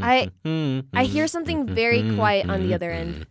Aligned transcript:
I 0.00 0.30
I 0.94 1.04
hear 1.04 1.26
something 1.26 1.66
very 1.66 2.14
quiet 2.14 2.48
on 2.48 2.66
the 2.66 2.74
other 2.74 2.90
end. 2.90 3.26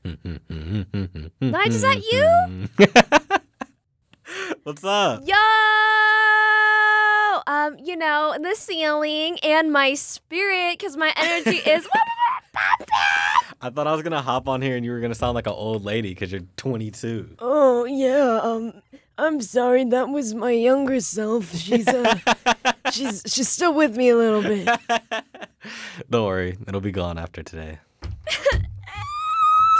Nyge, 1.42 1.68
is 1.68 1.82
that 1.82 2.04
you? 2.12 2.68
What's 4.63 4.84
up? 4.84 5.21
Yo! 5.26 5.36
Um, 7.50 7.78
you 7.82 7.96
know, 7.96 8.35
the 8.42 8.55
ceiling 8.55 9.39
and 9.41 9.71
my 9.71 9.94
spirit, 9.94 10.78
because 10.78 10.97
my 10.97 11.13
energy 11.15 11.57
is. 11.69 11.87
I 13.62 13.69
thought 13.69 13.87
I 13.87 13.94
was 13.94 14.01
gonna 14.01 14.21
hop 14.21 14.49
on 14.49 14.62
here 14.62 14.75
and 14.75 14.83
you 14.85 14.91
were 14.91 14.99
gonna 14.99 15.15
sound 15.15 15.35
like 15.35 15.47
an 15.47 15.53
old 15.53 15.85
lady 15.85 16.09
because 16.09 16.31
you're 16.31 16.41
22. 16.57 17.38
Oh 17.39 17.85
yeah, 17.85 18.39
um, 18.44 18.73
I'm 19.17 19.41
sorry. 19.41 19.85
That 19.85 20.09
was 20.09 20.34
my 20.34 20.52
younger 20.52 20.99
self. 20.99 21.55
She's 21.55 21.88
uh, 21.88 22.16
she's 22.91 23.23
she's 23.26 23.49
still 23.49 23.73
with 23.73 23.96
me 23.96 24.09
a 24.09 24.16
little 24.16 24.41
bit. 24.41 24.68
Don't 26.09 26.26
worry, 26.26 26.58
it'll 26.68 26.82
be 26.82 26.91
gone 26.91 27.18
after 27.18 27.44
today. 27.44 27.80
it's 28.02 28.12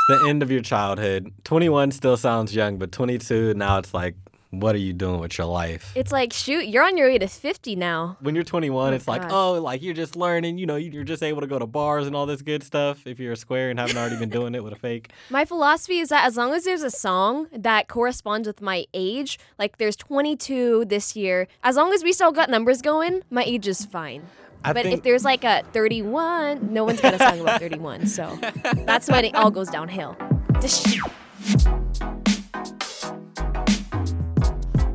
the 0.10 0.26
end 0.28 0.42
of 0.44 0.52
your 0.52 0.62
childhood. 0.62 1.32
21 1.44 1.92
still 1.92 2.18
sounds 2.18 2.56
young, 2.56 2.78
but 2.78 2.92
22 2.92 3.54
now 3.54 3.78
it's 3.78 3.94
like, 3.94 4.16
what 4.52 4.74
are 4.76 4.80
you 4.80 4.94
doing 4.94 5.20
with 5.20 5.38
your 5.38 5.48
life? 5.48 5.92
It's 5.96 6.12
like, 6.12 6.32
shoot, 6.32 6.66
you're 6.68 6.84
on 6.84 6.98
your 6.98 7.08
way 7.10 7.18
to 7.18 7.28
50 7.28 7.76
now. 7.76 8.18
when 8.22 8.34
you're 8.36 8.44
21, 8.44 8.94
Oh, 8.94 8.96
it's 8.96 9.08
like, 9.08 9.24
gosh. 9.24 9.32
oh, 9.34 9.54
like 9.62 9.82
you're 9.82 9.94
just 9.94 10.16
learning, 10.16 10.58
you 10.58 10.66
know, 10.66 10.76
you're 10.78 11.04
just 11.04 11.22
able 11.22 11.42
to 11.42 11.48
go 11.48 11.60
to 11.60 11.66
bars 11.68 12.08
and 12.08 12.16
all 12.16 12.26
this 12.26 12.42
good 12.42 12.64
stuff 12.64 13.06
if 13.06 13.20
you're 13.20 13.34
a 13.34 13.38
square 13.38 13.70
and 13.70 13.80
haven't 13.80 13.98
already 13.98 14.18
been 14.18 14.30
doing 14.30 14.56
it 14.56 14.64
with 14.64 14.74
a 14.74 14.78
fake. 14.78 15.12
My 15.30 15.44
philosophy 15.46 16.00
is 16.00 16.10
that 16.10 16.26
as 16.26 16.38
long 16.38 16.54
as 16.54 16.64
there's 16.64 16.84
a 16.84 16.90
song 16.92 17.48
that 17.52 17.88
corresponds 17.88 18.48
with 18.48 18.62
my 18.62 18.86
age, 18.94 19.38
like 19.60 19.78
there's 19.78 19.96
22 19.96 20.86
this 20.86 21.16
year, 21.16 21.48
as 21.64 21.76
long 21.76 21.94
as 21.94 22.04
we 22.04 22.14
still 22.14 22.32
got 22.32 22.50
numbers 22.50 22.82
going, 22.82 23.24
my 23.30 23.44
age 23.44 23.68
is 23.68 23.86
fine. 23.86 24.24
I 24.64 24.74
but 24.74 24.84
think 24.84 24.98
if 24.98 25.04
there's 25.04 25.24
like 25.24 25.44
a 25.44 25.64
31, 25.74 26.74
no 26.74 26.84
one's 26.84 27.00
got 27.02 27.14
a 27.14 27.20
song 27.20 27.40
about 27.42 27.60
31. 27.60 28.08
So 28.08 28.38
that's 28.86 29.08
when 29.10 29.26
it 29.26 29.36
all 29.36 29.52
goes 29.52 29.70
downhill. 29.70 30.16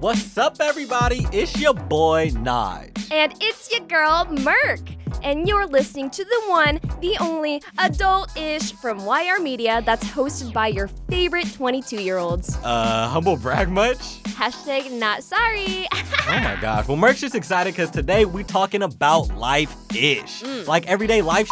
What's 0.02 0.36
up, 0.36 0.56
everybody? 0.58 1.28
It's 1.30 1.56
your 1.60 1.74
boy 1.74 2.30
Nyge. 2.30 3.12
And 3.12 3.32
it's 3.40 3.70
your 3.70 3.86
girl, 3.86 4.26
Merk. 4.40 4.80
And 5.22 5.46
you're 5.46 5.64
listening 5.64 6.10
to 6.10 6.24
the 6.24 6.42
one, 6.48 6.80
the 7.00 7.16
only 7.20 7.62
adult 7.78 8.36
ish 8.36 8.72
from 8.72 8.98
YR 8.98 9.40
Media 9.40 9.80
that's 9.86 10.02
hosted 10.02 10.52
by 10.52 10.66
your 10.66 10.88
favorite 11.08 11.54
22 11.54 12.02
year 12.02 12.18
olds. 12.18 12.58
Uh, 12.64 13.06
humble 13.06 13.36
brag 13.36 13.68
much? 13.68 14.24
Hashtag 14.24 14.90
not 14.90 15.22
sorry. 15.22 15.86
Oh 16.24 16.38
my 16.38 16.56
gosh. 16.60 16.86
Well, 16.86 16.96
Merk's 16.96 17.20
just 17.20 17.34
excited 17.34 17.74
because 17.74 17.90
today 17.90 18.24
we're 18.24 18.44
talking 18.44 18.82
about 18.82 19.36
life 19.36 19.74
ish. 19.94 20.42
Like 20.66 20.86
everyday 20.86 21.20
life 21.20 21.48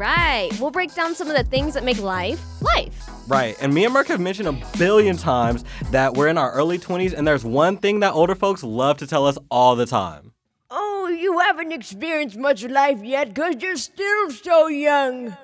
right. 0.00 0.48
We'll 0.58 0.70
break 0.70 0.94
down 0.94 1.14
some 1.14 1.28
of 1.28 1.36
the 1.36 1.44
things 1.44 1.74
that 1.74 1.84
make 1.84 2.00
life 2.00 2.40
life. 2.62 3.09
Right. 3.30 3.56
And 3.60 3.72
me 3.72 3.84
and 3.84 3.94
Merk 3.94 4.08
have 4.08 4.18
mentioned 4.18 4.48
a 4.48 4.76
billion 4.76 5.16
times 5.16 5.64
that 5.92 6.14
we're 6.14 6.26
in 6.26 6.36
our 6.36 6.50
early 6.50 6.80
20s, 6.80 7.14
and 7.16 7.24
there's 7.24 7.44
one 7.44 7.76
thing 7.76 8.00
that 8.00 8.12
older 8.12 8.34
folks 8.34 8.64
love 8.64 8.98
to 8.98 9.06
tell 9.06 9.24
us 9.24 9.38
all 9.52 9.76
the 9.76 9.86
time. 9.86 10.32
Oh, 10.68 11.06
you 11.06 11.38
haven't 11.38 11.70
experienced 11.70 12.36
much 12.36 12.64
life 12.64 12.98
yet, 13.04 13.32
cause 13.32 13.54
you're 13.60 13.76
still 13.76 14.32
so 14.32 14.66
young. 14.66 15.36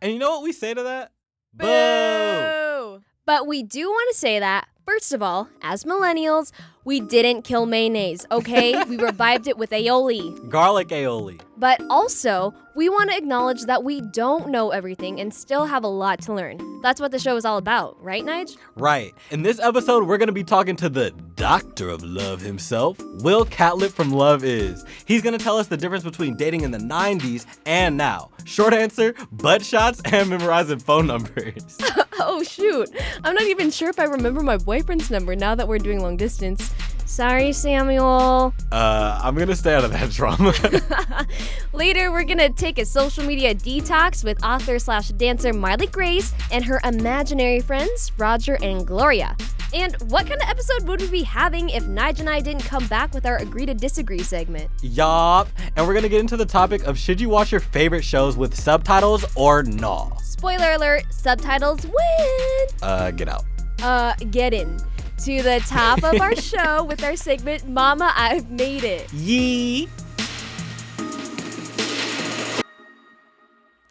And 0.00 0.12
you 0.12 0.20
know 0.20 0.30
what 0.30 0.44
we 0.44 0.52
say 0.52 0.74
to 0.74 0.82
that? 0.84 1.10
Boo! 1.52 3.02
But 3.24 3.48
we 3.48 3.64
do 3.64 3.88
want 3.88 4.12
to 4.12 4.18
say 4.18 4.38
that, 4.38 4.68
first 4.86 5.12
of 5.12 5.22
all, 5.22 5.48
as 5.62 5.84
millennials, 5.84 6.52
we 6.84 7.00
didn't 7.00 7.42
kill 7.42 7.66
mayonnaise, 7.66 8.24
okay? 8.30 8.82
we 8.88 8.96
revived 8.96 9.48
it 9.48 9.58
with 9.58 9.70
aioli. 9.70 10.48
Garlic 10.48 10.88
aioli. 10.88 11.40
But 11.58 11.80
also, 11.90 12.54
we 12.76 12.88
want 12.88 13.10
to 13.10 13.16
acknowledge 13.16 13.62
that 13.62 13.82
we 13.82 14.00
don't 14.00 14.48
know 14.48 14.70
everything 14.70 15.20
and 15.20 15.34
still 15.34 15.66
have 15.66 15.82
a 15.82 15.88
lot 15.88 16.20
to 16.22 16.32
learn. 16.32 16.80
That's 16.82 17.00
what 17.00 17.10
the 17.10 17.18
show 17.18 17.36
is 17.36 17.44
all 17.44 17.58
about, 17.58 17.96
right, 18.02 18.24
Nyge? 18.24 18.56
Right. 18.76 19.12
In 19.30 19.42
this 19.42 19.58
episode, 19.58 20.06
we're 20.06 20.18
going 20.18 20.28
to 20.28 20.32
be 20.32 20.44
talking 20.44 20.76
to 20.76 20.88
the 20.88 21.10
doctor 21.34 21.88
of 21.88 22.02
love 22.04 22.40
himself, 22.40 22.98
Will 23.22 23.44
Catlett 23.44 23.92
from 23.92 24.12
Love 24.12 24.44
Is. 24.44 24.84
He's 25.06 25.22
going 25.22 25.36
to 25.36 25.42
tell 25.42 25.58
us 25.58 25.66
the 25.66 25.76
difference 25.76 26.04
between 26.04 26.36
dating 26.36 26.60
in 26.60 26.70
the 26.70 26.78
90s 26.78 27.46
and 27.66 27.96
now. 27.96 28.30
Short 28.44 28.72
answer 28.72 29.14
butt 29.32 29.64
shots 29.64 30.00
and 30.04 30.30
memorizing 30.30 30.78
phone 30.78 31.08
numbers. 31.08 31.78
Oh, 32.28 32.42
shoot. 32.42 32.88
I'm 33.24 33.34
not 33.34 33.44
even 33.44 33.70
sure 33.70 33.88
if 33.90 34.00
I 34.00 34.04
remember 34.04 34.40
my 34.42 34.56
boyfriend's 34.56 35.10
number 35.10 35.36
now 35.36 35.54
that 35.54 35.68
we're 35.68 35.78
doing 35.78 36.00
long 36.00 36.16
distance. 36.16 36.72
Sorry, 37.04 37.52
Samuel. 37.52 38.52
Uh, 38.72 39.20
I'm 39.22 39.36
to 39.36 39.54
stay 39.54 39.74
out 39.74 39.84
of 39.84 39.92
that 39.92 40.10
drama. 40.12 40.52
Later, 41.72 42.10
we're 42.10 42.24
gonna 42.24 42.50
take 42.50 42.78
a 42.78 42.84
social 42.84 43.24
media 43.24 43.54
detox 43.54 44.24
with 44.24 44.42
author 44.44 44.78
slash 44.78 45.08
dancer 45.10 45.52
Marlee 45.52 45.90
Grace 45.90 46.32
and 46.50 46.64
her 46.64 46.80
imaginary 46.84 47.60
friends, 47.60 48.12
Roger 48.18 48.58
and 48.62 48.86
Gloria. 48.86 49.36
And 49.74 49.96
what 50.10 50.26
kind 50.26 50.40
of 50.40 50.48
episode 50.48 50.86
would 50.88 51.00
we 51.00 51.08
be 51.08 51.22
having 51.22 51.70
if 51.70 51.84
Nyge 51.84 52.20
and 52.20 52.30
I 52.30 52.40
didn't 52.40 52.64
come 52.64 52.86
back 52.86 53.12
with 53.14 53.26
our 53.26 53.36
agree 53.38 53.66
to 53.66 53.74
disagree 53.74 54.22
segment? 54.22 54.70
Yup. 54.82 55.48
And 55.76 55.86
we're 55.86 55.92
going 55.92 56.02
to 56.04 56.08
get 56.08 56.20
into 56.20 56.36
the 56.36 56.46
topic 56.46 56.84
of 56.84 56.98
should 56.98 57.20
you 57.20 57.28
watch 57.28 57.50
your 57.52 57.60
favorite 57.60 58.04
shows 58.04 58.36
with 58.36 58.54
subtitles 58.54 59.24
or 59.34 59.62
no? 59.62 60.12
Spoiler 60.22 60.72
alert, 60.72 61.04
subtitles 61.10 61.84
win! 61.84 62.66
Uh, 62.82 63.10
get 63.10 63.28
out. 63.28 63.44
Uh, 63.82 64.14
get 64.30 64.54
in 64.54 64.78
to 65.24 65.42
the 65.42 65.62
top 65.66 66.02
of 66.04 66.20
our 66.20 66.36
show 66.40 66.84
with 66.84 67.02
our 67.02 67.16
segment, 67.16 67.68
Mama, 67.68 68.12
I've 68.14 68.50
Made 68.50 68.84
It. 68.84 69.12
Yee. 69.12 69.88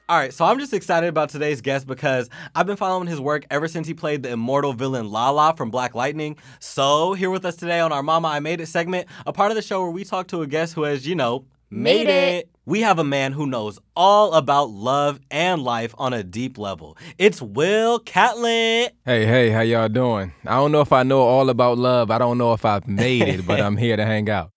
All 0.08 0.18
right, 0.20 0.32
so 0.32 0.46
I'm 0.46 0.60
just 0.60 0.72
excited 0.72 1.08
about 1.10 1.30
today's 1.30 1.62
guest 1.62 1.88
because 1.88 2.30
I've 2.54 2.68
been 2.68 2.78
following 2.78 3.08
his 3.08 3.20
work 3.20 3.44
ever 3.50 3.68
since 3.68 3.88
he 3.88 3.96
played 3.96 4.22
the 4.22 4.30
immortal 4.30 4.72
villain 4.72 5.10
Lala 5.10 5.56
from 5.58 5.72
Black 5.72 5.96
Lightning. 5.96 6.38
So, 6.60 7.14
here 7.14 7.32
with 7.32 7.44
us 7.44 7.56
today 7.56 7.80
on 7.80 7.92
our 7.92 8.04
Mama 8.04 8.28
I 8.28 8.40
Made 8.40 8.62
It 8.62 8.68
segment, 8.68 9.08
a 9.26 9.34
part 9.34 9.50
of 9.50 9.56
the 9.56 9.64
show 9.64 9.82
where 9.82 9.90
we 9.90 10.04
talk 10.04 10.28
to 10.28 10.44
a 10.44 10.48
guest 10.48 10.76
who 10.76 10.84
has, 10.84 11.08
you 11.08 11.16
know, 11.16 11.46
made, 11.72 12.06
Made 12.06 12.10
it. 12.10 12.34
it. 12.46 12.50
We 12.68 12.82
have 12.82 13.00
a 13.00 13.04
man 13.04 13.32
who 13.32 13.48
knows 13.48 13.80
all 13.96 14.34
about 14.34 14.70
love 14.70 15.20
and 15.32 15.64
life 15.64 15.96
on 15.98 16.14
a 16.14 16.24
deep 16.24 16.60
level. 16.60 16.98
It's 17.18 17.42
Will 17.42 17.98
Catlett. 17.98 18.96
Hey, 19.06 19.26
hey, 19.26 19.50
how 19.50 19.62
y'all 19.62 19.90
doing? 19.90 20.34
I 20.46 20.58
don't 20.58 20.72
know 20.72 20.82
if 20.82 20.94
I 20.94 21.02
know 21.02 21.22
all 21.22 21.50
about 21.50 21.80
love. 21.80 22.12
I 22.12 22.20
don't 22.20 22.38
know 22.38 22.54
if 22.54 22.64
I've 22.64 22.88
made 22.88 23.24
it, 23.28 23.48
but 23.48 23.60
I'm 23.62 23.76
here 23.76 23.98
to 23.98 24.06
hang 24.06 24.30
out. 24.30 24.52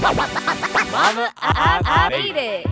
Mama, 0.00 1.32
I, 1.38 1.82
I 1.84 2.08
made 2.10 2.36
it. 2.36 2.66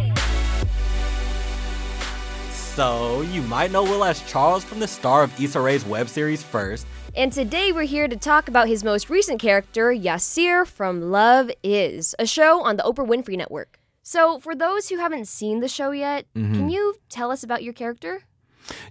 So, 2.53 3.23
you 3.23 3.43
might 3.43 3.73
know 3.73 3.83
Will 3.83 4.05
as 4.05 4.23
Charles 4.31 4.63
from 4.63 4.79
the 4.79 4.87
star 4.87 5.25
of 5.25 5.41
Issa 5.41 5.61
Rae's 5.61 5.85
web 5.85 6.09
series 6.09 6.43
First. 6.45 6.87
And 7.17 7.33
today 7.33 7.73
we're 7.73 7.83
here 7.83 8.07
to 8.07 8.17
talk 8.17 8.49
about 8.49 8.69
his 8.69 8.85
most 8.85 9.11
recent 9.11 9.41
character, 9.41 9.91
Yasir 9.93 10.67
from 10.67 11.11
Love 11.11 11.51
Is, 11.65 12.15
a 12.19 12.27
show 12.27 12.63
on 12.63 12.77
the 12.77 12.85
Oprah 12.85 13.07
Winfrey 13.07 13.37
Network. 13.37 13.81
So, 14.03 14.39
for 14.39 14.55
those 14.55 14.89
who 14.89 14.99
haven't 14.99 15.27
seen 15.27 15.59
the 15.59 15.69
show 15.69 15.91
yet, 15.91 16.27
can 16.35 16.69
you 16.69 16.95
tell 17.09 17.33
us 17.33 17.43
about 17.43 17.65
your 17.65 17.73
character? 17.73 18.23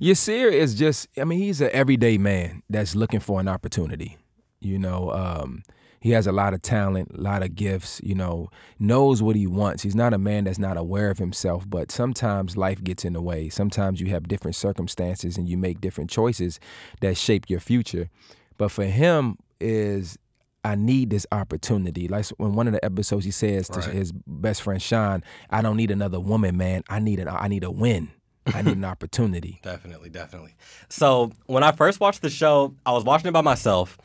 Yasir 0.02 0.52
is 0.52 0.76
just, 0.76 1.08
I 1.18 1.24
mean, 1.24 1.40
he's 1.40 1.62
an 1.62 1.70
everyday 1.72 2.18
man 2.18 2.64
that's 2.70 2.96
looking 2.96 3.22
for 3.22 3.40
an 3.40 3.48
opportunity. 3.48 4.18
You 4.60 4.78
know, 4.80 5.12
um, 5.12 5.64
he 6.06 6.12
has 6.12 6.28
a 6.28 6.32
lot 6.32 6.54
of 6.54 6.62
talent, 6.62 7.10
a 7.18 7.20
lot 7.20 7.42
of 7.42 7.56
gifts, 7.56 8.00
you 8.04 8.14
know, 8.14 8.48
knows 8.78 9.24
what 9.24 9.36
he 9.36 9.48
wants. 9.48 9.82
He's 9.82 9.96
not 9.96 10.14
a 10.14 10.20
man 10.20 10.44
that's 10.44 10.60
not 10.60 10.78
aware 10.78 11.10
of 11.10 11.18
himself, 11.18 11.68
but 11.68 11.90
sometimes 11.90 12.56
life 12.56 12.84
gets 12.84 13.04
in 13.04 13.14
the 13.14 13.22
way. 13.24 13.50
Sometimes 13.50 14.00
you 14.00 14.12
have 14.12 14.28
different 14.28 14.56
circumstances 14.56 15.36
and 15.36 15.50
you 15.50 15.58
make 15.58 15.82
different 15.82 16.12
choices 16.12 16.60
that 17.02 17.18
shape 17.18 17.50
your 17.50 17.60
future. 17.60 18.12
But 18.60 18.70
for 18.70 18.86
him 18.86 19.40
is 19.60 20.16
I 20.64 20.76
need 20.76 21.10
this 21.10 21.26
opportunity. 21.32 22.08
Like 22.08 22.28
when 22.38 22.54
one 22.54 22.68
of 22.68 22.74
the 22.74 22.86
episodes 22.86 23.26
he 23.26 23.32
says 23.32 23.68
to 23.70 23.80
Right. 23.80 23.90
his 23.90 24.12
best 24.28 24.62
friend 24.62 24.80
Sean, 24.80 25.24
I 25.50 25.64
don't 25.64 25.76
need 25.76 25.90
another 25.90 26.20
woman, 26.20 26.56
man. 26.56 26.84
I 26.88 27.00
need 27.00 27.18
an 27.20 27.30
I 27.30 27.48
need 27.48 27.64
a 27.64 27.72
win. 27.72 28.12
I 28.54 28.62
need 28.62 28.78
an 28.78 28.86
opportunity. 28.96 29.60
Definitely, 29.64 30.12
definitely. 30.12 30.54
So 30.88 31.32
when 31.48 31.64
I 31.64 31.72
first 31.72 32.00
watched 32.00 32.22
the 32.22 32.30
show, 32.30 32.76
I 32.86 32.92
was 32.92 33.04
watching 33.04 33.28
it 33.30 33.32
by 33.32 33.42
myself. 33.42 33.98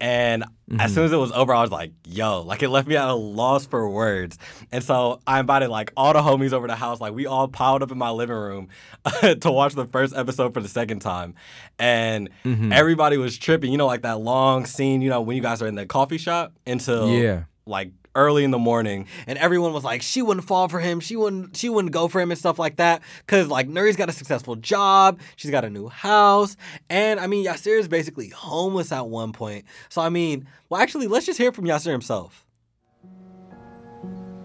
And 0.00 0.44
as 0.78 0.92
soon 0.92 1.04
mm-hmm. 1.04 1.04
as 1.04 1.12
it 1.12 1.16
was 1.16 1.32
over, 1.32 1.54
I 1.54 1.60
was 1.60 1.70
like, 1.70 1.92
yo, 2.06 2.42
like 2.42 2.62
it 2.62 2.68
left 2.68 2.88
me 2.88 2.96
at 2.96 3.08
a 3.08 3.14
loss 3.14 3.66
for 3.66 3.88
words. 3.88 4.38
And 4.72 4.82
so 4.82 5.20
I 5.26 5.40
invited 5.40 5.68
like 5.68 5.92
all 5.96 6.12
the 6.12 6.20
homies 6.20 6.52
over 6.52 6.66
the 6.66 6.76
house. 6.76 7.00
Like 7.00 7.14
we 7.14 7.26
all 7.26 7.48
piled 7.48 7.82
up 7.82 7.90
in 7.90 7.98
my 7.98 8.10
living 8.10 8.36
room 8.36 8.68
to 9.20 9.50
watch 9.50 9.74
the 9.74 9.86
first 9.86 10.14
episode 10.16 10.54
for 10.54 10.60
the 10.60 10.68
second 10.68 11.00
time. 11.00 11.34
And 11.78 12.30
mm-hmm. 12.44 12.72
everybody 12.72 13.16
was 13.16 13.36
tripping, 13.36 13.72
you 13.72 13.78
know, 13.78 13.86
like 13.86 14.02
that 14.02 14.20
long 14.20 14.66
scene, 14.66 15.02
you 15.02 15.10
know, 15.10 15.20
when 15.20 15.36
you 15.36 15.42
guys 15.42 15.60
are 15.62 15.66
in 15.66 15.74
the 15.74 15.86
coffee 15.86 16.18
shop 16.18 16.54
until 16.66 17.08
Yeah. 17.08 17.44
like 17.66 17.92
early 18.14 18.44
in 18.44 18.50
the 18.50 18.58
morning, 18.58 19.06
and 19.26 19.38
everyone 19.38 19.72
was 19.72 19.84
like, 19.84 20.02
she 20.02 20.22
wouldn't 20.22 20.46
fall 20.46 20.68
for 20.68 20.80
him, 20.80 21.00
she 21.00 21.16
wouldn't, 21.16 21.56
she 21.56 21.68
wouldn't 21.68 21.92
go 21.92 22.08
for 22.08 22.20
him 22.20 22.30
and 22.30 22.38
stuff 22.38 22.58
like 22.58 22.76
that, 22.76 23.02
because 23.26 23.48
like 23.48 23.68
Nuri's 23.68 23.96
got 23.96 24.08
a 24.08 24.12
successful 24.12 24.56
job, 24.56 25.20
she's 25.36 25.50
got 25.50 25.64
a 25.64 25.70
new 25.70 25.88
house, 25.88 26.56
and 26.88 27.20
I 27.20 27.26
mean 27.26 27.44
Yasir 27.44 27.78
is 27.78 27.88
basically 27.88 28.28
homeless 28.28 28.92
at 28.92 29.08
one 29.08 29.32
point. 29.32 29.64
So 29.88 30.02
I 30.02 30.08
mean, 30.08 30.46
well, 30.68 30.80
actually, 30.80 31.08
let's 31.08 31.26
just 31.26 31.38
hear 31.38 31.52
from 31.52 31.64
Yasir 31.64 31.92
himself. 31.92 32.44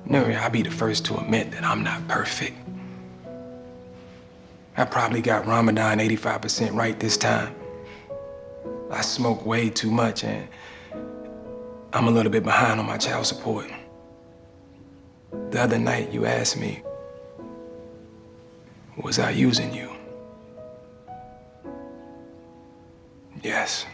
Nuri, 0.07 0.35
I'll 0.35 0.49
be 0.49 0.63
the 0.63 0.71
first 0.71 1.05
to 1.05 1.17
admit 1.19 1.51
that 1.51 1.63
I'm 1.63 1.83
not 1.83 2.07
perfect. 2.07 2.57
I 4.75 4.85
probably 4.85 5.21
got 5.21 5.45
Ramadan 5.45 5.99
85% 5.99 6.73
right 6.73 6.99
this 6.99 7.17
time. 7.17 7.53
I 8.89 9.01
smoke 9.01 9.45
way 9.45 9.69
too 9.69 9.91
much 9.91 10.23
and 10.23 10.47
I'm 11.91 12.07
a 12.07 12.11
little 12.11 12.31
bit 12.31 12.43
behind 12.43 12.79
on 12.79 12.85
my 12.85 12.97
child 12.97 13.25
support. 13.25 13.65
The 15.49 15.59
other 15.59 15.79
night 15.79 16.11
you 16.11 16.25
asked 16.25 16.57
me, 16.57 16.83
was 19.01 19.17
I 19.17 19.31
using 19.31 19.73
you? 19.73 19.91
Yes. 23.41 23.87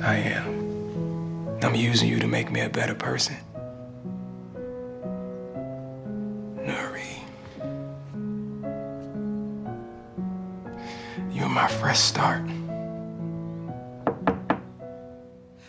I 0.00 0.16
am. 0.16 1.58
I'm 1.62 1.74
using 1.74 2.08
you 2.08 2.20
to 2.20 2.28
make 2.28 2.52
me 2.52 2.60
a 2.60 2.68
better 2.68 2.94
person. 2.94 3.36
Nuri. 6.56 7.18
You're 11.32 11.48
my 11.48 11.66
fresh 11.66 11.98
start. 11.98 12.42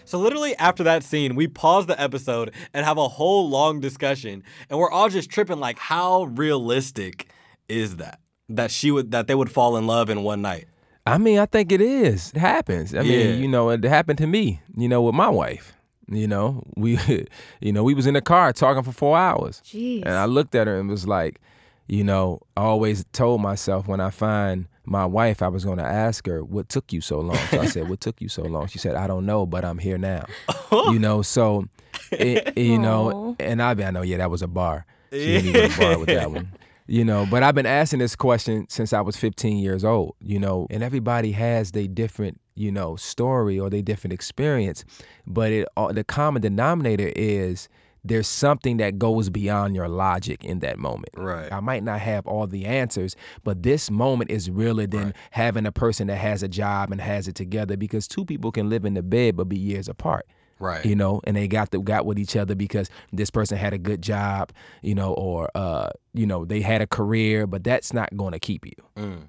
So 0.08 0.18
literally 0.18 0.56
after 0.56 0.84
that 0.84 1.04
scene, 1.04 1.36
we 1.36 1.48
pause 1.48 1.86
the 1.86 2.00
episode 2.02 2.54
and 2.74 2.86
have 2.86 2.98
a 2.98 3.10
whole 3.10 3.50
long 3.50 3.82
discussion, 3.82 4.42
and 4.70 4.80
we're 4.80 4.90
all 4.90 5.10
just 5.10 5.30
tripping 5.30 5.60
like, 5.60 5.78
how 5.78 6.24
realistic 6.24 7.28
is 7.68 7.98
that? 7.98 8.20
That 8.48 8.72
she 8.72 8.90
would 8.90 9.12
that 9.12 9.28
they 9.28 9.36
would 9.36 9.52
fall 9.52 9.76
in 9.76 9.86
love 9.86 10.10
in 10.10 10.24
one 10.24 10.42
night. 10.42 10.68
I 11.06 11.18
mean, 11.18 11.40
I 11.40 11.46
think 11.46 11.74
it 11.74 11.82
is. 11.82 12.32
It 12.34 12.40
happens. 12.40 12.96
I 12.96 13.02
Yeah. 13.02 13.04
mean, 13.34 13.42
you 13.42 13.48
know, 13.50 13.70
it 13.70 13.84
happened 13.84 14.18
to 14.20 14.28
me. 14.28 14.62
You 14.78 14.88
know, 14.88 15.02
with 15.02 15.16
my 15.16 15.30
wife. 15.30 15.74
You 16.10 16.26
know, 16.28 16.64
we, 16.78 16.98
you 17.60 17.74
know, 17.74 17.84
we 17.84 17.94
was 17.94 18.08
in 18.08 18.14
the 18.14 18.22
car 18.22 18.54
talking 18.54 18.84
for 18.84 18.94
four 18.94 19.18
hours, 19.18 19.62
Jeez. 19.66 20.04
and 20.06 20.14
I 20.16 20.24
looked 20.24 20.56
at 20.56 20.68
her 20.68 20.80
and 20.80 20.90
was 20.90 21.06
like, 21.06 21.42
you 21.88 22.06
know, 22.06 22.40
I 22.56 22.62
always 22.62 23.04
told 23.12 23.42
myself 23.42 23.90
when 23.90 24.00
I 24.00 24.10
find 24.10 24.68
my 24.88 25.06
wife, 25.06 25.42
I 25.42 25.50
was 25.50 25.66
going 25.66 25.78
to 25.78 25.86
ask 25.86 26.26
her 26.28 26.44
what 26.44 26.70
took 26.70 26.94
you 26.94 27.02
so 27.02 27.20
long. 27.20 27.38
So 27.52 27.60
I 27.60 27.66
said, 27.66 27.90
"What 27.90 28.00
took 28.00 28.22
you 28.22 28.30
so 28.30 28.44
long?" 28.44 28.68
She 28.68 28.80
said, 28.80 28.96
"I 28.96 29.06
don't 29.06 29.26
know, 29.26 29.46
but 29.46 29.66
I'm 29.66 29.78
here 29.78 29.98
now." 29.98 30.26
you 30.72 30.98
know, 30.98 31.22
so 31.22 31.68
it, 32.12 32.58
you 32.58 32.80
know, 32.80 33.36
and 33.40 33.62
I, 33.62 33.72
I 33.72 33.92
know, 33.92 34.02
yeah, 34.02 34.18
that 34.18 34.32
was 34.32 34.42
a 34.42 34.48
bar. 34.48 34.86
She 35.12 35.42
didn't 35.42 35.56
even 35.56 35.78
bar 35.78 36.00
with 36.00 36.08
that 36.08 36.32
one. 36.32 36.52
You 36.90 37.04
know, 37.04 37.28
but 37.30 37.44
I've 37.44 37.54
been 37.54 37.66
asking 37.66 38.00
this 38.00 38.16
question 38.16 38.66
since 38.70 38.94
I 38.94 39.02
was 39.02 39.18
15 39.18 39.58
years 39.58 39.84
old, 39.84 40.16
you 40.22 40.40
know, 40.40 40.68
and 40.70 40.82
everybody 40.82 41.34
has 41.34 41.74
their 41.74 41.86
different, 41.86 42.40
you 42.56 42.72
know, 42.72 42.96
story 42.96 43.60
or 43.60 43.70
their 43.70 43.82
different 43.82 44.14
experience, 44.14 44.86
but 45.26 45.52
it 45.52 45.68
all 45.76 45.92
the 45.92 46.06
common 46.06 46.42
denominator 46.42 47.12
is 47.14 47.68
there's 48.08 48.28
something 48.28 48.78
that 48.78 48.98
goes 48.98 49.30
beyond 49.30 49.76
your 49.76 49.88
logic 49.88 50.44
in 50.44 50.60
that 50.60 50.80
moment. 50.80 51.10
Right. 51.16 51.52
I 51.52 51.60
might 51.60 51.84
not 51.84 52.00
have 52.00 52.26
all 52.28 52.48
the 52.48 52.66
answers, 52.66 53.16
but 53.44 53.64
this 53.64 53.92
moment 53.92 54.32
is 54.32 54.50
realer 54.50 54.88
than 54.88 55.14
having 55.32 55.66
a 55.66 55.72
person 55.72 56.08
that 56.08 56.18
has 56.18 56.44
a 56.44 56.48
job 56.48 56.92
and 56.92 57.02
has 57.02 57.28
it 57.28 57.36
together 57.36 57.78
because 57.78 58.08
two 58.08 58.26
people 58.26 58.52
can 58.52 58.70
live 58.70 58.86
in 58.86 58.94
the 58.94 59.04
bed 59.04 59.36
but 59.36 59.46
be 59.46 59.58
years 59.58 59.88
apart 59.88 60.26
Right. 60.60 60.84
you 60.84 60.96
know, 60.96 61.22
and 61.26 61.38
they 61.38 61.48
got 61.48 61.70
the, 61.70 61.80
got 61.80 62.08
with 62.08 62.18
each 62.18 62.36
other 62.36 62.56
because 62.56 62.90
this 63.14 63.30
person 63.30 63.60
had 63.60 63.74
a 63.74 63.78
good 63.78 64.02
job, 64.02 64.52
you 64.82 64.96
know, 64.96 65.14
or 65.14 65.50
uh, 65.54 65.90
you 66.16 66.26
know, 66.26 66.46
they 66.46 66.62
had 66.62 66.82
a 66.82 66.88
career, 66.88 67.46
but 67.46 67.64
that's 67.64 67.94
not 67.94 68.16
going 68.18 68.32
to 68.32 68.40
keep 68.40 68.66
you. 68.66 69.28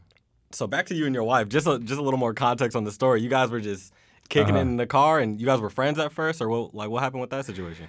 So 0.50 0.66
back 0.66 0.86
to 0.86 0.94
you 0.94 1.04
and 1.04 1.14
your 1.14 1.24
wife. 1.24 1.48
Just 1.48 1.66
a, 1.66 1.78
just 1.78 2.00
a 2.00 2.02
little 2.02 2.18
more 2.18 2.32
context 2.32 2.74
on 2.76 2.84
the 2.84 2.92
story. 2.92 3.20
You 3.20 3.28
guys 3.28 3.50
were 3.50 3.60
just 3.60 3.92
kicking 4.30 4.56
it 4.56 4.60
in 4.60 4.76
the 4.78 4.86
car, 4.86 5.18
and 5.18 5.38
you 5.38 5.46
guys 5.46 5.60
were 5.60 5.68
friends 5.70 5.98
at 5.98 6.12
first, 6.12 6.40
or 6.40 6.48
what? 6.48 6.74
Like 6.74 6.88
what 6.88 7.02
happened 7.02 7.20
with 7.20 7.30
that 7.30 7.44
situation? 7.44 7.88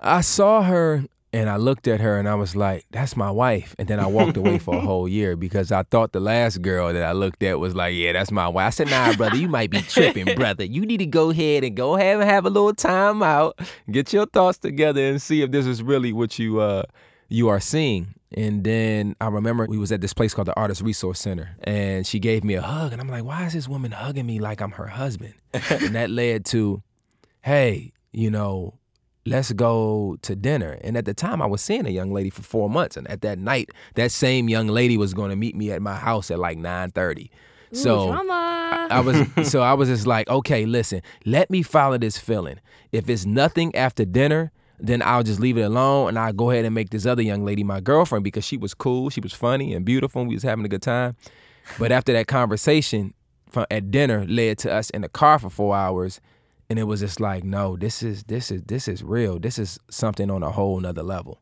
I 0.00 0.22
saw 0.22 0.62
her 0.62 1.04
and 1.32 1.48
I 1.48 1.56
looked 1.56 1.86
at 1.86 2.00
her 2.00 2.18
and 2.18 2.28
I 2.28 2.34
was 2.34 2.56
like, 2.56 2.84
"That's 2.90 3.16
my 3.16 3.30
wife." 3.30 3.74
And 3.78 3.86
then 3.86 4.00
I 4.00 4.06
walked 4.06 4.36
away 4.36 4.58
for 4.58 4.74
a 4.74 4.80
whole 4.88 5.08
year 5.08 5.36
because 5.36 5.70
I 5.70 5.84
thought 5.84 6.12
the 6.12 6.20
last 6.20 6.60
girl 6.62 6.92
that 6.92 7.02
I 7.02 7.12
looked 7.12 7.42
at 7.42 7.60
was 7.60 7.74
like, 7.74 7.94
"Yeah, 7.94 8.12
that's 8.14 8.32
my 8.32 8.48
wife." 8.48 8.66
I 8.66 8.70
said, 8.70 8.90
"Nah, 8.90 9.14
brother, 9.14 9.36
you 9.36 9.48
might 9.48 9.70
be 9.70 9.80
tripping, 9.88 10.34
brother. 10.34 10.64
You 10.64 10.84
need 10.84 10.98
to 10.98 11.06
go 11.06 11.30
ahead 11.30 11.62
and 11.62 11.76
go 11.76 11.96
ahead 11.96 12.20
and 12.20 12.28
have 12.28 12.46
a 12.46 12.50
little 12.50 12.74
time 12.74 13.22
out, 13.22 13.60
get 13.90 14.12
your 14.12 14.26
thoughts 14.26 14.58
together, 14.58 15.06
and 15.08 15.22
see 15.22 15.42
if 15.42 15.50
this 15.50 15.66
is 15.66 15.82
really 15.82 16.12
what 16.12 16.38
you 16.38 16.60
uh 16.60 16.82
you 17.28 17.48
are 17.48 17.60
seeing." 17.60 18.14
And 18.32 18.62
then 18.62 19.16
I 19.20 19.26
remember 19.26 19.66
we 19.66 19.78
was 19.78 19.90
at 19.92 20.00
this 20.00 20.14
place 20.14 20.34
called 20.34 20.46
the 20.48 20.54
Artist 20.54 20.82
Resource 20.82 21.18
Center, 21.20 21.56
and 21.64 22.06
she 22.06 22.18
gave 22.18 22.42
me 22.44 22.54
a 22.54 22.62
hug, 22.62 22.92
and 22.92 23.00
I'm 23.00 23.08
like, 23.08 23.24
"Why 23.24 23.46
is 23.46 23.52
this 23.52 23.68
woman 23.68 23.92
hugging 23.92 24.26
me 24.26 24.40
like 24.40 24.60
I'm 24.60 24.72
her 24.72 24.86
husband?" 24.88 25.34
and 25.52 25.94
that 25.94 26.10
led 26.10 26.44
to, 26.46 26.82
"Hey, 27.42 27.92
you 28.10 28.30
know." 28.30 28.79
Let's 29.26 29.52
go 29.52 30.16
to 30.22 30.36
dinner. 30.36 30.78
And 30.82 30.96
at 30.96 31.04
the 31.04 31.14
time, 31.14 31.42
I 31.42 31.46
was 31.46 31.60
seeing 31.60 31.86
a 31.86 31.90
young 31.90 32.12
lady 32.12 32.30
for 32.30 32.42
four 32.42 32.70
months, 32.70 32.96
and 32.96 33.08
at 33.08 33.22
that 33.22 33.38
night, 33.38 33.70
that 33.94 34.12
same 34.12 34.48
young 34.48 34.68
lady 34.68 34.96
was 34.96 35.14
going 35.14 35.30
to 35.30 35.36
meet 35.36 35.56
me 35.56 35.70
at 35.70 35.82
my 35.82 35.94
house 35.96 36.30
at 36.30 36.38
like 36.38 36.58
nine 36.58 36.90
thirty. 36.90 37.30
So 37.72 38.08
drama. 38.08 38.88
I 38.90 39.00
was 39.00 39.26
so 39.50 39.62
I 39.62 39.74
was 39.74 39.88
just 39.88 40.06
like, 40.06 40.28
okay, 40.28 40.66
listen, 40.66 41.02
let 41.24 41.50
me 41.50 41.62
follow 41.62 41.98
this 41.98 42.18
feeling. 42.18 42.60
If 42.92 43.08
it's 43.08 43.24
nothing 43.24 43.74
after 43.74 44.04
dinner, 44.04 44.52
then 44.78 45.02
I'll 45.02 45.22
just 45.22 45.40
leave 45.40 45.58
it 45.58 45.62
alone 45.62 46.08
and 46.08 46.18
I'll 46.18 46.32
go 46.32 46.50
ahead 46.50 46.64
and 46.64 46.74
make 46.74 46.90
this 46.90 47.06
other 47.06 47.22
young 47.22 47.44
lady 47.44 47.62
my 47.62 47.80
girlfriend 47.80 48.24
because 48.24 48.44
she 48.44 48.56
was 48.56 48.74
cool, 48.74 49.10
she 49.10 49.20
was 49.20 49.32
funny 49.32 49.74
and 49.74 49.84
beautiful, 49.84 50.22
and 50.22 50.28
we 50.28 50.34
was 50.34 50.42
having 50.42 50.64
a 50.64 50.68
good 50.68 50.82
time. 50.82 51.16
But 51.78 51.92
after 51.92 52.12
that 52.12 52.26
conversation 52.26 53.14
from 53.50 53.66
at 53.70 53.90
dinner 53.90 54.26
led 54.26 54.58
to 54.58 54.72
us 54.72 54.90
in 54.90 55.02
the 55.02 55.08
car 55.08 55.38
for 55.38 55.50
four 55.50 55.76
hours, 55.76 56.20
and 56.70 56.78
it 56.78 56.84
was 56.84 57.00
just 57.00 57.20
like, 57.20 57.42
no, 57.42 57.76
this 57.76 58.02
is 58.02 58.22
this 58.24 58.52
is 58.52 58.62
this 58.62 58.86
is 58.86 59.02
real. 59.02 59.40
This 59.40 59.58
is 59.58 59.78
something 59.90 60.30
on 60.30 60.44
a 60.44 60.50
whole 60.50 60.78
nother 60.78 61.02
level. 61.02 61.40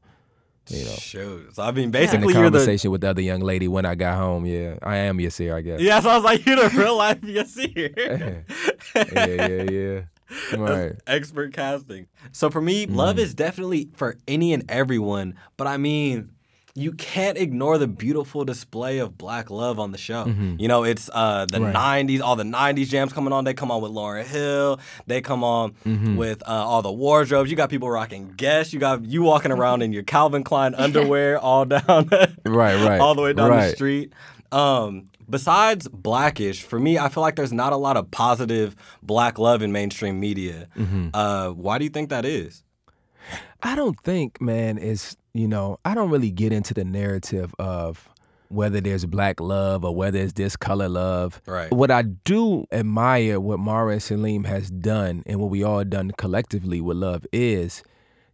You 0.68 0.84
know. 0.84 0.90
Shoot. 0.92 1.54
So 1.54 1.62
I 1.62 1.70
mean, 1.70 1.90
the 1.90 1.98
basically, 1.98 2.32
you're 2.32 2.44
the 2.44 2.58
conversation 2.58 2.90
with 2.90 3.02
the 3.02 3.10
other 3.10 3.20
young 3.20 3.40
lady 3.40 3.68
when 3.68 3.84
I 3.84 3.94
got 3.94 4.16
home, 4.16 4.46
yeah, 4.46 4.76
I 4.82 4.96
am 4.96 5.18
Yasir, 5.18 5.54
I 5.54 5.60
guess. 5.60 5.80
yeah. 5.80 6.00
So 6.00 6.08
I 6.08 6.14
was 6.16 6.24
like, 6.24 6.44
you're 6.46 6.56
the 6.56 6.76
real 6.76 6.96
life 6.96 7.20
Yasir. 7.20 8.44
yeah, 8.94 9.26
yeah, 9.26 9.70
yeah. 9.70 10.56
Right. 10.58 10.92
Expert 11.06 11.52
casting. 11.52 12.06
So 12.32 12.50
for 12.50 12.60
me, 12.60 12.86
love 12.86 13.16
mm-hmm. 13.16 13.24
is 13.24 13.34
definitely 13.34 13.90
for 13.96 14.16
any 14.26 14.52
and 14.52 14.64
everyone. 14.70 15.36
But 15.56 15.66
I 15.66 15.76
mean, 15.76 16.30
you 16.78 16.92
can't 16.92 17.36
ignore 17.36 17.76
the 17.76 17.88
beautiful 17.88 18.44
display 18.44 18.98
of 18.98 19.18
black 19.18 19.50
love 19.50 19.78
on 19.80 19.90
the 19.92 19.98
show. 19.98 20.26
You 20.58 20.68
know, 20.68 20.84
it's 20.84 21.10
uh, 21.12 21.46
the 21.50 21.60
Right. 21.60 21.74
90s, 22.06 22.20
all 22.20 22.36
the 22.36 22.44
90s 22.44 22.86
jams 22.86 23.12
coming 23.12 23.32
on. 23.32 23.44
They 23.44 23.52
come 23.52 23.70
on 23.70 23.82
with 23.82 23.90
Lauryn 23.92 24.24
Hill. 24.24 24.78
They 25.06 25.20
come 25.20 25.42
on 25.42 25.74
with 26.16 26.42
uh, 26.48 26.52
all 26.52 26.80
the 26.82 26.92
wardrobes. 26.92 27.50
You 27.50 27.56
got 27.56 27.68
people 27.68 27.90
rocking 27.90 28.32
Guess. 28.36 28.72
You 28.72 28.78
got 28.80 29.04
you 29.04 29.22
walking 29.22 29.50
around 29.52 29.82
in 29.82 29.92
your 29.92 30.04
Calvin 30.04 30.44
Klein 30.44 30.74
underwear 30.86 31.38
all 31.38 31.64
down, 31.64 32.08
Right, 32.46 32.76
right. 32.86 33.00
all 33.00 33.14
the 33.14 33.22
way 33.22 33.32
down 33.32 33.50
the 33.50 33.70
street. 33.74 34.12
Um, 34.52 35.10
besides 35.28 35.88
Blackish, 35.88 36.62
for 36.62 36.78
me, 36.78 36.96
I 36.98 37.10
feel 37.10 37.20
like 37.22 37.36
there's 37.36 37.52
not 37.52 37.74
a 37.74 37.76
lot 37.76 37.96
of 37.98 38.10
positive 38.10 38.74
black 39.02 39.38
love 39.38 39.60
in 39.60 39.72
mainstream 39.72 40.18
media. 40.20 40.68
Mm-hmm. 40.74 41.08
Uh, 41.12 41.50
why 41.50 41.76
do 41.76 41.84
you 41.84 41.90
think 41.90 42.08
that 42.08 42.24
is? 42.24 42.62
I 43.62 43.74
don't 43.76 44.00
think, 44.00 44.40
man, 44.40 44.78
is 44.78 45.17
you 45.34 45.48
know, 45.48 45.78
I 45.84 45.94
don't 45.94 46.10
really 46.10 46.30
get 46.30 46.52
into 46.52 46.74
the 46.74 46.84
narrative 46.84 47.54
of 47.58 48.08
whether 48.48 48.80
there's 48.80 49.04
black 49.04 49.40
love 49.40 49.84
or 49.84 49.94
whether 49.94 50.18
it's 50.18 50.32
this 50.32 50.56
color 50.56 50.88
love. 50.88 51.40
Right. 51.46 51.70
What 51.70 51.90
I 51.90 52.02
do 52.02 52.64
admire 52.72 53.40
what 53.40 53.58
Mara 53.58 53.92
and 53.92 54.02
Salim 54.02 54.44
has 54.44 54.70
done 54.70 55.22
and 55.26 55.38
what 55.40 55.50
we 55.50 55.62
all 55.62 55.84
done 55.84 56.12
collectively 56.12 56.80
with 56.80 56.96
love 56.96 57.26
is, 57.32 57.82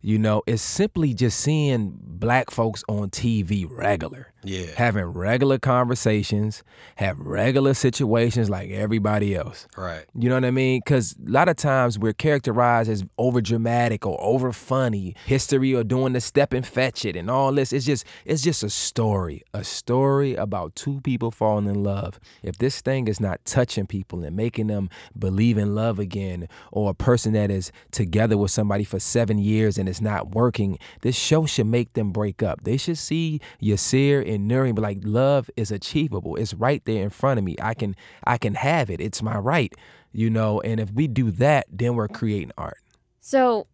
you 0.01 0.19
know, 0.19 0.43
it's 0.47 0.63
simply 0.63 1.15
just 1.15 1.41
seeing 1.41 1.99
black 2.01 2.51
folks 2.51 2.85
on 2.89 3.11
TV 3.11 3.67
regular. 3.69 4.33
Yeah. 4.45 4.67
Having 4.77 5.07
regular 5.07 5.59
conversations, 5.59 6.63
have 6.97 7.19
regular 7.19 7.75
situations 7.75 8.51
like 8.51 8.71
everybody 8.71 9.35
else. 9.35 9.67
Right. 9.77 10.05
You 10.15 10.29
know 10.29 10.37
what 10.37 10.45
I 10.45 10.51
mean? 10.51 10.81
Because 10.85 11.17
a 11.27 11.31
lot 11.31 11.49
of 11.49 11.57
times 11.57 11.99
we're 11.99 12.13
characterized 12.13 12.91
as 12.91 13.05
over 13.19 13.41
dramatic 13.41 14.07
or 14.07 14.21
over 14.21 14.53
funny, 14.53 15.15
history 15.27 15.75
or 15.75 15.85
doing 15.85 16.13
the 16.13 16.21
step 16.21 16.53
and 16.53 16.67
fetch 16.67 17.05
it 17.05 17.17
and 17.17 17.31
all 17.31 17.53
this. 17.53 17.73
It's 17.73 17.87
just 17.87 18.05
it's 18.25 18.43
just 18.43 18.63
a 18.63 18.71
story, 18.71 19.43
a 19.53 19.65
story 19.65 20.35
about 20.35 20.75
two 20.75 21.01
people 21.01 21.31
falling 21.31 21.67
in 21.67 21.83
love. 21.83 22.21
If 22.43 22.59
this 22.59 22.81
thing 22.81 23.09
is 23.09 23.21
not 23.21 23.45
touching 23.45 23.87
people 23.87 24.25
and 24.25 24.37
making 24.37 24.67
them 24.67 24.91
believe 25.19 25.59
in 25.59 25.75
love 25.75 25.99
again, 25.99 26.49
or 26.73 26.91
a 26.91 26.95
person 26.95 27.33
that 27.33 27.51
is 27.51 27.73
together 27.91 28.37
with 28.37 28.51
somebody 28.51 28.85
for 28.85 28.99
seven 29.01 29.39
years 29.39 29.79
and 29.79 29.89
it's 29.89 30.01
not 30.01 30.35
working, 30.35 30.79
this 31.03 31.17
show 31.17 31.47
should 31.47 31.67
make 31.67 31.93
them 31.95 32.13
break 32.13 32.43
up. 32.43 32.65
They 32.65 32.77
should 32.77 32.99
see 32.99 33.41
Yasir 33.63 34.21
and 34.29 34.34
And 34.35 34.75
be 34.75 34.83
like, 34.83 34.99
love 35.03 35.50
is 35.57 35.71
achievable. 35.71 36.37
It's 36.37 36.55
right 36.55 36.85
there 36.85 37.03
in 37.03 37.11
front 37.11 37.38
of 37.38 37.45
me. 37.45 37.57
I 37.61 37.75
can 37.75 37.97
I 38.26 38.38
can 38.38 38.55
have 38.55 38.91
it. 38.91 39.00
It's 39.00 39.23
my 39.23 39.38
right. 39.38 39.73
You 40.12 40.31
know, 40.31 40.61
and 40.61 40.79
if 40.81 40.93
we 40.93 41.09
do 41.09 41.31
that, 41.33 41.67
then 41.71 41.97
we're 41.97 42.09
creating 42.09 42.53
art. 42.57 42.79
So, 43.21 43.67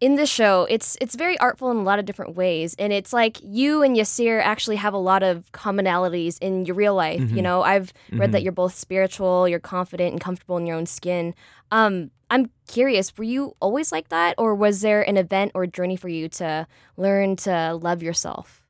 in 0.00 0.16
the 0.16 0.26
show, 0.26 0.66
it's 0.68 0.96
it's 1.00 1.14
very 1.14 1.38
artful 1.38 1.70
in 1.70 1.76
a 1.76 1.82
lot 1.82 1.98
of 1.98 2.04
different 2.04 2.34
ways, 2.34 2.74
and 2.78 2.92
it's 2.92 3.12
like 3.12 3.38
you 3.42 3.82
and 3.82 3.96
Yasir 3.96 4.42
actually 4.42 4.76
have 4.76 4.92
a 4.92 4.98
lot 4.98 5.22
of 5.22 5.50
commonalities 5.52 6.36
in 6.40 6.64
your 6.66 6.74
real 6.74 6.94
life. 6.94 7.20
You 7.30 7.42
know, 7.42 7.62
I've 7.62 7.92
read 8.12 8.32
that 8.32 8.42
you're 8.42 8.52
both 8.52 8.74
spiritual, 8.74 9.48
you're 9.48 9.60
confident 9.60 10.12
and 10.12 10.20
comfortable 10.20 10.56
in 10.56 10.66
your 10.66 10.76
own 10.76 10.86
skin. 10.86 11.34
Um, 11.70 12.10
I'm 12.28 12.50
curious, 12.66 13.16
were 13.16 13.24
you 13.24 13.54
always 13.60 13.92
like 13.92 14.08
that, 14.08 14.34
or 14.36 14.54
was 14.54 14.80
there 14.80 15.02
an 15.08 15.16
event 15.16 15.52
or 15.54 15.66
journey 15.66 15.96
for 15.96 16.08
you 16.08 16.28
to 16.30 16.66
learn 16.96 17.36
to 17.36 17.74
love 17.74 18.02
yourself? 18.02 18.64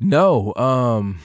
No, 0.00 0.54
um, 0.56 1.18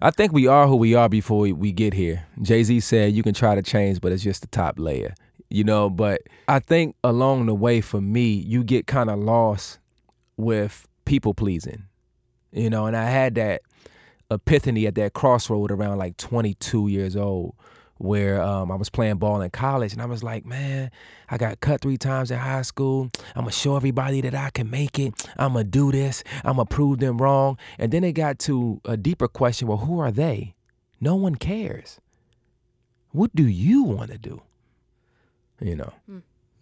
I 0.00 0.10
think 0.10 0.32
we 0.32 0.46
are 0.46 0.66
who 0.66 0.76
we 0.76 0.94
are 0.94 1.08
before 1.08 1.40
we, 1.40 1.52
we 1.52 1.72
get 1.72 1.94
here. 1.94 2.26
Jay 2.42 2.62
Z 2.62 2.80
said 2.80 3.12
you 3.12 3.22
can 3.22 3.34
try 3.34 3.54
to 3.54 3.62
change, 3.62 4.00
but 4.00 4.12
it's 4.12 4.22
just 4.22 4.42
the 4.42 4.48
top 4.48 4.78
layer, 4.78 5.14
you 5.50 5.64
know. 5.64 5.90
But 5.90 6.22
I 6.48 6.60
think 6.60 6.96
along 7.04 7.46
the 7.46 7.54
way, 7.54 7.80
for 7.80 8.00
me, 8.00 8.32
you 8.32 8.64
get 8.64 8.86
kind 8.86 9.10
of 9.10 9.18
lost 9.18 9.78
with 10.36 10.86
people 11.04 11.34
pleasing, 11.34 11.84
you 12.52 12.70
know. 12.70 12.86
And 12.86 12.96
I 12.96 13.08
had 13.08 13.34
that 13.36 13.62
epiphany 14.30 14.86
at 14.86 14.94
that 14.96 15.12
crossroad 15.12 15.70
around 15.70 15.98
like 15.98 16.16
22 16.16 16.88
years 16.88 17.16
old 17.16 17.54
where 17.98 18.40
um, 18.42 18.70
I 18.70 18.74
was 18.74 18.90
playing 18.90 19.16
ball 19.16 19.40
in 19.40 19.50
college 19.50 19.92
and 19.92 20.02
I 20.02 20.06
was 20.06 20.22
like, 20.22 20.44
man, 20.44 20.90
I 21.30 21.38
got 21.38 21.60
cut 21.60 21.80
three 21.80 21.96
times 21.96 22.30
in 22.30 22.38
high 22.38 22.62
school. 22.62 23.10
I'm 23.34 23.42
gonna 23.42 23.52
show 23.52 23.76
everybody 23.76 24.20
that 24.20 24.34
I 24.34 24.50
can 24.50 24.70
make 24.70 24.98
it. 24.98 25.14
I'm 25.36 25.54
gonna 25.54 25.64
do 25.64 25.92
this. 25.92 26.22
I'm 26.44 26.56
gonna 26.56 26.66
prove 26.66 26.98
them 26.98 27.18
wrong. 27.18 27.58
And 27.78 27.92
then 27.92 28.04
it 28.04 28.12
got 28.12 28.38
to 28.40 28.80
a 28.84 28.96
deeper 28.96 29.28
question 29.28 29.68
well, 29.68 29.78
who 29.78 29.98
are 29.98 30.10
they? 30.10 30.54
No 31.00 31.16
one 31.16 31.36
cares. 31.36 32.00
What 33.12 33.34
do 33.34 33.46
you 33.46 33.82
wanna 33.82 34.18
do? 34.18 34.42
You 35.60 35.76
know? 35.76 35.92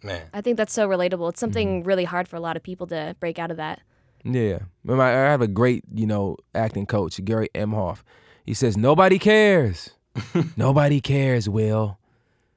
Man. 0.03 0.21
I 0.33 0.41
think 0.41 0.57
that's 0.57 0.73
so 0.73 0.87
relatable. 0.87 1.29
It's 1.31 1.39
something 1.39 1.83
really 1.83 2.05
hard 2.05 2.27
for 2.27 2.35
a 2.35 2.39
lot 2.39 2.55
of 2.55 2.63
people 2.63 2.87
to 2.87 3.15
break 3.19 3.39
out 3.39 3.51
of 3.51 3.57
that. 3.57 3.81
Yeah. 4.23 4.59
I 4.87 4.93
I 4.93 5.09
have 5.09 5.41
a 5.41 5.47
great, 5.47 5.83
you 5.93 6.05
know, 6.05 6.37
acting 6.53 6.85
coach, 6.85 7.23
Gary 7.25 7.49
Emhoff. 7.53 8.03
He 8.45 8.53
says, 8.53 8.77
nobody 8.77 9.17
cares. 9.17 9.94
nobody 10.57 11.01
cares, 11.01 11.47
Will. 11.49 11.97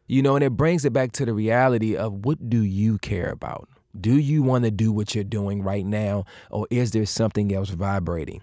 You 0.06 0.22
know, 0.22 0.36
and 0.36 0.44
it 0.44 0.50
brings 0.50 0.84
it 0.84 0.92
back 0.92 1.12
to 1.12 1.26
the 1.26 1.34
reality 1.34 1.94
of 1.96 2.24
what 2.24 2.48
do 2.48 2.62
you 2.62 2.98
care 2.98 3.30
about? 3.30 3.68
Do 3.98 4.16
you 4.16 4.42
want 4.42 4.64
to 4.64 4.70
do 4.70 4.92
what 4.92 5.14
you're 5.14 5.24
doing 5.24 5.62
right 5.62 5.84
now, 5.84 6.24
or 6.50 6.66
is 6.70 6.92
there 6.92 7.04
something 7.04 7.52
else 7.54 7.68
vibrating? 7.70 8.42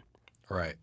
Right. 0.49 0.75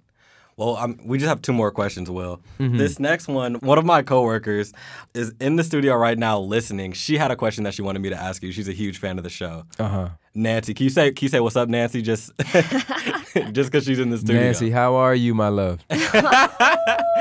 Well, 0.56 0.76
um, 0.76 0.98
we 1.04 1.18
just 1.18 1.28
have 1.28 1.40
two 1.40 1.52
more 1.52 1.70
questions, 1.70 2.10
Will. 2.10 2.40
This 2.58 2.98
next 3.00 3.26
one, 3.26 3.54
one 3.54 3.78
of 3.78 3.84
my 3.84 4.02
coworkers 4.02 4.72
is 5.14 5.32
in 5.40 5.56
the 5.56 5.64
studio 5.64 5.94
right 5.96 6.18
now 6.18 6.38
listening. 6.38 6.92
She 6.92 7.16
had 7.16 7.30
a 7.30 7.36
question 7.36 7.64
that 7.64 7.74
she 7.74 7.82
wanted 7.82 8.00
me 8.00 8.10
to 8.10 8.16
ask 8.16 8.42
you. 8.42 8.52
She's 8.52 8.68
a 8.68 8.72
huge 8.72 8.98
fan 8.98 9.18
of 9.18 9.24
the 9.24 9.30
show. 9.30 9.64
Uh 9.78 9.88
huh. 9.88 10.08
Nancy, 10.34 10.74
can 10.74 10.84
you 10.84 10.90
say 10.90 11.10
can 11.12 11.24
you 11.24 11.28
say 11.30 11.40
what's 11.40 11.56
up, 11.56 11.68
Nancy? 11.68 12.02
Just 12.02 12.32
just 13.52 13.70
because 13.72 13.84
she's 13.84 13.98
in 13.98 14.10
the 14.10 14.18
studio. 14.18 14.42
Nancy, 14.42 14.70
how 14.70 14.94
are 14.96 15.14
you, 15.14 15.34
my 15.34 15.48
love? 15.48 15.80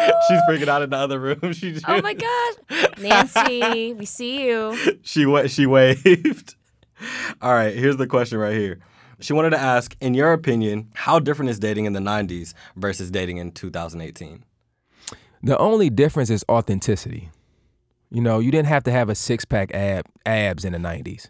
she's 0.28 0.40
freaking 0.50 0.68
out 0.68 0.82
in 0.82 0.90
the 0.90 0.98
other 0.98 1.20
room. 1.20 1.40
She 1.54 1.70
oh 1.70 1.74
just, 1.74 1.86
Oh 1.88 2.02
my 2.02 2.14
gosh. 2.14 2.88
Nancy, 3.00 3.94
we 3.94 4.06
see 4.06 4.48
you. 4.48 4.78
she 5.02 5.26
wa- 5.26 5.48
she 5.48 5.66
waved. 5.66 6.56
All 7.42 7.54
right, 7.54 7.76
here's 7.76 7.98
the 7.98 8.08
question 8.08 8.38
right 8.38 8.56
here. 8.56 8.80
She 9.20 9.34
wanted 9.34 9.52
to 9.52 9.60
ask, 9.60 9.96
in 10.02 10.14
your 10.14 10.34
opinion, 10.34 10.90
how 10.94 11.20
different 11.20 11.50
is 11.52 11.60
dating 11.60 11.86
in 11.86 11.94
the 11.94 12.00
90s 12.00 12.54
versus 12.76 13.12
dating 13.12 13.38
in 13.38 13.52
2018? 13.52 14.44
The 15.44 15.58
only 15.58 15.90
difference 15.90 16.30
is 16.30 16.44
authenticity. 16.50 17.30
You 18.12 18.22
know, 18.22 18.40
you 18.40 18.52
didn't 18.52 18.68
have 18.68 18.84
to 18.84 18.92
have 18.92 19.10
a 19.10 19.16
six 19.16 19.46
pack 19.46 19.74
ab 19.74 20.06
abs 20.26 20.66
in 20.66 20.74
the 20.74 20.80
nineties. 20.80 21.30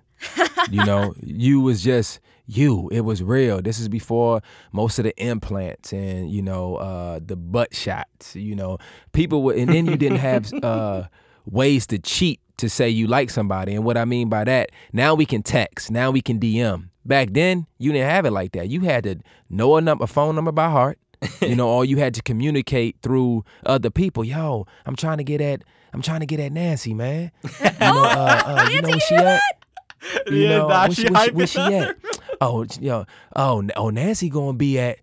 You 0.70 0.84
know, 0.86 1.14
you 1.22 1.62
was 1.62 1.84
just 1.84 2.20
you. 2.46 2.90
It 2.92 3.02
was 3.02 3.24
real. 3.24 3.62
This 3.62 3.80
is 3.80 3.88
before 3.88 4.42
most 4.72 5.00
of 5.00 5.04
the 5.04 5.16
implants 5.24 5.94
and 5.94 6.30
you 6.30 6.42
know 6.42 6.76
uh, 6.76 7.20
the 7.26 7.36
butt 7.36 7.76
shots. 7.76 8.36
You 8.36 8.56
know, 8.56 8.78
people 9.14 9.44
would, 9.44 9.58
and 9.58 9.70
then 9.70 9.86
you 9.86 9.98
didn't 9.98 10.20
have 10.20 10.52
uh, 10.64 11.04
ways 11.46 11.88
to 11.88 12.00
cheat 12.00 12.40
to 12.58 12.70
say 12.70 12.90
you 12.90 13.08
like 13.08 13.30
somebody. 13.30 13.74
And 13.74 13.84
what 13.84 13.98
I 13.98 14.06
mean 14.06 14.30
by 14.30 14.44
that, 14.44 14.72
now 14.94 15.16
we 15.16 15.26
can 15.26 15.44
text. 15.44 15.92
Now 15.92 16.12
we 16.12 16.22
can 16.22 16.40
DM. 16.40 16.90
Back 17.04 17.30
then, 17.32 17.66
you 17.80 17.92
didn't 17.92 18.10
have 18.10 18.26
it 18.26 18.32
like 18.32 18.52
that. 18.52 18.70
You 18.70 18.82
had 18.82 19.04
to 19.06 19.16
know 19.50 19.78
a 19.78 19.82
a 19.82 20.08
phone 20.08 20.36
number 20.36 20.52
by 20.52 20.70
heart. 20.70 21.00
you 21.42 21.56
know, 21.56 21.68
all 21.68 21.86
you 21.86 21.98
had 21.98 22.14
to 22.16 22.22
communicate 22.22 22.98
through 23.02 23.44
other 23.66 23.90
people. 23.90 24.24
Yo, 24.24 24.66
I'm 24.86 24.96
trying 24.96 25.18
to 25.18 25.24
get 25.24 25.42
at, 25.42 25.64
I'm 25.94 26.02
trying 26.02 26.22
to 26.22 26.26
get 26.26 26.40
at 26.40 26.52
Nancy, 26.52 26.94
man. 26.94 27.32
You 27.62 27.88
know, 27.88 28.04
uh, 28.04 28.42
uh, 28.46 28.70
you 28.72 28.82
know 28.82 28.90
where 28.90 29.00
she 29.00 29.16
at? 29.16 29.42
You 30.28 30.38
Yeah, 30.38 30.58
know, 30.58 30.68
where 30.68 30.92
she 30.92 31.08
where 31.10 31.26
she, 31.26 31.32
where 31.32 31.48
she 31.48 31.60
at? 31.60 31.98
Oh, 32.40 32.66
yo, 32.80 33.06
oh, 33.36 33.64
oh, 33.76 33.90
Nancy 33.90 34.30
gonna 34.30 34.58
be 34.58 34.80
at 34.80 35.00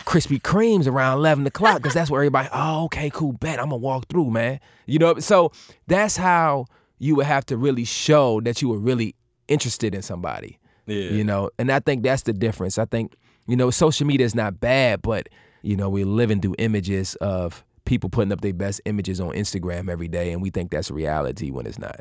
Krispy 0.00 0.40
Kreme's 0.40 0.86
around 0.86 1.18
eleven 1.18 1.46
o'clock 1.46 1.76
because 1.78 1.94
that's 1.94 2.10
where 2.10 2.22
everybody. 2.22 2.48
Oh, 2.52 2.84
okay, 2.86 3.10
cool, 3.10 3.32
bet 3.32 3.58
I'm 3.58 3.66
gonna 3.66 3.76
walk 3.76 4.08
through, 4.08 4.30
man. 4.30 4.60
You 4.86 4.98
know, 4.98 5.18
so 5.18 5.52
that's 5.86 6.16
how 6.16 6.66
you 6.98 7.16
would 7.16 7.26
have 7.26 7.44
to 7.46 7.56
really 7.56 7.84
show 7.84 8.40
that 8.42 8.62
you 8.62 8.68
were 8.68 8.78
really 8.78 9.14
interested 9.48 9.94
in 9.94 10.02
somebody. 10.02 10.58
Yeah. 10.86 11.10
You 11.10 11.24
know, 11.24 11.50
and 11.58 11.70
I 11.70 11.80
think 11.80 12.02
that's 12.02 12.22
the 12.22 12.32
difference. 12.32 12.78
I 12.78 12.84
think 12.86 13.14
you 13.46 13.56
know, 13.56 13.70
social 13.70 14.06
media 14.06 14.24
is 14.24 14.34
not 14.34 14.60
bad, 14.60 15.02
but 15.02 15.28
you 15.62 15.76
know, 15.76 15.88
we're 15.88 16.06
living 16.06 16.40
through 16.40 16.54
images 16.58 17.14
of 17.16 17.64
people 17.84 18.08
putting 18.08 18.32
up 18.32 18.40
their 18.40 18.54
best 18.54 18.80
images 18.86 19.20
on 19.20 19.32
Instagram 19.32 19.90
every 19.90 20.08
day, 20.08 20.32
and 20.32 20.40
we 20.40 20.50
think 20.50 20.70
that's 20.70 20.90
reality 20.90 21.50
when 21.50 21.66
it's 21.66 21.78
not. 21.78 22.00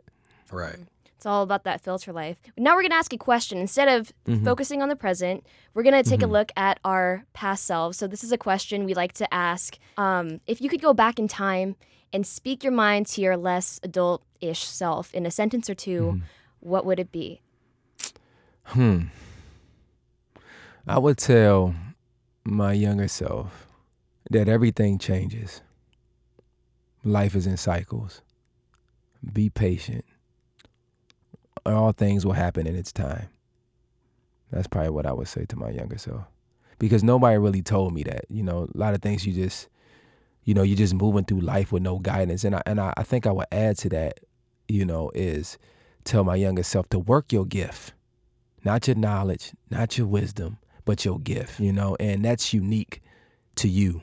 Right. 0.51 0.77
It's 1.23 1.25
all 1.25 1.43
about 1.43 1.63
that 1.63 1.79
filter 1.79 2.11
life. 2.11 2.35
Now 2.57 2.75
we're 2.75 2.81
going 2.81 2.91
to 2.91 2.97
ask 2.97 3.13
a 3.13 3.17
question. 3.17 3.57
Instead 3.57 3.87
of 3.87 4.11
focusing 4.43 4.81
on 4.81 4.89
the 4.89 4.95
present, 4.97 5.47
we're 5.73 5.83
going 5.83 6.03
to 6.03 6.09
take 6.09 6.21
a 6.21 6.27
look 6.27 6.51
at 6.57 6.81
our 6.83 7.23
past 7.31 7.63
selves. 7.63 7.97
So, 7.97 8.07
this 8.07 8.25
is 8.25 8.33
a 8.33 8.37
question 8.37 8.83
we 8.83 8.93
like 8.93 9.13
to 9.13 9.33
ask. 9.33 9.77
Um, 9.97 10.41
if 10.47 10.59
you 10.59 10.67
could 10.67 10.81
go 10.81 10.93
back 10.93 11.19
in 11.19 11.29
time 11.29 11.77
and 12.11 12.27
speak 12.27 12.61
your 12.61 12.73
mind 12.73 13.07
to 13.07 13.21
your 13.21 13.37
less 13.37 13.79
adult 13.83 14.21
ish 14.41 14.65
self 14.65 15.13
in 15.13 15.25
a 15.25 15.31
sentence 15.31 15.69
or 15.69 15.75
2 15.75 16.21
what 16.59 16.85
would 16.85 16.99
it 16.99 17.09
be? 17.09 17.39
Hmm. 18.65 19.03
I 20.85 20.99
would 20.99 21.17
tell 21.17 21.73
my 22.43 22.73
younger 22.73 23.07
self 23.07 23.65
that 24.29 24.49
everything 24.49 24.99
changes. 24.99 25.61
Life 27.05 27.33
is 27.33 27.47
in 27.47 27.55
cycles. 27.55 28.21
Be 29.31 29.49
patient. 29.49 30.03
All 31.65 31.91
things 31.91 32.25
will 32.25 32.33
happen 32.33 32.67
in 32.67 32.75
its 32.75 32.91
time. 32.91 33.29
That's 34.51 34.67
probably 34.67 34.91
what 34.91 35.05
I 35.05 35.13
would 35.13 35.27
say 35.27 35.45
to 35.45 35.55
my 35.55 35.69
younger 35.69 35.97
self. 35.97 36.25
Because 36.77 37.03
nobody 37.03 37.37
really 37.37 37.61
told 37.61 37.93
me 37.93 38.03
that. 38.03 38.25
You 38.29 38.43
know, 38.43 38.67
a 38.73 38.77
lot 38.77 38.93
of 38.93 39.01
things 39.01 39.25
you 39.25 39.33
just, 39.33 39.69
you 40.43 40.53
know, 40.53 40.63
you're 40.63 40.77
just 40.77 40.93
moving 40.93 41.23
through 41.23 41.41
life 41.41 41.71
with 41.71 41.83
no 41.83 41.99
guidance. 41.99 42.43
And 42.43 42.55
I, 42.55 42.61
and 42.65 42.79
I, 42.79 42.93
I 42.97 43.03
think 43.03 43.25
I 43.25 43.31
would 43.31 43.47
add 43.51 43.77
to 43.79 43.89
that, 43.89 44.19
you 44.67 44.85
know, 44.85 45.11
is 45.15 45.57
tell 46.03 46.23
my 46.23 46.35
younger 46.35 46.63
self 46.63 46.89
to 46.89 46.99
work 46.99 47.31
your 47.31 47.45
gift 47.45 47.93
not 48.63 48.87
your 48.87 48.95
knowledge, 48.95 49.53
not 49.69 49.97
your 49.97 50.07
wisdom, 50.07 50.57
but 50.85 51.05
your 51.05 51.19
gift, 51.19 51.59
you 51.59 51.73
know, 51.73 51.95
and 51.99 52.23
that's 52.23 52.53
unique 52.53 53.01
to 53.55 53.67
you. 53.67 54.01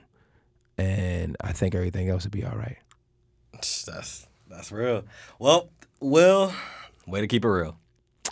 And 0.79 1.37
I 1.41 1.53
think 1.53 1.75
everything 1.75 2.09
else 2.09 2.25
would 2.25 2.33
be 2.33 2.45
all 2.45 2.57
right. 2.57 2.79
That's 3.53 4.27
that's 4.49 4.73
real. 4.73 5.05
Well, 5.39 5.69
Will, 6.01 6.53
way 7.11 7.21
to 7.21 7.27
keep 7.27 7.45
it 7.45 7.49
real. 7.49 7.77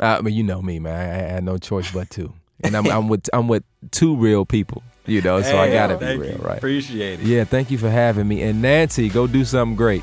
I 0.00 0.20
mean, 0.20 0.35
you 0.35 0.42
know 0.42 0.62
me, 0.62 0.78
man. 0.78 0.94
I, 0.94 1.14
I 1.14 1.28
had 1.32 1.44
no 1.44 1.58
choice 1.58 1.90
but 1.90 2.08
to. 2.11 2.32
And 2.62 2.76
I'm, 2.76 2.87
I'm 2.90 3.08
with 3.08 3.28
I'm 3.32 3.47
with 3.49 3.62
two 3.92 4.16
real 4.16 4.44
people, 4.44 4.82
you 5.06 5.23
know, 5.23 5.40
so 5.42 5.56
I 5.56 5.70
gotta 5.70 5.97
be 5.97 6.16
real, 6.16 6.32
you. 6.32 6.38
right? 6.38 6.58
Appreciate 6.58 7.20
it. 7.20 7.26
Yeah, 7.26 7.44
thank 7.44 7.70
you 7.70 7.78
for 7.78 7.88
having 7.88 8.26
me. 8.26 8.42
And 8.42 8.61
Nancy, 8.61 9.08
go 9.08 9.26
do 9.28 9.44
something 9.44 9.76
great. 9.76 10.02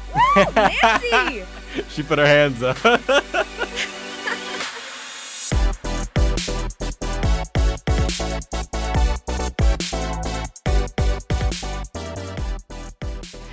Nancy! 0.56 1.44
She 1.90 2.04
put 2.04 2.20
her 2.20 2.26
hands 2.26 2.64
up. 2.64 2.78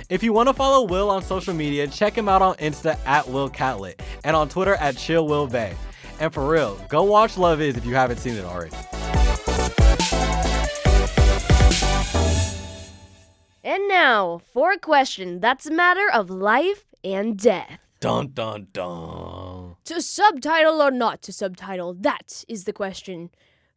If 0.09 0.21
you 0.21 0.33
want 0.33 0.49
to 0.49 0.53
follow 0.53 0.85
Will 0.85 1.09
on 1.09 1.23
social 1.23 1.53
media, 1.53 1.87
check 1.87 2.17
him 2.17 2.27
out 2.27 2.41
on 2.41 2.55
Insta 2.55 2.97
at 3.05 3.27
Will 3.27 3.49
Catlett 3.49 4.01
and 4.23 4.35
on 4.35 4.49
Twitter 4.49 4.75
at 4.75 4.97
Chill 4.97 5.25
Will 5.27 5.47
Bay. 5.47 5.73
And 6.19 6.33
for 6.33 6.47
real, 6.47 6.75
go 6.89 7.03
watch 7.03 7.37
Love 7.37 7.61
Is 7.61 7.77
if 7.77 7.85
you 7.85 7.95
haven't 7.95 8.17
seen 8.17 8.35
it 8.35 8.45
already. 8.45 8.75
and 13.63 13.87
now 13.87 14.41
for 14.51 14.71
a 14.73 14.77
question 14.77 15.39
that's 15.39 15.65
a 15.65 15.71
matter 15.71 16.09
of 16.11 16.29
life 16.29 16.85
and 17.03 17.37
death. 17.37 17.79
Dun 17.99 18.31
dun 18.33 18.67
dun. 18.73 19.75
To 19.85 20.01
subtitle 20.01 20.81
or 20.81 20.91
not 20.91 21.21
to 21.23 21.31
subtitle, 21.33 21.93
that 21.93 22.43
is 22.49 22.65
the 22.65 22.73
question. 22.73 23.29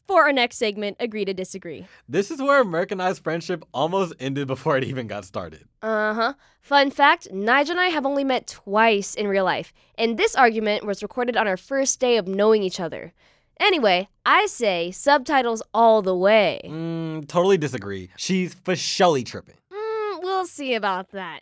For 0.07 0.25
our 0.25 0.33
next 0.33 0.57
segment, 0.57 0.97
Agree 1.01 1.25
to 1.25 1.35
Disagree. 1.35 1.87
This 2.09 2.31
is 2.31 2.41
where 2.41 2.61
Americanized 2.61 3.23
friendship 3.23 3.65
almost 3.73 4.15
ended 4.21 4.47
before 4.47 4.77
it 4.77 4.85
even 4.85 5.07
got 5.07 5.25
started. 5.25 5.67
Uh 5.83 6.15
huh. 6.15 6.35
Fun 6.61 6.91
fact 6.91 7.29
Nigel 7.33 7.73
and 7.73 7.81
I 7.81 7.89
have 7.89 8.07
only 8.07 8.25
met 8.25 8.47
twice 8.47 9.15
in 9.15 9.29
real 9.29 9.45
life, 9.45 9.73
and 9.97 10.17
this 10.17 10.35
argument 10.35 10.85
was 10.85 11.03
recorded 11.03 11.37
on 11.37 11.47
our 11.47 11.57
first 11.57 12.01
day 12.01 12.17
of 12.17 12.27
knowing 12.27 12.63
each 12.63 12.81
other. 12.81 13.13
Anyway, 13.59 14.09
I 14.25 14.47
say 14.47 14.91
subtitles 14.91 15.63
all 15.73 16.03
the 16.03 16.17
way. 16.17 16.61
Mm, 16.65 17.27
totally 17.27 17.57
disagree. 17.57 18.11
She's 18.17 18.53
for 18.53 18.77
surely 18.77 19.25
tripping. 19.25 19.57
Mm, 19.73 20.23
we'll 20.23 20.47
see 20.47 20.75
about 20.75 21.11
that. 21.13 21.41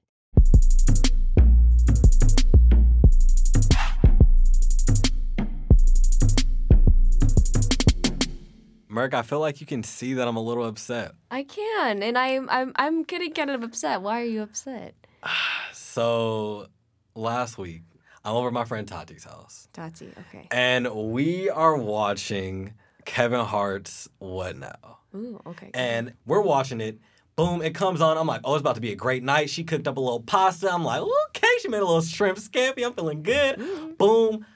Merk, 8.95 9.13
I 9.13 9.23
feel 9.23 9.41
like 9.41 9.61
you 9.61 9.67
can 9.67 9.83
see 9.83 10.15
that 10.15 10.29
I'm 10.29 10.37
a 10.37 10.41
little 10.41 10.65
upset. 10.65 11.17
I 11.29 11.43
can, 11.43 12.01
and 12.01 12.17
I'm 12.17 12.49
I'm 12.49 12.71
I'm 12.77 13.03
getting 13.03 13.33
kind 13.33 13.51
of 13.51 13.65
upset. 13.65 14.03
Why 14.03 14.21
are 14.21 14.25
you 14.25 14.43
upset? 14.43 14.95
So, 15.73 16.67
last 17.15 17.57
week, 17.57 17.83
I'm 18.25 18.35
over 18.35 18.49
at 18.49 18.53
my 18.53 18.65
friend 18.65 18.87
Tati's 18.87 19.23
house, 19.23 19.69
Tati, 19.73 20.11
okay. 20.27 20.49
and 20.51 20.93
we 20.93 21.49
are 21.51 21.77
watching 21.77 22.75
Kevin 23.05 23.45
Hart's 23.45 24.09
What 24.19 24.57
Now? 24.57 24.99
Ooh, 25.15 25.41
okay. 25.47 25.71
And 25.73 26.15
we're 26.27 26.41
watching 26.41 26.81
it. 26.81 26.99
Boom, 27.37 27.63
it 27.63 27.77
comes 27.77 28.01
on. 28.01 28.19
I'm 28.19 28.27
like, 28.27 28.41
oh, 28.43 28.55
it's 28.55 28.61
about 28.61 28.75
to 28.75 28.81
be 28.81 28.91
a 28.91 28.97
great 28.97 29.23
night. 29.23 29.51
She 29.51 29.63
cooked 29.63 29.87
up 29.87 29.97
a 29.97 30.01
little 30.01 30.21
pasta. 30.21 30.73
I'm 30.73 30.83
like, 30.83 31.01
okay, 31.01 31.49
she 31.61 31.69
made 31.69 31.79
a 31.79 31.85
little 31.85 32.03
shrimp 32.03 32.39
scampi. 32.39 32.85
I'm 32.85 32.93
feeling 32.95 33.23
good. 33.23 33.57
Mm-hmm. 33.59 33.93
Boom, 33.93 34.47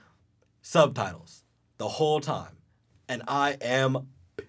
subtitles 0.61 1.45
the 1.76 1.88
whole 1.88 2.21
time. 2.21 2.57
And 3.09 3.23
I 3.28 3.57
am 3.61 4.09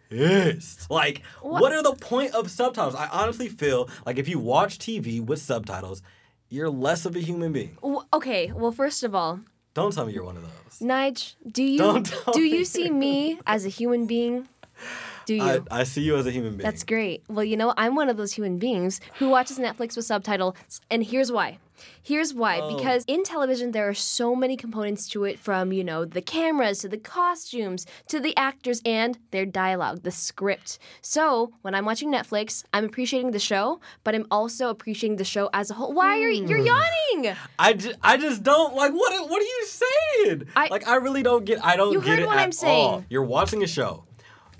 pissed. 0.09 0.89
Like, 0.99 1.21
what? 1.41 1.71
are 1.71 1.83
the 1.83 1.93
point 1.93 2.33
of 2.33 2.49
subtitles? 2.49 2.95
I 2.95 3.07
honestly 3.07 3.47
feel 3.47 3.89
like 4.05 4.17
if 4.17 4.27
you 4.27 4.39
watch 4.39 4.77
TV 4.79 5.23
with 5.23 5.39
subtitles, 5.39 6.01
you're 6.49 6.69
less 6.69 7.05
of 7.05 7.15
a 7.15 7.19
human 7.19 7.51
being. 7.53 7.77
W- 7.81 8.01
okay, 8.13 8.51
well, 8.51 8.71
first 8.71 9.03
of 9.03 9.13
all, 9.13 9.39
Don't 9.75 9.93
tell 9.93 10.05
me 10.05 10.13
you're 10.13 10.23
one 10.23 10.35
of 10.37 10.43
those. 10.43 10.79
Nyge, 10.81 11.35
do 11.51 11.63
you 11.63 11.77
Don't 11.77 12.05
tell 12.05 12.33
do 12.33 12.41
me 12.41 12.49
you 12.49 12.65
see 12.65 12.89
me 12.89 13.39
as 13.45 13.65
a 13.65 13.69
human 13.69 14.07
being? 14.07 14.47
Do 15.29 15.35
you? 15.35 15.43
I, 15.43 15.81
I 15.81 15.83
see 15.83 16.01
you 16.01 16.15
as 16.17 16.25
a 16.25 16.31
human 16.31 16.53
being. 16.57 16.65
That's 16.67 16.83
great. 16.83 17.23
Well, 17.29 17.45
you 17.45 17.55
know, 17.61 17.71
I'm 17.77 17.93
one 17.95 18.09
of 18.09 18.17
those 18.17 18.33
human 18.33 18.57
beings 18.57 18.99
who 19.19 19.29
watches 19.29 19.59
Netflix 19.59 19.95
with 19.95 20.05
subtitles, 20.05 20.55
and 20.89 21.03
here's 21.03 21.31
why. 21.31 21.59
Here's 22.01 22.33
why. 22.33 22.59
Oh. 22.59 22.75
Because 22.75 23.05
in 23.07 23.23
television, 23.23 23.71
there 23.71 23.87
are 23.87 23.93
so 23.93 24.35
many 24.35 24.57
components 24.57 25.07
to 25.09 25.23
it 25.23 25.37
from, 25.39 25.71
you 25.71 25.83
know, 25.83 26.03
the 26.03 26.21
cameras 26.21 26.79
to 26.79 26.89
the 26.89 26.97
costumes 26.97 27.85
to 28.07 28.19
the 28.19 28.35
actors 28.35 28.81
and 28.83 29.17
their 29.31 29.45
dialogue, 29.45 30.01
the 30.03 30.11
script. 30.11 30.77
So 31.01 31.53
when 31.61 31.73
I'm 31.75 31.85
watching 31.85 32.11
Netflix, 32.11 32.63
I'm 32.73 32.83
appreciating 32.85 33.31
the 33.31 33.39
show, 33.39 33.79
but 34.03 34.13
I'm 34.15 34.25
also 34.31 34.69
appreciating 34.69 35.17
the 35.17 35.23
show 35.35 35.49
as 35.53 35.69
a 35.69 35.75
whole. 35.75 35.93
Why 35.93 36.19
are 36.23 36.29
you, 36.29 36.43
Hmm. 36.43 36.49
you're 36.49 36.65
yawning? 36.73 37.35
I 37.59 37.73
just, 37.73 37.95
I 38.03 38.17
just 38.17 38.43
don't 38.43 38.73
like 38.75 38.91
what 38.91 39.11
what 39.29 39.39
are 39.41 39.45
you 39.55 39.65
saying? 39.67 40.43
I- 40.55 40.67
like 40.69 40.85
I 40.87 40.95
really 40.95 41.23
don't 41.23 41.45
get 41.45 41.63
I 41.63 41.75
don't 41.77 41.93
You 41.93 42.01
get 42.01 42.09
heard 42.09 42.19
it 42.19 42.27
what 42.27 42.37
at 42.39 42.43
I'm 42.43 42.51
saying. 42.51 42.87
all. 42.87 43.05
You're 43.09 43.23
watching 43.37 43.63
a 43.63 43.67
show. 43.67 44.03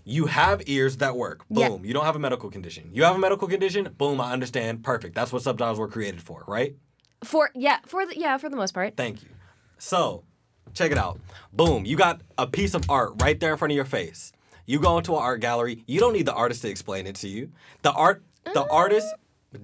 You 0.04 0.28
have 0.28 0.62
ears 0.68 0.98
that 0.98 1.16
work. 1.16 1.46
Yeah. 1.50 1.70
Boom. 1.70 1.86
You 1.86 1.94
don't 1.94 2.06
have 2.06 2.16
a 2.16 2.20
medical 2.20 2.50
condition. 2.50 2.90
You 2.94 3.04
have 3.04 3.16
a 3.16 3.20
medical 3.20 3.48
condition. 3.48 3.94
Boom. 3.98 4.22
I 4.22 4.32
understand. 4.32 4.84
Perfect. 4.84 5.16
That's 5.16 5.32
what 5.32 5.42
subtitles 5.42 5.80
were 5.80 5.88
created 5.88 6.22
for, 6.22 6.44
right? 6.48 6.76
For 7.24 7.52
yeah, 7.54 7.80
for 7.86 8.06
the 8.06 8.18
yeah, 8.18 8.38
for 8.38 8.50
the 8.50 8.56
most 8.56 8.74
part. 8.74 8.96
Thank 8.96 9.24
you. 9.24 9.30
So, 9.78 10.24
check 10.74 10.92
it 10.92 10.98
out. 10.98 11.20
Boom. 11.54 11.86
You 11.86 11.98
got 11.98 12.22
a 12.38 12.48
piece 12.48 12.74
of 12.74 12.90
art 12.90 13.14
right 13.22 13.40
there 13.40 13.52
in 13.52 13.58
front 13.58 13.72
of 13.72 13.76
your 13.76 13.86
face. 13.86 14.32
You 14.66 14.80
go 14.80 14.98
into 14.98 15.16
an 15.16 15.22
art 15.22 15.42
gallery. 15.42 15.84
You 15.88 16.00
don't 16.00 16.14
need 16.14 16.26
the 16.26 16.34
artist 16.34 16.62
to 16.62 16.70
explain 16.70 17.08
it 17.08 17.16
to 17.16 17.28
you. 17.28 17.52
The 17.82 17.92
art, 17.92 18.24
the 18.46 18.64
mm. 18.64 18.68
artist 18.70 19.08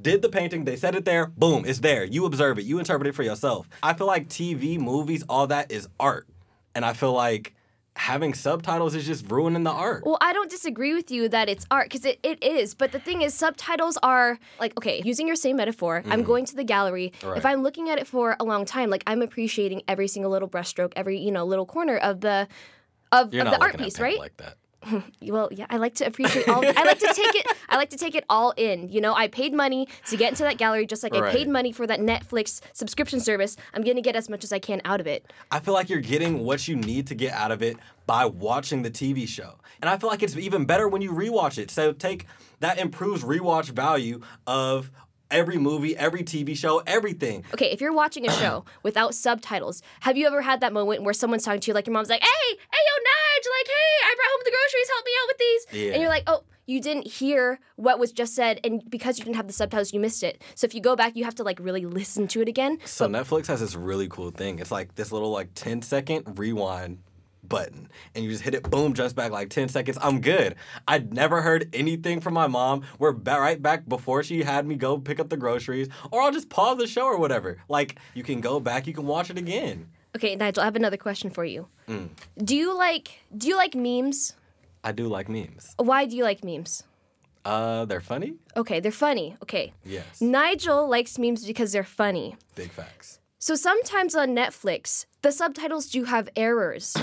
did 0.01 0.21
the 0.21 0.29
painting. 0.29 0.65
They 0.65 0.75
set 0.75 0.95
it 0.95 1.05
there. 1.05 1.27
Boom. 1.27 1.63
It's 1.65 1.79
there. 1.79 2.03
You 2.03 2.25
observe 2.25 2.59
it. 2.59 2.65
You 2.65 2.79
interpret 2.79 3.07
it 3.07 3.15
for 3.15 3.23
yourself. 3.23 3.69
I 3.83 3.93
feel 3.93 4.07
like 4.07 4.29
TV, 4.29 4.79
movies, 4.79 5.23
all 5.29 5.47
that 5.47 5.71
is 5.71 5.87
art, 5.99 6.27
and 6.73 6.83
I 6.83 6.93
feel 6.93 7.13
like 7.13 7.54
having 7.95 8.33
subtitles 8.33 8.93
is 8.93 9.05
just 9.05 9.29
ruining 9.31 9.63
the 9.63 9.71
art. 9.71 10.03
Well, 10.05 10.17
I 10.21 10.33
don't 10.33 10.49
disagree 10.49 10.93
with 10.93 11.09
you 11.11 11.29
that 11.29 11.49
it's 11.49 11.65
art 11.71 11.89
because 11.89 12.05
it, 12.05 12.19
it 12.23 12.43
is. 12.43 12.73
But 12.73 12.91
the 12.91 12.99
thing 12.99 13.21
is, 13.21 13.33
subtitles 13.33 13.97
are 14.03 14.37
like, 14.59 14.77
okay, 14.77 15.01
using 15.03 15.27
your 15.27 15.35
same 15.35 15.55
metaphor, 15.55 16.03
I'm 16.07 16.23
going 16.23 16.45
to 16.45 16.55
the 16.55 16.63
gallery. 16.63 17.13
Mm. 17.21 17.29
Right. 17.29 17.37
If 17.37 17.45
I'm 17.45 17.63
looking 17.63 17.89
at 17.89 17.97
it 17.97 18.07
for 18.07 18.35
a 18.39 18.43
long 18.43 18.65
time, 18.65 18.89
like 18.89 19.03
I'm 19.07 19.21
appreciating 19.21 19.83
every 19.87 20.07
single 20.07 20.31
little 20.31 20.49
brushstroke, 20.49 20.93
every, 20.95 21.19
you 21.19 21.31
know, 21.31 21.45
little 21.45 21.65
corner 21.65 21.97
of 21.97 22.21
the 22.21 22.47
of, 23.11 23.27
of 23.27 23.31
the 23.31 23.61
art 23.61 23.77
piece, 23.77 23.99
right? 23.99 24.19
like 24.19 24.35
that. 24.37 24.57
well, 25.21 25.49
yeah, 25.51 25.65
I 25.69 25.77
like 25.77 25.95
to 25.95 26.05
appreciate 26.05 26.47
all 26.47 26.65
I 26.65 26.83
like 26.83 26.99
to 26.99 27.13
take 27.13 27.35
it 27.35 27.45
I 27.69 27.77
like 27.77 27.89
to 27.89 27.97
take 27.97 28.15
it 28.15 28.25
all 28.29 28.53
in. 28.57 28.89
You 28.89 29.01
know, 29.01 29.13
I 29.13 29.27
paid 29.27 29.53
money 29.53 29.87
to 30.07 30.17
get 30.17 30.29
into 30.29 30.43
that 30.43 30.57
gallery 30.57 30.85
just 30.85 31.03
like 31.03 31.15
I 31.15 31.31
paid 31.31 31.47
money 31.47 31.71
for 31.71 31.87
that 31.87 31.99
Netflix 31.99 32.61
subscription 32.73 33.19
service. 33.19 33.57
I'm 33.73 33.83
going 33.83 33.95
to 33.95 34.01
get 34.01 34.15
as 34.15 34.29
much 34.29 34.43
as 34.43 34.51
I 34.51 34.59
can 34.59 34.81
out 34.85 35.01
of 35.01 35.07
it. 35.07 35.31
I 35.51 35.59
feel 35.59 35.73
like 35.73 35.89
you're 35.89 35.99
getting 35.99 36.45
what 36.45 36.67
you 36.67 36.75
need 36.75 37.07
to 37.07 37.15
get 37.15 37.33
out 37.33 37.51
of 37.51 37.61
it 37.61 37.77
by 38.05 38.25
watching 38.25 38.83
the 38.83 38.91
TV 38.91 39.27
show. 39.27 39.55
And 39.81 39.89
I 39.89 39.97
feel 39.97 40.09
like 40.09 40.23
it's 40.23 40.37
even 40.37 40.65
better 40.65 40.87
when 40.87 41.01
you 41.01 41.11
rewatch 41.11 41.57
it. 41.57 41.71
So 41.71 41.91
take 41.91 42.27
that 42.59 42.79
improves 42.79 43.23
rewatch 43.23 43.69
value 43.69 44.21
of 44.47 44.91
every 45.31 45.57
movie, 45.57 45.95
every 45.97 46.23
TV 46.23 46.55
show, 46.55 46.81
everything. 46.87 47.43
Okay, 47.53 47.71
if 47.71 47.81
you're 47.81 47.93
watching 47.93 48.27
a 48.27 48.31
show 48.31 48.65
without 48.83 49.13
subtitles, 49.15 49.81
have 50.01 50.17
you 50.17 50.27
ever 50.27 50.41
had 50.41 50.61
that 50.61 50.73
moment 50.73 51.03
where 51.03 51.13
someone's 51.13 51.43
talking 51.43 51.61
to 51.61 51.67
you, 51.71 51.73
like 51.73 51.87
your 51.87 51.93
mom's 51.93 52.09
like, 52.09 52.21
"Hey, 52.23 52.27
hey, 52.49 52.55
yo, 52.87 52.93
Nyge, 53.01 53.47
like, 53.59 53.67
hey, 53.67 54.05
I 54.05 54.15
brought 54.15 54.29
home 54.31 54.41
the 54.45 54.51
groceries, 54.51 54.89
help 54.89 55.05
me 55.05 55.11
out 55.21 55.27
with 55.27 55.37
these," 55.37 55.83
Yeah. 55.83 55.93
and 55.93 56.01
you're 56.01 56.11
like, 56.11 56.23
"Oh." 56.27 56.43
You 56.67 56.81
didn't 56.81 57.05
hear 57.05 57.59
what 57.75 57.99
was 57.99 58.11
just 58.11 58.33
said, 58.33 58.59
and 58.63 58.81
because 58.89 59.19
you 59.19 59.23
didn't 59.23 59.35
have 59.35 59.45
the 59.45 59.53
subtitles, 59.53 59.93
you 59.93 59.99
missed 59.99 60.23
it. 60.23 60.41
So 60.55 60.65
if 60.65 60.73
you 60.73 60.81
go 60.81 60.95
back, 60.95 61.15
you 61.15 61.23
have 61.23 61.35
to 61.35 61.43
like 61.43 61.59
really 61.59 61.85
listen 61.85 62.27
to 62.29 62.41
it 62.41 62.47
again. 62.47 62.79
So 62.85 63.07
Netflix 63.07 63.45
has 63.45 63.59
this 63.59 63.75
really 63.75 64.07
cool 64.07 64.31
thing. 64.31 64.57
It's 64.57 64.71
like 64.71 64.95
this 64.95 65.11
little 65.11 65.29
like 65.29 65.49
10 65.53 65.83
second 65.83 66.39
rewind 66.39 67.03
button 67.49 67.89
and 68.13 68.23
you 68.23 68.31
just 68.31 68.43
hit 68.43 68.53
it 68.55 68.69
boom 68.69 68.93
jumps 68.93 69.13
back 69.13 69.31
like 69.31 69.49
10 69.49 69.69
seconds 69.69 69.97
i'm 70.01 70.21
good 70.21 70.55
i'd 70.87 71.13
never 71.13 71.41
heard 71.41 71.69
anything 71.73 72.19
from 72.19 72.33
my 72.33 72.47
mom 72.47 72.81
we're 72.99 73.11
ba- 73.11 73.39
right 73.39 73.61
back 73.61 73.87
before 73.87 74.23
she 74.23 74.43
had 74.43 74.65
me 74.67 74.75
go 74.75 74.97
pick 74.97 75.19
up 75.19 75.29
the 75.29 75.37
groceries 75.37 75.87
or 76.11 76.21
i'll 76.21 76.31
just 76.31 76.49
pause 76.49 76.77
the 76.77 76.87
show 76.87 77.05
or 77.05 77.17
whatever 77.17 77.57
like 77.69 77.97
you 78.13 78.23
can 78.23 78.41
go 78.41 78.59
back 78.59 78.87
you 78.87 78.93
can 78.93 79.05
watch 79.05 79.29
it 79.29 79.37
again 79.37 79.87
Okay, 80.15 80.33
Nigel, 80.37 80.61
I 80.61 80.65
have 80.67 80.77
another 80.77 80.95
question 80.95 81.29
for 81.29 81.43
you. 81.43 81.67
Mm. 81.89 82.07
Do 82.41 82.55
you 82.55 82.73
like 82.73 83.19
do 83.37 83.49
you 83.49 83.57
like 83.57 83.75
memes? 83.75 84.33
i 84.81 84.93
do 84.93 85.07
like 85.09 85.27
memes 85.27 85.75
Why 85.77 86.05
do 86.05 86.15
you 86.15 86.23
like 86.23 86.41
memes? 86.41 86.83
uh 87.43 87.83
they're 87.83 87.99
funny 87.99 88.35
Okay, 88.55 88.79
they're 88.79 88.93
funny. 88.93 89.35
Okay. 89.43 89.73
yes 89.83 90.21
Nigel 90.21 90.87
likes 90.87 91.19
memes 91.19 91.45
because 91.45 91.73
they're 91.73 91.83
funny. 91.83 92.37
big 92.55 92.71
facts 92.71 93.19
So 93.39 93.55
sometimes 93.55 94.15
on 94.15 94.29
Netflix, 94.33 95.05
the 95.21 95.31
subtitles 95.31 95.87
do 95.91 96.05
have 96.05 96.29
errors. 96.37 96.95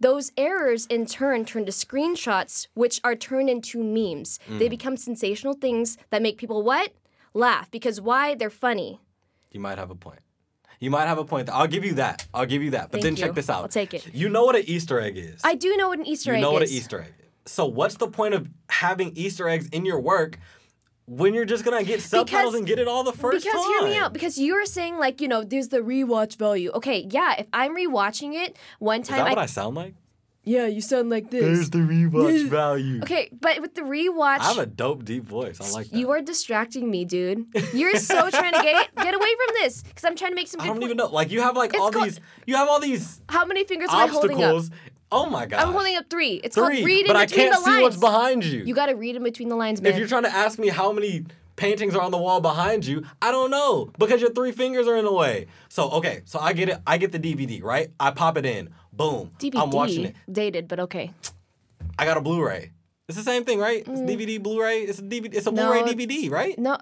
Those 0.00 0.32
errors 0.36 0.86
in 0.86 1.04
turn 1.06 1.44
turn 1.44 1.66
to 1.66 1.72
screenshots, 1.72 2.68
which 2.74 3.00
are 3.04 3.14
turned 3.14 3.50
into 3.50 3.82
memes. 3.84 4.38
They 4.48 4.66
Mm. 4.66 4.70
become 4.70 4.96
sensational 4.96 5.54
things 5.54 5.98
that 6.10 6.22
make 6.22 6.38
people 6.38 6.62
what? 6.62 6.92
Laugh. 7.34 7.70
Because 7.70 8.00
why? 8.00 8.34
They're 8.34 8.50
funny. 8.50 9.00
you 9.52 9.60
might 9.60 9.78
have 9.78 9.90
a 9.90 9.94
point 9.96 10.20
you 10.78 10.90
might 10.90 11.06
have 11.06 11.18
a 11.18 11.24
point 11.24 11.50
i'll 11.50 11.66
give 11.66 11.84
you 11.84 11.94
that 11.94 12.24
i'll 12.32 12.46
give 12.46 12.62
you 12.62 12.70
that 12.70 12.84
but 12.92 12.92
Thank 12.92 13.02
then 13.02 13.12
you. 13.16 13.22
check 13.24 13.34
this 13.34 13.50
out 13.50 13.62
I'll 13.64 13.68
take 13.68 13.92
it. 13.92 14.14
you 14.14 14.28
know 14.28 14.44
what 14.44 14.54
an 14.54 14.62
easter 14.66 15.00
egg 15.00 15.18
is 15.18 15.40
I 15.44 15.54
do 15.56 15.76
know 15.76 15.88
what 15.88 15.98
an 15.98 16.06
Easter 16.06 16.30
you 16.30 16.36
egg 16.36 16.38
is. 16.38 16.40
You 16.40 16.46
know 16.46 16.52
what 16.52 16.62
an 16.62 16.68
Easter 16.68 17.00
egg 17.00 17.14
is. 17.18 17.52
So 17.52 17.66
what's 17.66 17.96
the 17.96 18.06
point 18.06 18.34
of 18.34 18.48
having 18.68 19.10
Easter 19.16 19.48
eggs 19.48 19.66
in 19.72 19.84
your 19.84 19.98
work 20.00 20.38
when 21.10 21.34
you're 21.34 21.44
just 21.44 21.64
gonna 21.64 21.82
get 21.82 22.00
subtitles 22.00 22.52
Because- 22.52 22.54
and 22.54 22.66
get 22.66 22.78
it 22.78 22.86
all 22.86 23.02
the 23.02 23.12
first 23.12 23.44
because 23.44 23.60
time? 23.60 23.70
hear 23.72 23.82
me 23.88 23.96
out. 23.96 24.12
Because 24.12 24.38
you're 24.38 24.64
saying 24.64 24.96
like 24.96 25.20
you 25.20 25.26
know, 25.28 25.42
there's 25.42 25.68
the 25.68 25.78
rewatch 25.80 26.36
value. 26.36 26.70
Okay, 26.74 27.06
yeah. 27.10 27.34
If 27.40 27.46
I'm 27.52 27.74
rewatching 27.76 28.34
it 28.34 28.56
one 28.78 29.02
time, 29.02 29.02
Is 29.02 29.08
time, 29.08 29.18
that 29.18 29.30
what 29.30 29.38
I 29.38 29.42
I 29.42 29.46
sound 29.46 29.74
like? 29.76 29.94
Yeah, 30.42 30.64
you 30.66 30.80
sound 30.80 31.10
like 31.10 31.30
this. 31.30 31.42
There's 31.42 31.70
the 31.70 31.78
rewatch 31.80 32.46
value. 32.46 33.02
okay, 33.02 33.28
but 33.38 33.60
with 33.60 33.74
the 33.74 33.82
rewatch, 33.82 34.38
I 34.40 34.44
have 34.48 34.58
a 34.58 34.64
dope 34.66 35.04
deep 35.04 35.24
voice. 35.24 35.60
I 35.60 35.68
like 35.78 35.90
that. 35.90 35.98
You 35.98 36.10
are 36.12 36.22
distracting 36.22 36.90
me, 36.90 37.04
dude. 37.04 37.44
You're 37.74 37.96
so 37.96 38.30
trying 38.30 38.54
to 38.54 38.62
get 38.62 38.94
get 38.96 39.14
away 39.14 39.28
from 39.36 39.54
this 39.60 39.82
because 39.82 40.04
I'm 40.04 40.16
trying 40.16 40.30
to 40.30 40.36
make 40.36 40.48
some. 40.48 40.60
I 40.62 40.66
don't 40.68 40.78
po- 40.78 40.84
even 40.86 40.96
know. 40.96 41.08
Like 41.08 41.30
you 41.30 41.42
have 41.42 41.56
like 41.56 41.70
It's 41.74 41.80
all 41.80 41.90
called- 41.92 42.06
these. 42.06 42.20
You 42.46 42.56
have 42.56 42.68
all 42.68 42.80
these 42.80 43.20
How 43.28 43.44
many 43.44 43.64
fingers 43.64 43.90
am 43.90 43.96
I 43.96 44.06
holding 44.06 44.42
up? 44.42 44.64
Oh 45.12 45.26
my 45.26 45.46
god. 45.46 45.60
I'm 45.60 45.72
holding 45.72 45.96
up 45.96 46.08
three. 46.08 46.34
It's 46.44 46.54
called 46.54 46.68
three, 46.72 46.84
read 46.84 47.00
in 47.02 47.06
but 47.08 47.16
I 47.16 47.26
can't 47.26 47.54
see 47.56 47.70
lines. 47.70 47.82
what's 47.82 47.96
behind 47.96 48.44
you. 48.44 48.62
You 48.64 48.74
got 48.74 48.86
to 48.86 48.94
read 48.94 49.16
in 49.16 49.22
between 49.22 49.48
the 49.48 49.56
lines, 49.56 49.80
man. 49.82 49.92
if 49.92 49.98
you're 49.98 50.08
trying 50.08 50.22
to 50.24 50.32
ask 50.34 50.58
me 50.58 50.68
how 50.68 50.92
many 50.92 51.24
paintings 51.56 51.94
are 51.94 52.00
on 52.00 52.10
the 52.10 52.18
wall 52.18 52.40
behind 52.40 52.86
you, 52.86 53.04
I 53.20 53.30
don't 53.32 53.50
know 53.50 53.90
because 53.98 54.20
your 54.20 54.30
three 54.32 54.52
fingers 54.52 54.86
are 54.86 54.96
in 54.96 55.04
the 55.04 55.12
way. 55.12 55.46
So 55.68 55.90
okay, 55.90 56.22
so 56.24 56.38
I 56.38 56.52
get 56.52 56.68
it. 56.68 56.78
I 56.86 56.96
get 56.98 57.12
the 57.12 57.18
DVD, 57.18 57.62
right? 57.62 57.90
I 57.98 58.10
pop 58.12 58.36
it 58.38 58.46
in. 58.46 58.70
Boom. 58.92 59.32
DVD 59.38 59.62
I'm 59.62 59.70
watching 59.70 60.04
it. 60.06 60.16
dated, 60.30 60.68
but 60.68 60.78
okay. 60.80 61.12
I 61.98 62.04
got 62.04 62.16
a 62.16 62.20
Blu-ray. 62.20 62.70
It's 63.08 63.18
the 63.18 63.24
same 63.24 63.44
thing, 63.44 63.58
right? 63.58 63.80
It's 63.86 64.00
DVD, 64.00 64.40
Blu-ray. 64.40 64.82
It's 64.82 65.00
a 65.00 65.02
DVD. 65.02 65.34
It's 65.34 65.46
a 65.46 65.50
Mm. 65.50 65.54
No, 65.54 65.66
Blu-ray 65.66 65.94
DVD, 65.94 66.30
right? 66.30 66.58
No, 66.58 66.78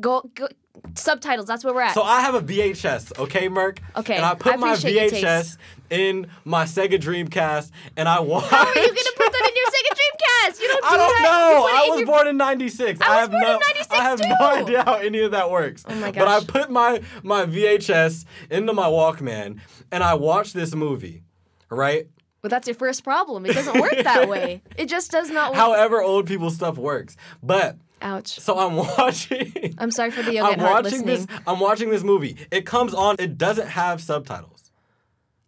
go 0.00 0.30
go. 0.34 0.48
Subtitles. 0.94 1.46
That's 1.46 1.64
where 1.64 1.74
we're 1.74 1.82
at. 1.82 1.94
So 1.94 2.02
I 2.02 2.20
have 2.22 2.34
a 2.34 2.40
VHS, 2.40 3.18
okay, 3.18 3.48
Merk? 3.48 3.78
Okay, 3.96 4.16
And 4.16 4.24
I 4.24 4.34
put 4.34 4.54
I 4.54 4.56
my 4.56 4.74
VHS 4.74 5.58
in 5.92 6.26
my 6.44 6.64
Sega 6.64 6.98
Dreamcast, 6.98 7.70
and 7.96 8.08
I 8.08 8.18
watch. 8.20 8.44
How 8.44 8.64
are 8.66 8.66
you 8.66 8.74
gonna 8.74 9.16
put 9.16 9.30
that 9.32 9.48
in 9.50 9.56
your 9.56 9.66
Sega 9.66 9.92
Dreamcast? 9.98 10.60
You 10.60 10.68
don't 10.68 10.82
do 10.82 10.88
that. 10.88 10.92
I 10.92 10.96
don't 10.96 11.22
know. 11.22 11.58
You 11.58 11.62
put 11.62 11.70
it 11.70 11.76
I 11.76 11.88
was 11.90 11.98
your- 12.00 12.06
born 12.06 12.26
in 12.28 12.36
'96. 12.38 13.00
I 13.00 13.08
was 13.08 13.18
have 13.20 13.30
born 13.30 13.42
in 13.44 13.48
no, 13.48 13.58
96 13.58 13.88
I 13.90 14.02
have 14.02 14.20
too. 14.20 14.28
no 14.28 14.46
idea 14.46 14.84
how 14.84 14.94
any 14.94 15.20
of 15.20 15.30
that 15.32 15.50
works. 15.50 15.84
Oh 15.88 15.94
my 15.96 16.10
gosh. 16.10 16.24
But 16.24 16.28
I 16.28 16.44
put 16.64 16.70
my 16.70 17.00
my 17.22 17.44
VHS 17.46 18.24
into 18.50 18.72
my 18.72 18.86
Walkman 18.86 19.60
and 19.92 20.02
I 20.02 20.14
watched 20.14 20.54
this 20.54 20.74
movie. 20.74 21.22
Right. 21.70 22.08
But 22.40 22.50
that's 22.50 22.66
your 22.66 22.74
first 22.74 23.04
problem. 23.04 23.46
It 23.46 23.52
doesn't 23.54 23.80
work 23.80 23.94
that 24.02 24.28
way. 24.28 24.62
It 24.76 24.86
just 24.88 25.12
does 25.12 25.30
not 25.30 25.52
work. 25.52 25.58
However, 25.60 26.02
old 26.02 26.26
people 26.26 26.50
stuff 26.50 26.76
works. 26.76 27.16
But 27.40 27.76
Ouch. 28.00 28.40
so 28.40 28.58
I'm 28.58 28.74
watching. 28.98 29.74
I'm 29.78 29.92
sorry 29.92 30.10
for 30.10 30.22
the 30.24 30.32
young 30.34 30.46
I'm 30.46 30.52
at 30.54 30.58
heart 30.60 30.84
watching 30.84 31.06
listening. 31.06 31.26
this. 31.26 31.40
I'm 31.46 31.60
watching 31.60 31.90
this 31.90 32.02
movie. 32.02 32.36
It 32.50 32.66
comes 32.66 32.94
on. 32.94 33.14
It 33.20 33.38
doesn't 33.38 33.68
have 33.68 34.00
subtitles. 34.00 34.51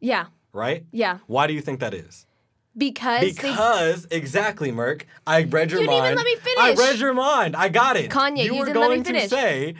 Yeah. 0.04 0.26
Right. 0.52 0.84
Yeah. 0.92 1.18
Why 1.26 1.46
do 1.46 1.52
you 1.54 1.60
think 1.60 1.80
that 1.80 1.94
is? 1.94 2.26
Because, 2.76 3.20
they 3.20 3.30
Because 3.32 4.06
exactly, 4.10 4.70
Merk. 4.72 5.06
I 5.26 5.44
read 5.44 5.70
your 5.70 5.80
You 5.80 5.86
didn't 5.86 6.00
mind. 6.00 6.14
even 6.14 6.16
let 6.16 6.26
me 6.26 6.36
finish. 6.36 6.78
I 6.78 6.90
read 6.90 6.98
your 6.98 7.14
mind. 7.14 7.54
I 7.56 7.68
got 7.68 7.96
it. 7.96 8.10
Kanye, 8.10 8.44
you 8.44 8.56
were 8.56 8.66
didn't 8.66 8.80
let 8.80 8.90
me 8.90 9.00
going 9.02 9.20
to 9.20 9.28
say. 9.28 9.74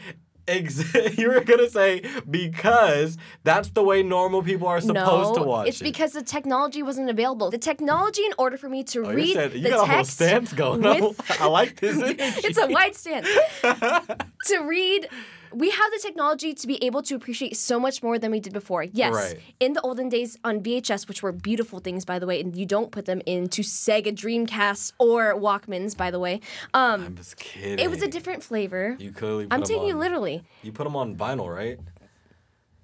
Ex- 0.47 0.95
you 1.19 1.29
were 1.31 1.41
gonna 1.41 1.71
say 1.71 2.03
because 2.31 3.17
that's 3.45 3.71
the 3.71 3.83
way 3.83 4.03
normal 4.03 4.43
people 4.43 4.69
are 4.69 4.79
supposed 4.79 5.35
no, 5.35 5.43
to 5.43 5.49
watch 5.49 5.69
it's 5.69 5.81
it. 5.81 5.85
because 5.85 6.13
the 6.13 6.23
technology 6.23 6.83
wasn't 6.83 7.09
available. 7.09 7.51
The 7.51 7.57
technology, 7.57 8.23
in 8.27 8.35
order 8.37 8.59
for 8.59 8.69
me 8.69 8.85
to 8.85 9.07
Oh, 9.07 9.11
you 9.11 9.17
read 9.17 9.37
you 9.55 9.63
the 9.63 9.71
got 9.71 9.73
a 9.73 9.77
whole 9.79 9.87
text, 9.87 10.13
stance 10.13 10.53
going. 10.53 10.83
with- 10.83 11.19
I 11.41 11.47
like 11.47 11.81
this. 11.81 11.97
it's 12.45 12.59
a 12.59 12.67
wide 12.67 12.95
stance. 12.95 13.27
to 13.63 14.59
read, 14.67 15.09
we 15.55 15.71
have 15.71 15.91
the 15.93 15.99
technology 16.03 16.53
to 16.55 16.67
be 16.67 16.83
able 16.85 17.03
to 17.03 17.15
appreciate 17.15 17.57
so 17.57 17.79
much 17.81 18.03
more 18.03 18.19
than 18.19 18.31
we 18.31 18.41
did 18.41 18.53
before. 18.53 18.83
Yes, 18.85 19.15
Right. 19.15 19.39
in 19.61 19.73
the 19.73 19.81
olden 19.83 20.09
days 20.09 20.39
on 20.45 20.61
VHS, 20.63 21.07
which 21.09 21.23
were 21.23 21.33
beautiful 21.33 21.79
things, 21.79 22.05
by 22.05 22.19
the 22.19 22.27
way, 22.27 22.41
and 22.41 22.57
you 22.57 22.67
don't 22.67 22.91
put 22.91 23.07
them 23.07 23.23
into 23.27 23.63
Sega 23.63 24.13
Dreamcasts 24.15 24.93
or 24.99 25.35
Walkmans, 25.35 25.97
by 25.97 26.11
the 26.11 26.19
way. 26.19 26.41
Um, 26.75 27.05
I'm 27.07 27.17
just 27.17 27.37
kidding. 27.37 27.79
it 27.79 27.89
was 27.91 28.03
a 28.03 28.09
different 28.09 28.43
flavor. 28.43 28.97
You 28.99 29.13
clearly. 29.13 29.45
Put 29.47 29.55
I'm 29.55 29.63
taking 29.63 29.87
you 29.87 29.97
literally. 29.97 30.43
You 30.63 30.73
put 30.73 30.85
them 30.85 30.97
on 30.97 31.17
vinyl, 31.17 31.49
right? 31.55 31.79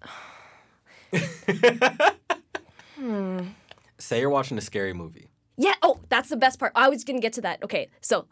Hmm. 2.97 3.41
Say 3.99 4.21
you're 4.21 4.31
watching 4.31 4.59
a 4.59 4.61
scary 4.61 4.93
movie. 4.93 5.29
Yeah. 5.57 5.75
Oh, 5.83 6.01
that's 6.09 6.29
the 6.29 6.37
best 6.37 6.59
part. 6.59 6.73
I 6.75 6.89
was 6.89 7.05
gonna 7.05 7.21
get 7.21 7.33
to 7.35 7.41
that. 7.43 7.63
Okay, 7.63 7.89
so 8.01 8.27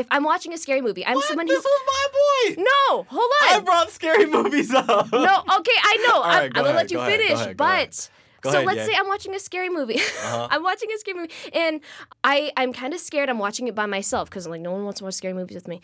if 0.00 0.06
I'm 0.10 0.24
watching 0.24 0.52
a 0.52 0.58
scary 0.58 0.80
movie, 0.82 1.04
I'm 1.06 1.20
someone 1.22 1.46
who. 1.46 1.54
This 1.54 1.64
was 1.64 1.80
my 1.86 2.54
point. 2.54 2.58
No, 2.90 3.02
hold 3.08 3.30
on. 3.42 3.56
I 3.56 3.60
brought 3.64 3.90
scary 3.90 4.26
movies 4.38 4.72
up. 4.74 5.12
No, 5.12 5.42
okay, 5.58 5.78
I 5.82 6.06
know. 6.08 6.22
I'm, 6.22 6.38
right, 6.38 6.42
I'm 6.44 6.50
go 6.52 6.62
gonna 6.64 6.74
let 6.76 6.90
you 6.90 6.98
go 6.98 7.02
ahead, 7.02 7.18
go 7.18 7.24
finish, 7.24 7.40
ahead, 7.40 7.56
go 7.56 7.64
but. 7.64 7.72
ahead. 7.74 8.08
Go 8.42 8.50
so 8.50 8.56
ahead, 8.58 8.66
let's 8.66 8.78
yeah. 8.78 8.86
say 8.86 8.92
I'm 8.98 9.08
watching 9.08 9.34
a 9.34 9.38
scary 9.40 9.68
movie. 9.68 10.00
Uh-huh. 10.26 10.48
I'm 10.50 10.62
watching 10.62 10.88
a 10.94 10.98
scary 10.98 11.18
movie, 11.18 11.32
and 11.52 11.80
I 12.24 12.50
I'm 12.56 12.72
kind 12.72 12.92
of 12.94 13.00
scared. 13.00 13.28
I'm 13.28 13.38
watching 13.38 13.68
it 13.68 13.74
by 13.74 13.86
myself 13.86 14.28
because 14.28 14.46
like 14.48 14.60
no 14.60 14.72
one 14.72 14.84
wants 14.84 14.98
to 14.98 15.04
watch 15.04 15.14
scary 15.14 15.34
movies 15.34 15.54
with 15.54 15.68
me. 15.68 15.80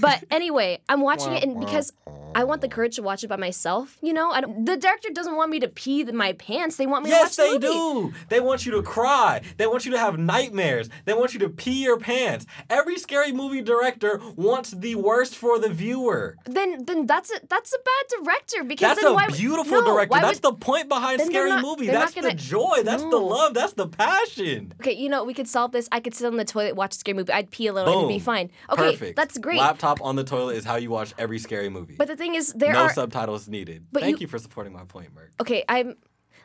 But 0.00 0.24
anyway, 0.30 0.80
I'm 0.88 1.00
watching 1.02 1.32
it, 1.32 1.42
and 1.42 1.60
because 1.60 1.92
I 2.34 2.44
want 2.44 2.62
the 2.62 2.68
courage 2.68 2.96
to 2.96 3.02
watch 3.02 3.22
it 3.24 3.28
by 3.28 3.36
myself, 3.36 3.96
you 4.00 4.12
know, 4.12 4.30
I 4.30 4.40
don't, 4.40 4.64
the 4.64 4.76
director 4.76 5.10
doesn't 5.12 5.36
want 5.36 5.50
me 5.50 5.60
to 5.60 5.68
pee 5.68 6.04
my 6.04 6.32
pants. 6.32 6.76
They 6.76 6.86
want 6.86 7.04
me 7.04 7.10
Yes, 7.10 7.36
to 7.36 7.42
watch 7.42 7.48
the 7.50 7.54
movie. 7.54 7.66
Yes, 7.66 7.74
they 7.74 8.08
do. 8.10 8.26
They 8.28 8.40
want 8.40 8.66
you 8.66 8.72
to 8.72 8.82
cry. 8.82 9.42
They 9.56 9.66
want 9.66 9.84
you 9.84 9.92
to 9.92 9.98
have 9.98 10.18
nightmares. 10.18 10.88
They 11.04 11.14
want 11.14 11.34
you 11.34 11.40
to 11.40 11.48
pee 11.48 11.82
your 11.84 11.98
pants. 11.98 12.46
Every 12.70 12.96
scary 12.98 13.32
movie 13.32 13.62
director 13.62 14.20
wants 14.36 14.70
the 14.70 14.94
worst 14.96 15.36
for 15.36 15.58
the 15.58 15.68
viewer. 15.68 16.36
Then 16.46 16.84
then 16.86 17.06
that's 17.06 17.30
a 17.30 17.40
that's 17.48 17.72
a 17.72 17.78
bad 17.78 18.04
director 18.24 18.64
because 18.64 18.88
That's 18.88 19.02
then 19.02 19.12
a 19.12 19.14
why 19.14 19.28
beautiful 19.28 19.80
no, 19.82 19.86
director. 19.94 20.18
That's 20.20 20.42
would- 20.42 20.42
the 20.42 20.52
point 20.54 20.88
behind 20.88 21.20
scary 21.20 21.50
not- 21.50 21.62
movie. 21.86 21.92
they're 21.92 22.00
That's 22.00 22.14
the 22.14 22.20
gonna- 22.22 22.34
joy. 22.34 22.82
That's 22.84 23.02
the 23.02 23.16
love. 23.16 23.54
That's 23.54 23.72
the 23.74 23.88
passion. 23.88 24.72
Okay, 24.80 24.92
you 24.92 25.08
know, 25.08 25.24
we 25.24 25.34
could 25.34 25.48
solve 25.48 25.72
this. 25.72 25.88
I 25.92 26.00
could 26.00 26.14
sit 26.14 26.26
on 26.26 26.36
the 26.36 26.44
toilet, 26.44 26.76
watch 26.76 26.94
a 26.94 26.98
scary 26.98 27.16
movie. 27.16 27.32
I'd 27.32 27.50
pee 27.50 27.66
a 27.66 27.72
little 27.72 27.92
and 27.92 27.98
it'd 28.02 28.08
be 28.20 28.24
fine. 28.24 28.50
Okay, 28.70 28.92
Perfect. 28.92 29.16
that's 29.16 29.38
great. 29.38 29.58
Laptop 29.58 30.00
on 30.02 30.16
the 30.16 30.24
toilet 30.24 30.56
is 30.56 30.64
how 30.64 30.76
you 30.76 30.90
watch 30.90 31.14
every 31.18 31.38
scary 31.38 31.68
movie. 31.68 31.94
But 31.96 32.08
the 32.08 32.16
thing 32.16 32.34
is, 32.34 32.52
there 32.52 32.70
are- 32.70 32.74
no 32.74 32.80
are 32.84 32.92
subtitles 32.92 33.48
needed. 33.48 33.86
But 33.92 34.02
Thank 34.02 34.20
you- 34.20 34.24
you, 34.24 34.28
for 34.28 34.38
supporting 34.38 34.72
my 34.72 34.84
point, 34.84 35.14
Merk. 35.14 35.32
okay. 35.40 35.64
I'm. 35.68 35.96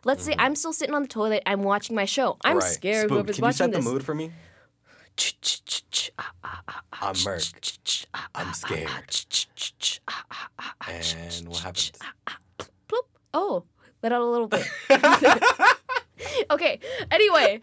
Let's 0.06 0.24
say 0.24 0.32
mm-hmm. 0.32 0.42
I'm 0.42 0.56
still 0.56 0.72
sitting 0.72 0.96
on 0.96 1.02
the 1.02 1.10
toilet. 1.10 1.44
I'm 1.46 1.62
watching 1.62 1.94
my 1.96 2.06
show. 2.06 2.38
I'm 2.46 2.58
right. 2.60 2.64
scared. 2.72 3.08
Spook, 3.10 3.12
Whoever's 3.12 3.36
can 3.36 3.44
you 3.44 3.48
watching 3.48 3.58
set 3.58 3.72
this. 3.74 3.84
the 3.86 3.92
mood 3.92 4.04
for 4.06 4.16
me? 4.16 4.32
I'm 6.94 7.16
Merk. 7.26 7.42
I'm 8.36 8.54
scared. 8.54 8.90
And 10.88 11.48
what 11.50 11.60
happens? 11.60 11.92
Bloop. 12.88 13.02
Oh, 13.34 13.64
let 14.04 14.12
out 14.12 14.22
a 14.22 14.26
little 14.26 14.48
bit. 14.48 14.66
okay. 16.52 16.80
Anyway, 17.12 17.60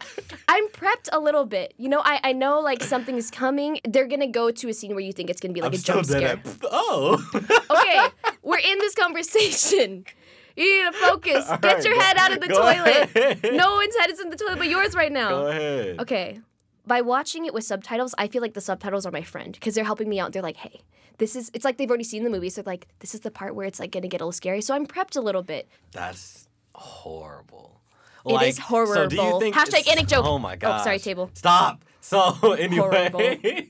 I'm 0.47 0.67
prepped 0.69 1.09
a 1.11 1.19
little 1.19 1.45
bit. 1.45 1.73
You 1.77 1.89
know, 1.89 2.01
I, 2.03 2.19
I 2.23 2.33
know 2.33 2.59
like 2.59 2.83
something 2.83 3.15
is 3.15 3.29
coming. 3.31 3.79
They're 3.87 4.07
gonna 4.07 4.27
go 4.27 4.51
to 4.51 4.69
a 4.69 4.73
scene 4.73 4.91
where 4.91 5.03
you 5.03 5.13
think 5.13 5.29
it's 5.29 5.39
gonna 5.41 5.53
be 5.53 5.61
like 5.61 5.69
I'm 5.73 5.79
a 5.79 5.81
jump 5.81 6.05
scare. 6.05 6.27
at. 6.29 6.39
Oh. 6.63 7.23
okay, 7.71 8.07
we're 8.43 8.57
in 8.59 8.77
this 8.79 8.95
conversation. 8.95 10.05
You 10.55 10.85
need 10.85 10.91
to 10.91 10.97
focus. 10.99 11.49
All 11.49 11.57
Get 11.59 11.75
right, 11.75 11.85
your 11.85 11.93
go- 11.95 11.99
head 12.01 12.17
out 12.17 12.33
of 12.33 12.39
the 12.41 12.47
toilet. 12.47 13.15
ahead. 13.15 13.53
No 13.55 13.75
one's 13.75 13.95
head 13.97 14.09
is 14.09 14.19
in 14.19 14.29
the 14.31 14.35
toilet 14.35 14.57
but 14.57 14.67
yours 14.67 14.95
right 14.95 15.11
now. 15.11 15.29
Go 15.29 15.47
ahead. 15.47 15.99
Okay. 15.99 16.39
By 16.87 17.01
watching 17.01 17.45
it 17.45 17.53
with 17.53 17.65
subtitles, 17.65 18.15
I 18.17 18.27
feel 18.27 18.41
like 18.41 18.53
the 18.53 18.61
subtitles 18.61 19.05
are 19.05 19.11
my 19.11 19.21
friend 19.23 19.53
because 19.53 19.75
they're 19.75 19.83
helping 19.83 20.07
me 20.09 20.19
out. 20.19 20.31
They're 20.31 20.41
like, 20.41 20.57
hey, 20.57 20.81
this 21.17 21.35
is, 21.35 21.51
it's 21.53 21.65
like 21.65 21.77
they've 21.77 21.89
already 21.89 22.03
seen 22.05 22.23
the 22.23 22.29
movie. 22.29 22.49
So, 22.49 22.63
like, 22.65 22.87
this 22.99 23.13
is 23.13 23.19
the 23.21 23.31
part 23.31 23.55
where 23.55 23.65
it's 23.67 23.79
like 23.79 23.91
gonna 23.91 24.07
get 24.07 24.21
a 24.21 24.23
little 24.23 24.31
scary. 24.31 24.61
So, 24.61 24.73
I'm 24.73 24.87
prepped 24.87 25.17
a 25.17 25.21
little 25.21 25.43
bit. 25.43 25.67
That's 25.91 26.47
horrible. 26.73 27.81
It 28.25 28.41
is 28.41 28.57
So 28.57 29.07
do 29.07 29.15
you 29.15 29.39
think 29.39 29.55
Hashtag 29.55 29.79
it's- 29.79 29.87
anecdote. 29.89 30.23
Oh, 30.25 30.33
oh 30.33 30.39
my 30.39 30.53
Oh, 30.53 30.57
god. 30.57 30.83
sorry, 30.83 30.99
table. 30.99 31.29
Stop. 31.33 31.83
So 32.01 32.53
anyways. 32.53 33.67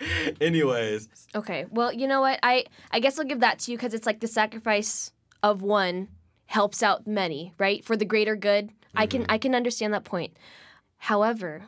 Anyways. 0.40 1.08
Okay. 1.34 1.66
Well, 1.70 1.92
you 1.92 2.06
know 2.08 2.20
what? 2.20 2.40
I, 2.42 2.64
I 2.90 2.98
guess 3.00 3.18
I'll 3.18 3.24
give 3.24 3.40
that 3.40 3.60
to 3.60 3.70
you 3.70 3.76
because 3.78 3.94
it's 3.94 4.06
like 4.06 4.20
the 4.20 4.26
sacrifice 4.26 5.12
of 5.42 5.62
one 5.62 6.08
helps 6.46 6.82
out 6.82 7.06
many, 7.06 7.52
right? 7.58 7.84
For 7.84 7.96
the 7.96 8.04
greater 8.04 8.36
good. 8.36 8.70
I 8.94 9.06
can, 9.06 9.22
mm-hmm. 9.22 9.30
I 9.30 9.38
can 9.38 9.54
understand 9.54 9.94
that 9.94 10.04
point. 10.04 10.36
However, 10.98 11.64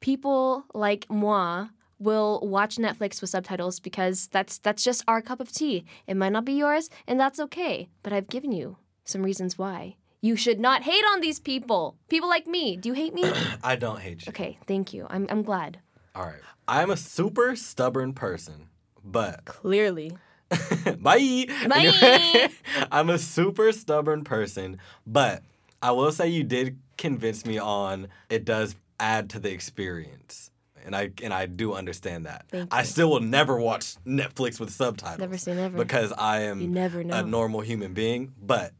people 0.00 0.64
like 0.74 1.06
moi 1.10 1.68
will 1.98 2.40
watch 2.42 2.76
Netflix 2.76 3.20
with 3.20 3.30
subtitles 3.30 3.80
because 3.80 4.28
that's 4.28 4.58
that's 4.58 4.84
just 4.84 5.04
our 5.08 5.22
cup 5.22 5.40
of 5.40 5.52
tea. 5.52 5.84
It 6.06 6.16
might 6.16 6.32
not 6.32 6.44
be 6.44 6.52
yours, 6.52 6.90
and 7.06 7.18
that's 7.18 7.40
okay. 7.40 7.88
But 8.02 8.12
I've 8.12 8.28
given 8.28 8.52
you 8.52 8.76
some 9.04 9.22
reasons 9.22 9.58
why. 9.58 9.96
You 10.22 10.34
should 10.36 10.58
not 10.58 10.82
hate 10.82 11.04
on 11.12 11.20
these 11.20 11.38
people. 11.38 11.96
People 12.08 12.28
like 12.28 12.46
me. 12.46 12.76
Do 12.76 12.88
you 12.88 12.94
hate 12.94 13.14
me? 13.14 13.22
I 13.62 13.76
don't 13.76 14.00
hate 14.00 14.26
you. 14.26 14.30
okay, 14.30 14.58
thank 14.66 14.92
you. 14.92 15.06
I'm 15.08 15.26
I'm 15.30 15.42
glad. 15.42 15.78
All 16.14 16.24
right. 16.24 16.40
I'm 16.68 16.90
a 16.90 16.96
super 16.96 17.54
stubborn 17.54 18.12
person, 18.12 18.68
but 19.04 19.44
Clearly. 19.44 20.16
bye. 20.50 20.98
Bye. 21.00 21.46
Anyway, 21.68 22.48
I'm 22.90 23.10
a 23.10 23.18
super 23.18 23.72
stubborn 23.72 24.24
person, 24.24 24.78
but 25.06 25.42
I 25.82 25.92
will 25.92 26.10
say 26.12 26.28
you 26.28 26.44
did 26.44 26.78
convince 26.96 27.44
me 27.44 27.58
on 27.58 28.08
it 28.30 28.44
does 28.44 28.74
add 29.00 29.30
to 29.30 29.38
the 29.38 29.50
experience. 29.50 30.50
And 30.84 30.94
I 30.94 31.10
and 31.22 31.32
I 31.34 31.46
do 31.46 31.74
understand 31.74 32.26
that. 32.26 32.44
Thank 32.48 32.72
I 32.72 32.84
still 32.84 33.10
will 33.10 33.20
never 33.20 33.58
watch 33.58 33.96
Netflix 34.06 34.60
with 34.60 34.70
subtitles. 34.70 35.18
Never 35.18 35.36
say 35.36 35.54
never. 35.54 35.76
Because 35.78 36.12
I 36.16 36.42
am 36.42 36.60
You 36.60 36.68
never 36.68 37.02
know. 37.02 37.16
a 37.18 37.22
normal 37.24 37.60
human 37.60 37.92
being, 37.92 38.32
but 38.40 38.72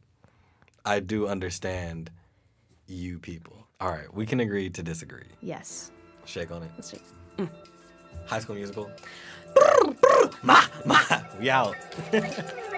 I 0.85 1.01
do 1.01 1.27
understand 1.27 2.09
you 2.87 3.19
people. 3.19 3.67
All 3.81 3.91
right, 3.91 4.11
we 4.13 4.25
can 4.25 4.39
agree 4.39 4.69
to 4.69 4.81
disagree. 4.81 5.27
Yes. 5.41 5.91
Shake 6.25 6.49
on 6.51 6.63
it. 6.63 6.71
Let's 6.77 6.89
see. 6.91 7.01
Mm. 7.37 7.49
High 8.25 8.39
School 8.39 8.55
Musical. 8.55 8.89
ma, 10.43 10.63
ma, 10.85 10.99
we 11.39 11.49
out. 11.49 11.75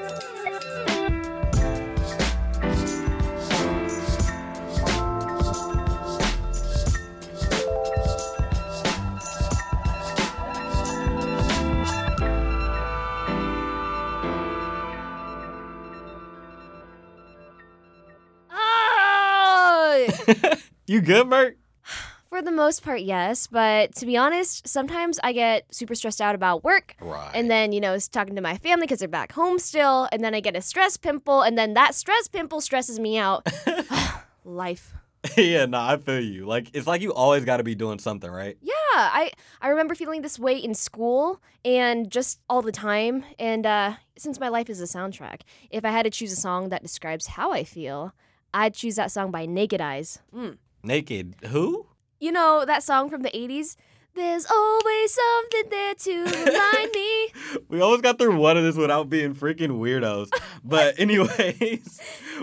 You 20.89 21.01
good, 21.01 21.27
Merk? 21.27 21.55
For 22.29 22.41
the 22.41 22.51
most 22.51 22.81
part, 22.81 23.01
yes. 23.01 23.45
But 23.45 23.93
to 23.97 24.07
be 24.07 24.17
honest, 24.17 24.67
sometimes 24.67 25.19
I 25.23 25.33
get 25.33 25.71
super 25.71 25.93
stressed 25.93 26.19
out 26.19 26.33
about 26.33 26.63
work. 26.63 26.95
Right. 26.99 27.29
And 27.35 27.49
then, 27.49 27.71
you 27.71 27.79
know, 27.79 27.93
it's 27.93 28.07
talking 28.07 28.35
to 28.35 28.41
my 28.41 28.57
family 28.57 28.87
because 28.87 28.97
they're 28.97 29.07
back 29.07 29.33
home 29.33 29.59
still. 29.59 30.09
And 30.11 30.23
then 30.23 30.33
I 30.33 30.39
get 30.39 30.55
a 30.55 30.61
stress 30.61 30.97
pimple. 30.97 31.43
And 31.43 31.59
then 31.59 31.75
that 31.75 31.93
stress 31.93 32.27
pimple 32.27 32.59
stresses 32.59 32.99
me 32.99 33.19
out. 33.19 33.45
Life. 34.43 34.95
yeah, 35.37 35.67
no, 35.67 35.79
I 35.79 35.97
feel 35.97 36.21
you. 36.21 36.47
Like 36.47 36.71
it's 36.73 36.87
like 36.87 37.01
you 37.01 37.13
always 37.13 37.45
got 37.45 37.57
to 37.57 37.63
be 37.63 37.75
doing 37.75 37.99
something, 37.99 38.31
right? 38.31 38.57
Yeah, 38.59 38.73
I, 38.95 39.29
I 39.61 39.67
remember 39.67 39.93
feeling 39.93 40.23
this 40.23 40.39
way 40.39 40.57
in 40.57 40.73
school 40.73 41.39
and 41.63 42.09
just 42.09 42.39
all 42.49 42.63
the 42.63 42.71
time. 42.71 43.25
And 43.37 43.67
uh, 43.67 43.93
since 44.17 44.39
my 44.39 44.49
life 44.49 44.71
is 44.71 44.81
a 44.81 44.85
soundtrack, 44.85 45.41
if 45.69 45.85
I 45.85 45.91
had 45.91 46.03
to 46.05 46.09
choose 46.09 46.31
a 46.31 46.35
song 46.35 46.69
that 46.69 46.81
describes 46.81 47.27
how 47.27 47.51
I 47.51 47.63
feel, 47.63 48.15
I'd 48.55 48.73
choose 48.73 48.95
that 48.95 49.11
song 49.11 49.29
by 49.29 49.45
Naked 49.45 49.81
Eyes. 49.81 50.17
Mm. 50.35 50.57
Naked. 50.83 51.35
Who? 51.47 51.85
You 52.19 52.31
know 52.31 52.63
that 52.65 52.83
song 52.83 53.09
from 53.09 53.21
the 53.21 53.29
80s? 53.29 53.75
There's 54.15 54.45
always 54.45 55.13
something 55.13 55.69
there 55.69 55.93
to 55.93 56.23
remind 56.23 56.91
me. 56.93 57.27
We 57.69 57.81
always 57.81 58.01
got 58.01 58.17
through 58.17 58.35
one 58.37 58.57
of 58.57 58.63
this 58.63 58.75
without 58.75 59.09
being 59.09 59.33
freaking 59.35 59.79
weirdos. 59.79 60.29
But 60.63 60.99
anyways, 60.99 61.99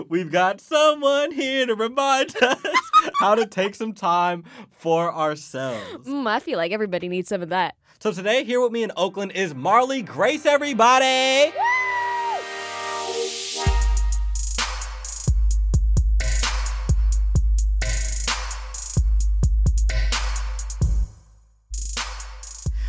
we've 0.09 0.31
got 0.31 0.61
someone 0.61 1.31
here 1.31 1.65
to 1.65 1.75
remind 1.75 2.35
us 2.41 2.57
how 3.19 3.35
to 3.35 3.45
take 3.45 3.75
some 3.75 3.93
time 3.93 4.43
for 4.71 5.13
ourselves. 5.13 6.07
Mm, 6.07 6.27
I 6.27 6.39
feel 6.39 6.57
like 6.57 6.71
everybody 6.71 7.09
needs 7.09 7.29
some 7.29 7.41
of 7.41 7.49
that. 7.49 7.75
So 7.99 8.11
today, 8.11 8.43
here 8.43 8.61
with 8.61 8.71
me 8.71 8.83
in 8.83 8.91
Oakland 8.95 9.33
is 9.33 9.53
Marlee 9.53 10.05
Grace, 10.05 10.45
everybody. 10.45 11.53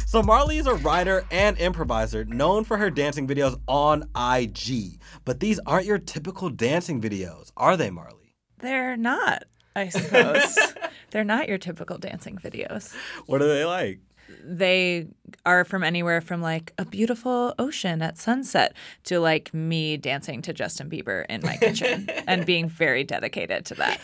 So 0.08 0.22
Marlee 0.22 0.58
is 0.58 0.66
a 0.66 0.72
writer 0.72 1.26
and 1.30 1.58
improviser 1.58 2.24
known 2.24 2.64
for 2.64 2.78
her 2.78 2.88
dancing 2.88 3.28
videos 3.28 3.60
on 3.68 4.04
IG. 4.16 5.02
But 5.26 5.40
these 5.40 5.60
aren't 5.66 5.84
your 5.84 5.98
typical 5.98 6.48
dancing 6.48 6.98
videos, 6.98 7.52
are 7.58 7.76
they, 7.76 7.90
Marlee? 7.90 8.32
They're 8.60 8.96
not, 8.96 9.44
I 9.76 9.90
suppose. 9.90 10.58
They're 11.10 11.24
not 11.24 11.46
your 11.46 11.58
typical 11.58 11.98
dancing 11.98 12.38
videos. 12.38 12.94
What 13.26 13.42
are 13.42 13.48
they 13.48 13.66
like? 13.66 14.00
They 14.42 15.08
are 15.44 15.66
from 15.66 15.84
anywhere 15.84 16.22
from 16.22 16.40
like 16.40 16.72
a 16.78 16.86
beautiful 16.86 17.54
ocean 17.58 18.00
at 18.00 18.16
sunset 18.16 18.74
to 19.04 19.20
like 19.20 19.52
me 19.52 19.98
dancing 19.98 20.40
to 20.40 20.54
Justin 20.54 20.88
Bieber 20.88 21.26
in 21.28 21.42
my 21.42 21.58
kitchen 21.58 22.08
and 22.26 22.46
being 22.46 22.66
very 22.66 23.04
dedicated 23.04 23.66
to 23.66 23.74
that. 23.74 24.00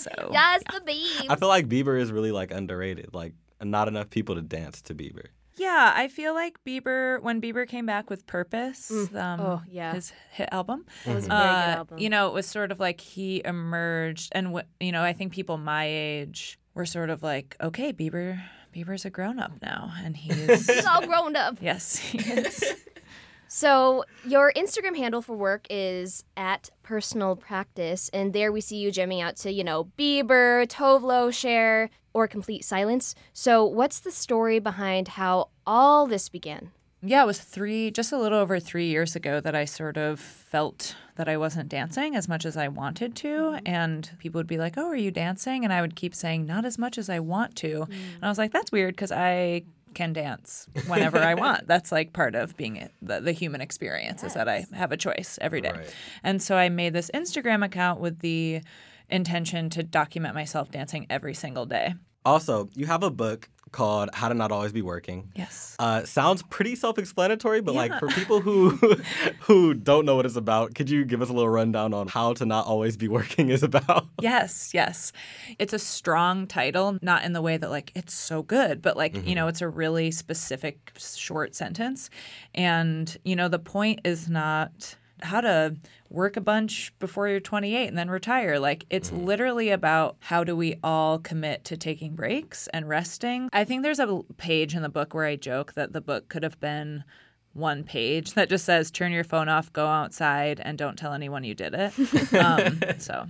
So 0.00 0.10
Yes, 0.32 0.64
the 0.72 0.80
beam. 0.80 1.30
I 1.30 1.36
feel 1.36 1.46
like 1.46 1.68
Bieber 1.68 2.00
is 2.00 2.10
really 2.10 2.32
like 2.32 2.50
underrated. 2.50 3.10
Like 3.14 3.34
not 3.62 3.86
enough 3.86 4.10
people 4.10 4.34
to 4.34 4.42
dance 4.42 4.82
to 4.82 4.96
Bieber. 4.96 5.26
Yeah, 5.56 5.92
I 5.94 6.08
feel 6.08 6.34
like 6.34 6.58
Bieber 6.66 7.20
when 7.22 7.40
Bieber 7.40 7.66
came 7.68 7.86
back 7.86 8.10
with 8.10 8.26
Purpose, 8.26 8.90
um, 9.14 9.40
Oh, 9.40 9.62
yeah. 9.68 9.94
his 9.94 10.12
hit 10.32 10.48
album. 10.52 10.84
That 11.04 11.14
was 11.14 11.26
a 11.26 11.28
very 11.28 11.40
good 11.40 11.46
uh, 11.46 11.76
album. 11.78 11.98
You 11.98 12.10
know, 12.10 12.28
it 12.28 12.34
was 12.34 12.46
sort 12.46 12.72
of 12.72 12.80
like 12.80 13.00
he 13.00 13.40
emerged, 13.44 14.30
and 14.32 14.52
what 14.52 14.66
you 14.80 14.90
know, 14.92 15.02
I 15.02 15.12
think 15.12 15.32
people 15.32 15.56
my 15.58 15.84
age 15.86 16.58
were 16.74 16.86
sort 16.86 17.08
of 17.10 17.22
like, 17.22 17.56
okay, 17.60 17.92
Bieber, 17.92 18.40
Bieber's 18.74 19.04
a 19.04 19.10
grown 19.10 19.38
up 19.38 19.52
now, 19.62 19.92
and 20.02 20.16
he's 20.24 20.66
He's 20.66 20.84
all 20.86 21.06
grown 21.06 21.36
up. 21.36 21.58
yes, 21.60 21.96
he 21.96 22.18
is. 22.18 22.64
So 23.56 24.04
your 24.26 24.52
Instagram 24.56 24.96
handle 24.96 25.22
for 25.22 25.36
work 25.36 25.68
is 25.70 26.24
at 26.36 26.70
personal 26.82 27.36
practice, 27.36 28.10
and 28.12 28.32
there 28.32 28.50
we 28.50 28.60
see 28.60 28.78
you 28.78 28.90
jamming 28.90 29.20
out 29.20 29.36
to, 29.36 29.52
you 29.52 29.62
know, 29.62 29.92
Bieber, 29.96 30.66
Tove 30.66 31.02
Lo, 31.02 31.30
Cher, 31.30 31.88
or 32.12 32.26
Complete 32.26 32.64
Silence. 32.64 33.14
So 33.32 33.64
what's 33.64 34.00
the 34.00 34.10
story 34.10 34.58
behind 34.58 35.06
how 35.06 35.50
all 35.64 36.08
this 36.08 36.28
began? 36.28 36.72
Yeah, 37.00 37.22
it 37.22 37.26
was 37.26 37.38
three, 37.38 37.92
just 37.92 38.10
a 38.10 38.18
little 38.18 38.40
over 38.40 38.58
three 38.58 38.88
years 38.88 39.14
ago 39.14 39.38
that 39.38 39.54
I 39.54 39.66
sort 39.66 39.96
of 39.96 40.18
felt 40.18 40.96
that 41.14 41.28
I 41.28 41.36
wasn't 41.36 41.68
dancing 41.68 42.16
as 42.16 42.26
much 42.26 42.44
as 42.44 42.56
I 42.56 42.66
wanted 42.66 43.14
to. 43.16 43.28
Mm-hmm. 43.28 43.66
And 43.66 44.10
people 44.18 44.40
would 44.40 44.48
be 44.48 44.58
like, 44.58 44.76
Oh, 44.76 44.88
are 44.88 44.96
you 44.96 45.12
dancing? 45.12 45.62
And 45.62 45.72
I 45.72 45.80
would 45.80 45.94
keep 45.94 46.16
saying, 46.16 46.44
Not 46.44 46.64
as 46.64 46.76
much 46.76 46.98
as 46.98 47.08
I 47.08 47.20
want 47.20 47.54
to. 47.56 47.82
Mm. 47.82 47.90
And 47.90 48.24
I 48.24 48.28
was 48.28 48.38
like, 48.38 48.50
That's 48.50 48.72
weird 48.72 48.96
because 48.96 49.12
I 49.12 49.62
can 49.94 50.12
dance 50.12 50.66
whenever 50.86 51.18
I 51.18 51.34
want. 51.34 51.66
That's 51.66 51.92
like 51.92 52.12
part 52.12 52.34
of 52.34 52.56
being 52.56 52.76
it, 52.76 52.92
the, 53.00 53.20
the 53.20 53.32
human 53.32 53.60
experience 53.60 54.22
is 54.22 54.34
that 54.34 54.48
I 54.48 54.66
have 54.72 54.92
a 54.92 54.96
choice 54.96 55.38
every 55.40 55.60
day. 55.60 55.72
Right. 55.72 55.94
And 56.22 56.42
so 56.42 56.56
I 56.56 56.68
made 56.68 56.92
this 56.92 57.10
Instagram 57.14 57.64
account 57.64 58.00
with 58.00 58.20
the 58.20 58.62
intention 59.08 59.70
to 59.70 59.82
document 59.82 60.34
myself 60.34 60.70
dancing 60.70 61.06
every 61.10 61.34
single 61.34 61.66
day. 61.66 61.94
Also, 62.24 62.68
you 62.74 62.86
have 62.86 63.02
a 63.02 63.10
book 63.10 63.50
called 63.74 64.08
How 64.14 64.28
to 64.28 64.34
Not 64.34 64.52
Always 64.52 64.72
Be 64.72 64.82
Working. 64.82 65.32
Yes. 65.34 65.74
Uh, 65.78 66.04
sounds 66.04 66.42
pretty 66.44 66.76
self-explanatory, 66.76 67.60
but 67.60 67.74
like 67.74 67.98
for 67.98 68.06
people 68.08 68.40
who 68.40 68.70
who 69.40 69.74
don't 69.74 70.06
know 70.06 70.14
what 70.16 70.24
it's 70.24 70.36
about, 70.36 70.74
could 70.74 70.88
you 70.88 71.04
give 71.04 71.20
us 71.20 71.28
a 71.28 71.32
little 71.32 71.50
rundown 71.50 71.92
on 71.92 72.06
how 72.06 72.32
to 72.34 72.46
not 72.46 72.66
always 72.66 72.96
be 72.96 73.08
working 73.08 73.50
is 73.50 73.62
about? 73.62 74.06
Yes, 74.20 74.70
yes. 74.72 75.12
It's 75.58 75.74
a 75.74 75.78
strong 75.78 76.46
title, 76.46 76.98
not 77.02 77.24
in 77.24 77.34
the 77.34 77.42
way 77.42 77.58
that 77.58 77.68
like 77.68 77.92
it's 77.94 78.14
so 78.14 78.42
good, 78.42 78.80
but 78.80 78.96
like, 78.96 79.26
you 79.26 79.34
know, 79.34 79.48
it's 79.48 79.60
a 79.60 79.68
really 79.68 80.10
specific 80.10 80.92
short 80.96 81.54
sentence. 81.54 82.08
And, 82.54 83.14
you 83.24 83.36
know, 83.36 83.48
the 83.48 83.58
point 83.58 84.00
is 84.04 84.30
not 84.30 84.96
how 85.20 85.42
to 85.42 85.76
work 86.14 86.36
a 86.36 86.40
bunch 86.40 86.92
before 86.98 87.28
you're 87.28 87.40
28 87.40 87.88
and 87.88 87.98
then 87.98 88.08
retire. 88.08 88.58
Like 88.58 88.86
it's 88.88 89.12
literally 89.12 89.70
about 89.70 90.16
how 90.20 90.44
do 90.44 90.56
we 90.56 90.76
all 90.82 91.18
commit 91.18 91.64
to 91.64 91.76
taking 91.76 92.14
breaks 92.14 92.68
and 92.68 92.88
resting. 92.88 93.48
I 93.52 93.64
think 93.64 93.82
there's 93.82 93.98
a 93.98 94.22
page 94.36 94.74
in 94.74 94.82
the 94.82 94.88
book 94.88 95.12
where 95.12 95.26
I 95.26 95.36
joke 95.36 95.74
that 95.74 95.92
the 95.92 96.00
book 96.00 96.28
could 96.28 96.42
have 96.42 96.60
been 96.60 97.04
one 97.52 97.84
page 97.84 98.34
that 98.34 98.48
just 98.48 98.64
says 98.64 98.90
turn 98.90 99.12
your 99.12 99.24
phone 99.24 99.48
off, 99.48 99.72
go 99.72 99.86
outside, 99.86 100.60
and 100.64 100.76
don't 100.76 100.96
tell 100.96 101.12
anyone 101.12 101.44
you 101.44 101.54
did 101.54 101.74
it. 101.74 102.34
um, 102.34 102.80
so. 102.98 103.26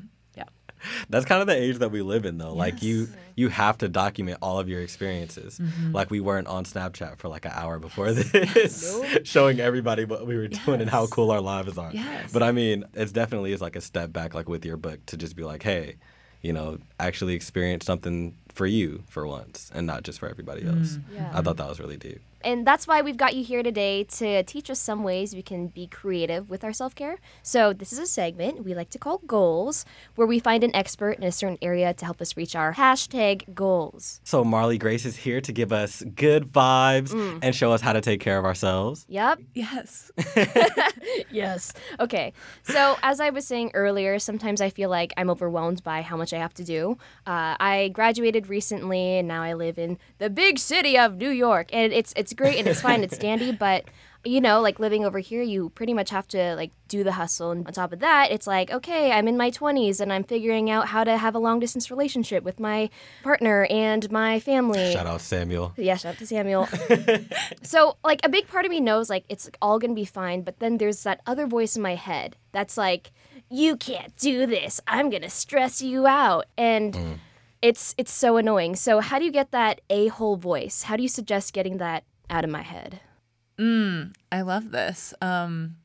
That's 1.11 1.25
kind 1.25 1.41
of 1.41 1.47
the 1.47 1.55
age 1.55 1.79
that 1.79 1.91
we 1.91 2.03
live 2.03 2.25
in, 2.25 2.39
though. 2.39 2.55
Like 2.55 2.83
you, 2.83 3.09
you 3.37 3.49
have 3.49 3.79
to 3.79 3.89
document 3.89 4.39
all 4.43 4.59
of 4.59 4.69
your 4.69 4.81
experiences. 4.81 5.59
Mm-hmm. 5.59 5.93
Like 5.93 6.11
we 6.11 6.21
weren't 6.21 6.47
on 6.47 6.65
Snapchat 6.65 7.19
for 7.19 7.29
like 7.29 7.45
an 7.45 7.53
hour 7.55 7.79
before 7.79 8.13
this, 8.13 9.03
showing 9.25 9.61
everybody 9.61 10.05
what 10.05 10.27
we 10.27 10.37
were 10.37 10.49
doing 10.49 10.81
and 10.81 10.91
how 10.91 11.07
cool 11.07 11.31
our 11.31 11.41
lives 11.41 11.79
are. 11.79 11.91
Yes. 11.93 12.33
But 12.33 12.43
I 12.43 12.53
mean, 12.53 12.85
it's 12.95 13.13
definitely 13.13 13.53
is 13.53 13.61
like 13.61 13.77
a 13.77 13.81
step 13.81 14.13
back, 14.13 14.35
like 14.35 14.49
with 14.49 14.65
your 14.65 14.77
book, 14.77 15.05
to 15.07 15.17
just 15.17 15.37
be 15.37 15.45
like, 15.45 15.63
hey, 15.63 15.97
you 16.43 16.53
know, 16.53 16.79
actually 17.01 17.35
experience 17.35 17.87
something 17.87 18.37
for 18.51 18.67
you 18.67 19.03
for 19.09 19.27
once, 19.27 19.71
and 19.75 19.87
not 19.87 20.03
just 20.03 20.19
for 20.19 20.29
everybody 20.29 20.67
else. 20.67 20.99
Yeah. 21.13 21.31
I 21.33 21.41
thought 21.41 21.57
that 21.57 21.69
was 21.69 21.81
really 21.81 21.97
deep. 21.97 22.21
And 22.45 22.67
that's 22.67 22.87
why 22.87 23.01
we've 23.03 23.17
got 23.17 23.35
you 23.35 23.43
here 23.43 23.63
today 23.63 24.05
to 24.05 24.43
teach 24.43 24.69
us 24.71 24.79
some 24.79 25.03
ways 25.03 25.35
we 25.35 25.43
can 25.43 25.69
be 25.69 25.87
creative 25.87 26.51
with 26.51 26.63
our 26.63 26.73
self 26.73 26.95
care. 26.95 27.17
So, 27.43 27.73
this 27.73 27.93
is 27.93 27.99
a 27.99 28.07
segment 28.07 28.65
we 28.65 28.75
like 28.75 28.91
to 28.91 28.99
call 28.99 29.19
Goals, 29.27 29.85
where 30.15 30.27
we 30.27 30.39
find 30.39 30.63
an 30.63 30.75
expert 30.75 31.13
in 31.13 31.23
a 31.25 31.33
certain 31.33 31.59
area 31.63 31.95
to 31.95 32.05
help 32.05 32.21
us 32.21 32.37
reach 32.37 32.55
our 32.55 32.75
hashtag 32.75 33.55
goals. 33.55 34.21
So 34.25 34.45
Marlee 34.45 34.79
Grace 34.79 35.05
is 35.07 35.17
here 35.17 35.41
to 35.41 35.53
give 35.53 35.73
us 35.73 36.03
good 36.15 36.53
vibes 36.53 37.11
Mm. 37.15 37.39
and 37.43 37.55
show 37.55 37.73
us 37.73 37.81
how 37.81 37.93
to 37.93 38.01
take 38.01 38.21
care 38.21 38.39
of 38.39 38.45
ourselves. 38.45 39.07
Yep. 39.09 39.41
Yes. 39.55 40.13
Yes. 41.31 41.73
Okay. 42.01 42.33
So, 42.63 42.97
as 43.03 43.21
I 43.21 43.31
was 43.31 43.47
saying 43.47 43.71
earlier, 43.75 44.19
sometimes 44.19 44.61
I 44.61 44.71
feel 44.71 44.89
like 44.89 45.13
I'm 45.17 45.31
overwhelmed 45.31 45.83
by 45.83 46.03
how 46.03 46.17
much 46.17 46.33
I 46.33 46.39
have 46.39 46.55
to 46.55 46.65
do. 46.65 46.97
Uh, 47.27 47.57
I 47.61 47.91
graduated 47.93 48.49
recently, 48.49 49.19
and 49.19 49.29
now 49.29 49.43
I 49.43 49.55
live 49.55 49.79
in 49.79 49.99
the 50.19 50.31
big 50.31 50.59
city 50.59 50.99
of 50.99 51.17
New 51.17 51.31
York, 51.31 51.69
and 51.73 51.93
it's 51.93 52.13
it's 52.17 52.33
great 52.35 52.59
and 52.59 52.69
it's 52.69 52.81
fine, 52.81 53.03
it's 53.03 53.19
dandy, 53.19 53.53
but 53.53 53.85
you 54.25 54.41
know, 54.41 54.61
like 54.61 54.81
living 54.81 55.05
over 55.05 55.19
here, 55.19 55.43
you 55.43 55.69
pretty 55.71 55.93
much 55.93 56.11
have 56.11 56.27
to 56.29 56.55
like 56.57 56.73
do 56.89 57.05
the 57.05 57.13
hustle. 57.13 57.51
And 57.51 57.67
on 57.67 57.73
top 57.73 57.93
of 57.93 58.01
that, 58.01 58.31
it's 58.31 58.47
like, 58.47 58.71
okay, 58.71 59.13
I'm 59.13 59.29
in 59.29 59.37
my 59.37 59.51
20s 59.51 60.01
and 60.01 60.13
I'm 60.13 60.25
figuring 60.25 60.71
out 60.71 60.89
how 60.89 61.05
to 61.05 61.19
have 61.19 61.35
a 61.35 61.39
long 61.39 61.61
distance 61.61 61.91
relationship 61.91 62.43
with 62.43 62.59
my 62.59 62.89
partner 63.23 63.67
and 63.71 64.11
my 64.11 64.41
family. 64.41 64.93
Shout 64.93 65.07
out 65.07 65.21
Samuel. 65.21 65.75
Yeah, 65.77 65.97
shout 65.97 66.15
out 66.15 66.19
to 66.19 66.27
Samuel. 66.27 66.69
so, 67.63 67.97
like, 68.03 68.21
a 68.25 68.29
big 68.29 68.49
part 68.49 68.65
of 68.65 68.71
me 68.71 68.81
knows, 68.81 69.11
like, 69.11 69.25
it's 69.29 69.51
all 69.61 69.79
gonna 69.79 69.95
be 69.95 70.07
fine, 70.07 70.43
but 70.43 70.59
then 70.59 70.79
there's 70.79 71.03
that 71.03 71.21
other 71.27 71.47
voice 71.47 71.77
in 71.77 71.83
my 71.83 71.95
head 71.95 72.37
that's 72.53 72.79
like, 72.79 73.13
you 73.51 73.77
can't 73.77 74.17
do 74.17 74.47
this. 74.47 74.81
I'm 74.87 75.11
gonna 75.11 75.31
stress 75.31 75.83
you 75.83 76.07
out. 76.07 76.47
And 76.57 76.95
mm. 76.95 77.15
it's 77.61 77.95
it's 77.99 78.13
so 78.13 78.39
annoying. 78.39 78.75
So, 78.75 79.01
how 79.01 79.19
do 79.19 79.25
you 79.27 79.33
get 79.33 79.51
that 79.51 79.83
a 79.91 80.09
hole 80.09 80.37
voice? 80.37 80.85
How 80.85 80.97
do 80.97 81.03
you 81.03 81.09
suggest 81.09 81.53
getting 81.53 81.77
that 81.79 82.05
out 82.31 82.45
of 82.45 82.51
my 82.51 82.63
head? 82.63 83.01
Mm, 83.59 84.15
I 84.33 84.41
love 84.43 84.71
this. 84.71 85.15
Um, 85.21 85.77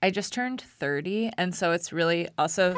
I 0.00 0.10
just 0.10 0.32
turned 0.32 0.60
30, 0.60 1.32
and 1.36 1.52
so 1.52 1.72
it's 1.72 1.92
really 1.92 2.28
also 2.38 2.76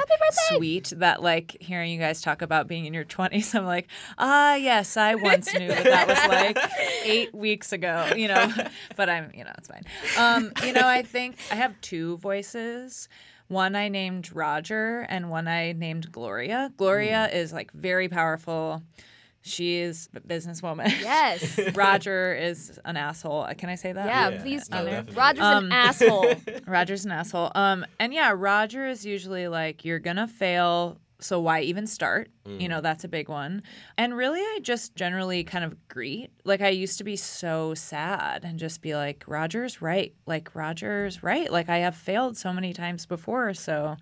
sweet 0.49 0.91
that, 0.97 1.23
like, 1.23 1.55
hearing 1.61 1.93
you 1.93 1.99
guys 1.99 2.23
talk 2.23 2.41
about 2.41 2.67
being 2.67 2.87
in 2.87 2.95
your 2.95 3.05
20s, 3.05 3.55
I'm 3.59 3.67
like, 3.67 3.89
ah, 4.17 4.55
yes, 4.55 4.97
I 4.97 5.17
once 5.17 5.53
knew 5.53 5.69
that 5.69 5.85
that 5.85 6.09
was 6.09 6.19
like 6.29 6.59
eight 7.05 7.35
weeks 7.35 7.75
ago, 7.75 8.11
you 8.17 8.29
know, 8.29 8.51
but 8.97 9.11
I'm, 9.11 9.31
you 9.35 9.45
know, 9.45 9.53
it's 9.59 9.69
fine. 9.69 9.85
Um, 10.19 10.53
you 10.65 10.73
know, 10.73 10.89
I 10.89 11.03
think 11.03 11.37
I 11.51 11.57
have 11.57 11.79
two 11.83 12.17
voices. 12.19 13.09
One 13.49 13.77
I 13.77 13.89
named 13.89 14.35
Roger, 14.35 15.01
and 15.11 15.29
one 15.29 15.47
I 15.49 15.73
named 15.73 16.11
Gloria. 16.13 16.73
Gloria 16.79 17.29
is 17.29 17.53
like 17.53 17.71
very 17.73 18.09
powerful. 18.09 18.81
She 19.43 19.77
is 19.79 20.09
a 20.15 20.21
businesswoman. 20.21 20.89
Yes. 21.01 21.59
Roger 21.75 22.35
is 22.35 22.79
an 22.85 22.97
asshole. 22.97 23.47
Can 23.57 23.69
I 23.71 23.75
say 23.75 23.93
that? 23.93 24.07
Yeah, 24.07 24.29
Yeah, 24.31 24.43
please 24.43 24.69
do. 24.69 24.77
definitely. 24.85 25.15
Roger's 25.15 25.43
Um, 25.45 25.65
an 25.67 25.73
asshole. 25.87 26.35
Roger's 26.67 27.05
an 27.07 27.13
asshole. 27.13 27.51
Um, 27.55 27.87
and 27.99 28.13
yeah, 28.13 28.33
Roger 28.37 28.87
is 28.87 29.07
usually 29.07 29.49
like, 29.49 29.85
you're 29.85 29.99
gonna 29.99 30.29
fail 30.29 30.99
so 31.23 31.39
why 31.39 31.61
even 31.61 31.87
start? 31.87 32.31
You 32.47 32.67
know, 32.67 32.81
that's 32.81 33.05
a 33.05 33.09
big 33.09 33.29
one. 33.29 33.63
And 33.99 34.17
really, 34.17 34.41
I 34.41 34.59
just 34.63 34.97
generally 34.97 35.45
kind 35.45 35.65
of 35.65 35.77
greet. 35.87 36.31
Like, 36.47 36.63
I 36.63 36.71
used 36.71 36.97
to 36.99 37.05
be 37.05 37.15
so 37.15 37.75
sad 37.75 38.43
and 38.43 38.59
just 38.59 38.81
be 38.81 38.97
like, 38.97 39.23
Roger's 39.29 39.81
right. 39.83 40.15
Like, 40.27 40.55
Roger's 40.55 41.23
right. 41.23 41.53
Like, 41.53 41.69
I 41.69 41.77
have 41.79 41.95
failed 41.95 42.39
so 42.39 42.53
many 42.55 42.73
times 42.73 43.05
before. 43.05 43.53
So 43.53 43.97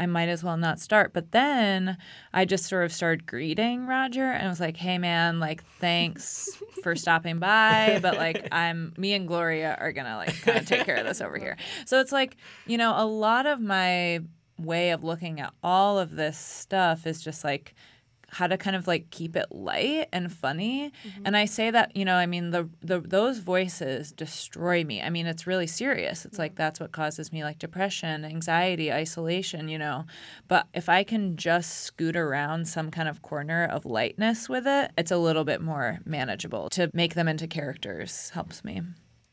I 0.00 0.06
might 0.06 0.30
as 0.30 0.42
well 0.42 0.56
not 0.56 0.80
start. 0.80 1.12
But 1.12 1.32
then 1.32 1.98
I 2.32 2.46
just 2.46 2.64
sort 2.64 2.84
of 2.84 2.92
started 2.92 3.26
greeting 3.26 3.86
Roger 3.86 4.24
and 4.24 4.48
was 4.48 4.58
like, 4.58 4.78
hey, 4.78 4.96
man, 4.96 5.40
like, 5.40 5.62
thanks 5.78 6.48
for 6.82 6.96
stopping 6.96 7.38
by. 7.38 7.98
But 8.00 8.16
like, 8.16 8.48
I'm, 8.52 8.94
me 8.96 9.12
and 9.12 9.28
Gloria 9.28 9.76
are 9.78 9.92
going 9.92 10.06
to 10.06 10.16
like 10.16 10.40
kind 10.40 10.56
of 10.56 10.66
take 10.66 10.86
care 10.86 10.96
of 10.96 11.04
this 11.04 11.20
over 11.20 11.36
here. 11.36 11.58
So 11.84 12.00
it's 12.00 12.12
like, 12.12 12.38
you 12.66 12.78
know, 12.78 12.94
a 12.96 13.04
lot 13.04 13.44
of 13.44 13.60
my 13.60 14.20
way 14.56 14.90
of 14.90 15.04
looking 15.04 15.38
at 15.38 15.52
all 15.62 15.98
of 15.98 16.16
this 16.16 16.38
stuff 16.38 17.06
is 17.06 17.22
just 17.22 17.44
like 17.44 17.74
how 18.30 18.46
to 18.46 18.56
kind 18.56 18.76
of 18.76 18.86
like 18.86 19.10
keep 19.10 19.36
it 19.36 19.46
light 19.50 20.08
and 20.12 20.32
funny. 20.32 20.92
Mm-hmm. 21.04 21.22
And 21.26 21.36
I 21.36 21.44
say 21.44 21.70
that, 21.70 21.96
you 21.96 22.04
know, 22.04 22.14
I 22.14 22.26
mean 22.26 22.50
the 22.50 22.68
the 22.80 23.00
those 23.00 23.38
voices 23.38 24.12
destroy 24.12 24.84
me. 24.84 25.02
I 25.02 25.10
mean, 25.10 25.26
it's 25.26 25.46
really 25.46 25.66
serious. 25.66 26.24
It's 26.24 26.38
like 26.38 26.52
mm-hmm. 26.52 26.58
that's 26.58 26.80
what 26.80 26.92
causes 26.92 27.32
me 27.32 27.44
like 27.44 27.58
depression, 27.58 28.24
anxiety, 28.24 28.92
isolation, 28.92 29.68
you 29.68 29.78
know. 29.78 30.06
But 30.48 30.66
if 30.74 30.88
I 30.88 31.02
can 31.02 31.36
just 31.36 31.82
scoot 31.82 32.16
around 32.16 32.68
some 32.68 32.90
kind 32.90 33.08
of 33.08 33.22
corner 33.22 33.64
of 33.64 33.84
lightness 33.84 34.48
with 34.48 34.66
it, 34.66 34.92
it's 34.96 35.10
a 35.10 35.18
little 35.18 35.44
bit 35.44 35.60
more 35.60 36.00
manageable. 36.04 36.68
To 36.70 36.90
make 36.94 37.14
them 37.14 37.28
into 37.28 37.46
characters 37.46 38.30
helps 38.30 38.64
me. 38.64 38.82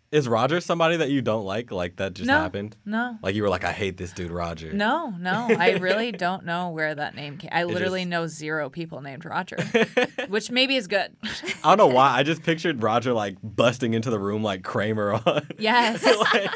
Is 0.10 0.26
Roger 0.30 0.62
somebody 0.62 0.96
that 0.98 1.10
you 1.10 1.22
don't 1.22 1.44
like? 1.44 1.70
Like 1.70 1.98
that 1.98 2.14
just 2.14 2.28
No. 2.28 2.38
happened? 2.40 2.78
No. 2.86 3.18
Like 3.22 3.36
you 3.36 3.44
were 3.44 3.50
like, 3.50 3.66
I 3.66 3.74
hate 3.74 3.98
this 3.98 4.14
dude, 4.14 4.32
Roger. 4.32 4.72
No, 4.72 5.10
no, 5.20 5.48
I 5.60 5.72
really 5.82 6.14
don't 6.14 6.46
know 6.46 6.70
where 6.70 6.96
that 6.96 7.14
name 7.14 7.38
came. 7.38 7.50
I 7.52 7.66
literally 7.66 8.02
just- 8.04 8.10
know 8.10 8.26
zero 8.28 8.70
people 8.70 9.02
named 9.02 9.26
Roger, 9.26 9.58
which 10.30 10.50
maybe 10.50 10.78
is 10.78 10.88
good. 10.88 11.14
I 11.62 11.76
don't 11.76 11.78
know 11.90 11.94
why. 11.94 12.16
I 12.18 12.24
just 12.24 12.42
pictured 12.44 12.82
Roger 12.82 13.12
like 13.12 13.36
busting 13.44 13.94
into 13.94 14.10
the 14.10 14.18
room 14.20 14.44
like 14.44 14.64
Kramer 14.64 15.20
on. 15.26 15.46
Yes. 15.58 16.02
like, 16.34 16.52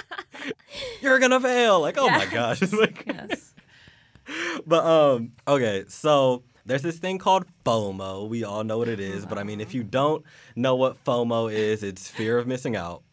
you're 1.01 1.19
gonna 1.19 1.41
fail. 1.41 1.81
Like, 1.81 1.97
oh 1.97 2.09
my 2.09 2.25
gosh. 2.27 2.61
Like, 2.71 3.03
yes. 3.05 3.53
but 4.65 4.85
um, 4.85 5.33
okay, 5.45 5.83
so 5.89 6.43
there's 6.65 6.83
this 6.83 6.99
thing 6.99 7.17
called 7.17 7.45
FOMO. 7.65 8.29
We 8.29 8.45
all 8.45 8.63
know 8.63 8.77
what 8.77 8.87
it 8.87 9.01
is, 9.01 9.25
but 9.25 9.37
I 9.37 9.43
mean, 9.43 9.59
if 9.59 9.73
you 9.73 9.83
don't 9.83 10.23
know 10.55 10.75
what 10.77 11.03
FOMO 11.03 11.51
is, 11.51 11.83
it's 11.83 12.07
fear 12.09 12.37
of 12.37 12.47
missing 12.47 12.77
out. 12.77 13.03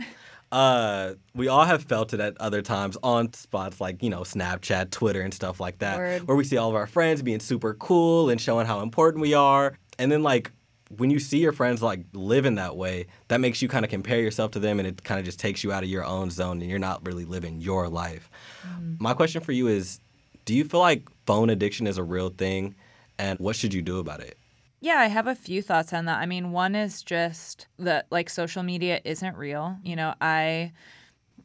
Uh, 0.50 1.14
we 1.34 1.48
all 1.48 1.64
have 1.64 1.82
felt 1.82 2.14
it 2.14 2.20
at 2.20 2.36
other 2.40 2.62
times 2.62 2.96
on 3.02 3.32
spots 3.34 3.80
like 3.80 4.02
you 4.02 4.10
know 4.10 4.20
Snapchat, 4.20 4.90
Twitter, 4.90 5.20
and 5.20 5.34
stuff 5.34 5.60
like 5.60 5.78
that, 5.80 5.98
Word. 5.98 6.26
where 6.26 6.36
we 6.36 6.44
see 6.44 6.56
all 6.56 6.70
of 6.70 6.74
our 6.74 6.86
friends 6.86 7.22
being 7.22 7.40
super 7.40 7.74
cool 7.74 8.30
and 8.30 8.40
showing 8.40 8.66
how 8.66 8.80
important 8.80 9.20
we 9.20 9.34
are, 9.34 9.76
and 9.98 10.10
then 10.10 10.22
like 10.22 10.50
when 10.96 11.10
you 11.10 11.18
see 11.18 11.38
your 11.38 11.52
friends 11.52 11.82
like 11.82 12.00
living 12.14 12.54
that 12.54 12.76
way, 12.76 13.06
that 13.28 13.40
makes 13.40 13.60
you 13.60 13.68
kind 13.68 13.84
of 13.84 13.90
compare 13.90 14.20
yourself 14.20 14.52
to 14.52 14.58
them, 14.58 14.78
and 14.78 14.88
it 14.88 15.04
kind 15.04 15.18
of 15.18 15.26
just 15.26 15.38
takes 15.38 15.62
you 15.62 15.70
out 15.70 15.82
of 15.82 15.88
your 15.90 16.04
own 16.04 16.30
zone, 16.30 16.62
and 16.62 16.70
you're 16.70 16.78
not 16.78 17.04
really 17.06 17.26
living 17.26 17.60
your 17.60 17.88
life. 17.88 18.30
My 18.98 19.12
question 19.12 19.42
for 19.42 19.52
you 19.52 19.66
is, 19.68 20.00
do 20.46 20.54
you 20.54 20.64
feel 20.64 20.80
like 20.80 21.06
phone 21.26 21.50
addiction 21.50 21.86
is 21.86 21.98
a 21.98 22.02
real 22.02 22.30
thing, 22.30 22.74
and 23.18 23.38
what 23.38 23.54
should 23.54 23.74
you 23.74 23.82
do 23.82 23.98
about 23.98 24.20
it? 24.20 24.37
Yeah, 24.80 24.98
I 24.98 25.06
have 25.06 25.26
a 25.26 25.34
few 25.34 25.60
thoughts 25.60 25.92
on 25.92 26.04
that. 26.04 26.18
I 26.20 26.26
mean, 26.26 26.52
one 26.52 26.74
is 26.74 27.02
just 27.02 27.66
that 27.78 28.06
like 28.10 28.30
social 28.30 28.62
media 28.62 29.00
isn't 29.04 29.36
real. 29.36 29.76
You 29.82 29.96
know, 29.96 30.14
I 30.20 30.72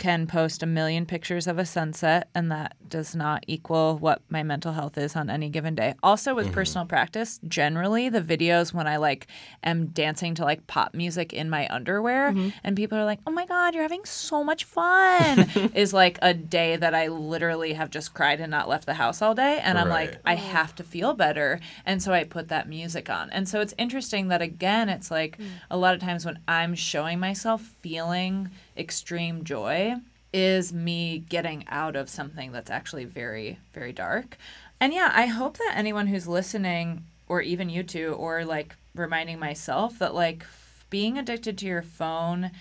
can 0.03 0.27
post 0.27 0.61
a 0.61 0.65
million 0.65 1.05
pictures 1.05 1.47
of 1.47 1.57
a 1.57 1.65
sunset 1.65 2.27
and 2.35 2.51
that 2.51 2.75
does 2.89 3.15
not 3.15 3.41
equal 3.47 3.97
what 3.97 4.21
my 4.27 4.43
mental 4.43 4.73
health 4.73 4.97
is 4.97 5.15
on 5.15 5.29
any 5.29 5.47
given 5.47 5.75
day. 5.75 5.93
Also 6.03 6.35
with 6.35 6.47
mm-hmm. 6.47 6.55
personal 6.55 6.85
practice, 6.85 7.39
generally 7.47 8.09
the 8.09 8.19
videos 8.19 8.73
when 8.73 8.85
I 8.85 8.97
like 8.97 9.27
am 9.63 9.87
dancing 9.87 10.35
to 10.35 10.43
like 10.43 10.67
pop 10.67 10.93
music 10.93 11.31
in 11.31 11.49
my 11.49 11.69
underwear 11.69 12.33
mm-hmm. 12.33 12.49
and 12.65 12.75
people 12.75 12.97
are 12.97 13.05
like, 13.05 13.19
"Oh 13.25 13.31
my 13.31 13.45
god, 13.45 13.73
you're 13.73 13.83
having 13.83 14.03
so 14.03 14.43
much 14.43 14.65
fun." 14.65 15.49
is 15.73 15.93
like 15.93 16.19
a 16.21 16.33
day 16.33 16.75
that 16.75 16.93
I 16.93 17.07
literally 17.07 17.71
have 17.71 17.89
just 17.89 18.13
cried 18.13 18.41
and 18.41 18.51
not 18.51 18.67
left 18.67 18.85
the 18.85 18.95
house 18.95 19.21
all 19.21 19.33
day 19.33 19.61
and 19.63 19.77
I'm 19.77 19.87
like, 19.87 20.19
I 20.25 20.35
have 20.35 20.75
to 20.75 20.83
feel 20.83 21.13
better. 21.13 21.61
And 21.85 22.03
so 22.03 22.11
I 22.11 22.25
put 22.25 22.49
that 22.49 22.67
music 22.67 23.09
on. 23.09 23.29
And 23.29 23.47
so 23.47 23.61
it's 23.61 23.73
interesting 23.77 24.27
that, 24.27 24.41
again, 24.41 24.89
it's 24.89 25.09
like 25.09 25.37
mm. 25.37 25.47
a 25.71 25.77
lot 25.77 25.95
of 25.95 26.01
times 26.01 26.25
when 26.25 26.39
I'm 26.45 26.75
showing 26.75 27.19
myself 27.19 27.61
feeling 27.81 28.49
extreme 28.77 29.43
joy, 29.43 29.95
is 30.33 30.73
me 30.73 31.19
getting 31.19 31.63
out 31.67 31.95
of 31.95 32.09
something 32.09 32.51
that's 32.51 32.71
actually 32.71 33.05
very, 33.05 33.59
very 33.73 33.93
dark. 33.93 34.37
And 34.79 34.93
yeah, 34.93 35.11
I 35.13 35.27
hope 35.27 35.57
that 35.57 35.73
anyone 35.75 36.07
who's 36.07 36.27
listening, 36.27 37.05
or 37.27 37.41
even 37.41 37.69
you 37.69 37.83
two, 37.83 38.13
or 38.13 38.43
like 38.43 38.75
reminding 38.95 39.39
myself 39.39 39.99
that 39.99 40.15
like 40.15 40.45
being 40.89 41.17
addicted 41.17 41.57
to 41.57 41.65
your 41.65 41.81
phone 41.81 42.51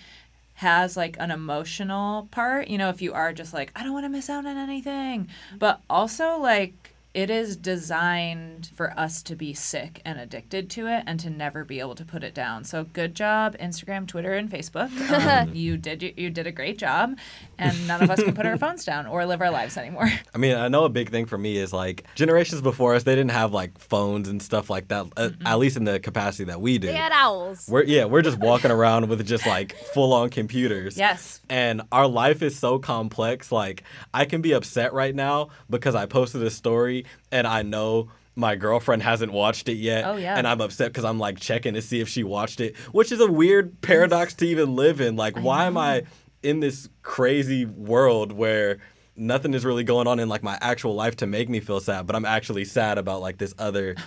has 0.55 0.95
like 0.95 1.17
an 1.19 1.31
emotional 1.31 2.27
part, 2.31 2.67
you 2.67 2.77
know, 2.77 2.89
if 2.89 3.01
you 3.01 3.11
are 3.13 3.33
just 3.33 3.53
like, 3.53 3.71
I 3.75 3.83
don't 3.83 3.93
want 3.93 4.05
to 4.05 4.09
miss 4.09 4.29
out 4.29 4.45
on 4.45 4.57
anything. 4.57 5.27
But 5.57 5.81
also, 5.89 6.37
like, 6.37 6.92
it 7.13 7.29
is 7.29 7.55
designed 7.55 8.71
for 8.75 8.97
us 8.99 9.21
to 9.23 9.35
be 9.35 9.53
sick 9.53 10.01
and 10.03 10.19
addicted 10.19 10.69
to 10.71 10.87
it 10.87 11.03
and 11.05 11.19
to 11.19 11.29
never 11.29 11.63
be 11.63 11.79
able 11.79 11.93
to 11.95 12.05
put 12.05 12.23
it 12.23 12.33
down. 12.33 12.63
So 12.63 12.85
good 12.85 13.15
job, 13.15 13.55
Instagram, 13.59 14.07
Twitter, 14.07 14.33
and 14.33 14.49
Facebook. 14.49 14.89
Um, 15.23 15.53
you 15.53 15.77
did 15.77 16.01
you 16.17 16.29
did 16.29 16.47
a 16.47 16.51
great 16.51 16.77
job, 16.77 17.17
and 17.57 17.87
none 17.87 18.03
of 18.03 18.09
us 18.09 18.23
can 18.23 18.33
put 18.33 18.45
our 18.45 18.57
phones 18.63 18.85
down 18.85 19.05
or 19.07 19.25
live 19.25 19.41
our 19.41 19.51
lives 19.51 19.77
anymore. 19.77 20.09
I 20.33 20.37
mean, 20.37 20.55
I 20.55 20.67
know 20.67 20.85
a 20.85 20.89
big 20.89 21.09
thing 21.09 21.25
for 21.25 21.37
me 21.37 21.57
is 21.57 21.73
like 21.73 22.05
generations 22.15 22.61
before 22.61 22.95
us, 22.95 23.03
they 23.03 23.15
didn't 23.15 23.31
have 23.31 23.53
like 23.53 23.77
phones 23.79 24.27
and 24.27 24.41
stuff 24.41 24.69
like 24.69 24.87
that, 24.89 25.07
uh, 25.17 25.29
at 25.45 25.59
least 25.59 25.77
in 25.77 25.83
the 25.83 25.99
capacity 25.99 26.45
that 26.45 26.61
we 26.61 26.77
do. 26.77 26.87
They 26.87 26.93
had 26.93 27.11
owls. 27.11 27.67
We're 27.69 27.83
yeah, 27.83 28.05
we're 28.05 28.21
just 28.21 28.37
walking 28.37 28.71
around 28.71 29.09
with 29.09 29.25
just 29.25 29.45
like 29.45 29.75
full 29.93 30.13
on 30.13 30.29
computers. 30.29 30.97
Yes. 30.97 31.41
And 31.49 31.81
our 31.91 32.07
life 32.07 32.41
is 32.41 32.57
so 32.57 32.79
complex. 32.79 33.51
Like 33.51 33.83
I 34.13 34.25
can 34.25 34.41
be 34.41 34.53
upset 34.53 34.93
right 34.93 35.13
now 35.13 35.49
because 35.69 35.95
I 35.95 36.05
posted 36.05 36.43
a 36.43 36.49
story 36.49 37.05
and 37.31 37.47
I 37.47 37.61
know 37.61 38.09
my 38.35 38.55
girlfriend 38.55 39.03
hasn't 39.03 39.31
watched 39.31 39.69
it 39.69 39.75
yet. 39.75 40.05
Oh, 40.05 40.15
yeah. 40.15 40.35
And 40.35 40.47
I'm 40.47 40.61
upset 40.61 40.89
because 40.91 41.05
I'm 41.05 41.19
like 41.19 41.39
checking 41.39 41.75
to 41.75 41.81
see 41.81 41.99
if 42.01 42.09
she 42.09 42.23
watched 42.23 42.59
it, 42.59 42.75
which 42.91 43.11
is 43.11 43.19
a 43.19 43.31
weird 43.31 43.79
paradox 43.81 44.33
to 44.35 44.47
even 44.47 44.75
live 44.75 45.01
in. 45.01 45.15
Like, 45.15 45.37
why 45.37 45.65
am 45.65 45.77
I 45.77 46.03
in 46.43 46.59
this 46.59 46.89
crazy 47.01 47.65
world 47.65 48.31
where 48.31 48.79
nothing 49.15 49.53
is 49.53 49.63
really 49.63 49.83
going 49.83 50.07
on 50.07 50.19
in 50.19 50.29
like 50.29 50.43
my 50.43 50.57
actual 50.61 50.95
life 50.95 51.15
to 51.17 51.27
make 51.27 51.49
me 51.49 51.59
feel 51.59 51.79
sad, 51.79 52.05
but 52.05 52.15
I'm 52.15 52.25
actually 52.25 52.65
sad 52.65 52.97
about 52.97 53.21
like 53.21 53.37
this 53.37 53.53
other 53.57 53.95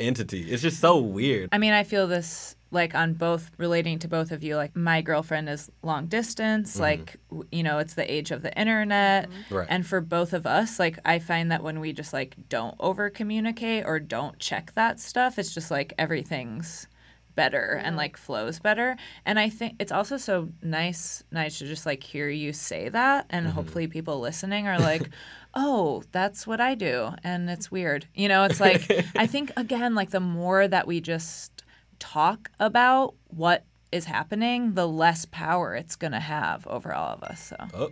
entity? 0.00 0.50
It's 0.50 0.62
just 0.62 0.80
so 0.80 0.98
weird. 0.98 1.50
I 1.52 1.58
mean, 1.58 1.72
I 1.72 1.84
feel 1.84 2.06
this 2.06 2.56
like 2.72 2.94
on 2.94 3.14
both 3.14 3.50
relating 3.58 3.98
to 3.98 4.08
both 4.08 4.30
of 4.30 4.42
you. 4.42 4.56
Like 4.56 4.76
my 4.76 5.02
girlfriend 5.02 5.48
is 5.48 5.70
long 5.82 6.06
distance. 6.06 6.72
Mm-hmm. 6.72 6.82
Like 6.82 7.16
you 7.50 7.62
know, 7.62 7.78
it's 7.78 7.94
the 7.94 8.10
age 8.10 8.30
of 8.30 8.42
the 8.42 8.56
internet, 8.58 9.28
mm-hmm. 9.28 9.54
Right. 9.54 9.66
and 9.70 9.86
for 9.86 10.00
both 10.00 10.32
of 10.32 10.46
us, 10.46 10.78
like 10.78 10.98
I 11.04 11.18
find 11.18 11.50
that 11.52 11.62
when 11.62 11.80
we 11.80 11.92
just 11.92 12.12
like 12.12 12.36
don't 12.48 12.74
over 12.80 13.10
communicate 13.10 13.84
or 13.86 14.00
don't 14.00 14.38
check 14.38 14.72
that 14.74 15.00
stuff, 15.00 15.38
it's 15.38 15.54
just 15.54 15.70
like 15.70 15.92
everything's 15.98 16.86
better 17.34 17.80
and 17.82 17.96
like 17.96 18.16
flows 18.16 18.58
better. 18.58 18.96
And 19.24 19.38
i 19.38 19.48
think 19.48 19.76
it's 19.78 19.92
also 19.92 20.16
so 20.16 20.48
nice 20.62 21.22
nice 21.30 21.58
to 21.58 21.66
just 21.66 21.86
like 21.86 22.02
hear 22.02 22.28
you 22.28 22.52
say 22.52 22.88
that 22.88 23.26
and 23.30 23.46
mm-hmm. 23.46 23.54
hopefully 23.54 23.86
people 23.86 24.20
listening 24.20 24.66
are 24.66 24.78
like 24.78 25.08
oh 25.54 26.02
that's 26.12 26.46
what 26.46 26.60
i 26.60 26.74
do. 26.74 27.10
And 27.24 27.48
it's 27.50 27.70
weird. 27.70 28.06
You 28.14 28.28
know 28.28 28.44
it's 28.44 28.60
like 28.60 28.90
i 29.16 29.26
think 29.26 29.52
again 29.56 29.94
like 29.94 30.10
the 30.10 30.20
more 30.20 30.66
that 30.66 30.86
we 30.86 31.00
just 31.00 31.64
talk 31.98 32.50
about 32.58 33.14
what 33.28 33.64
is 33.92 34.06
happening 34.06 34.74
the 34.74 34.86
less 34.86 35.26
power 35.26 35.74
it's 35.74 35.96
going 35.96 36.12
to 36.12 36.20
have 36.20 36.66
over 36.66 36.94
all 36.94 37.14
of 37.14 37.22
us 37.22 37.42
so. 37.48 37.56
Oh. 37.74 37.90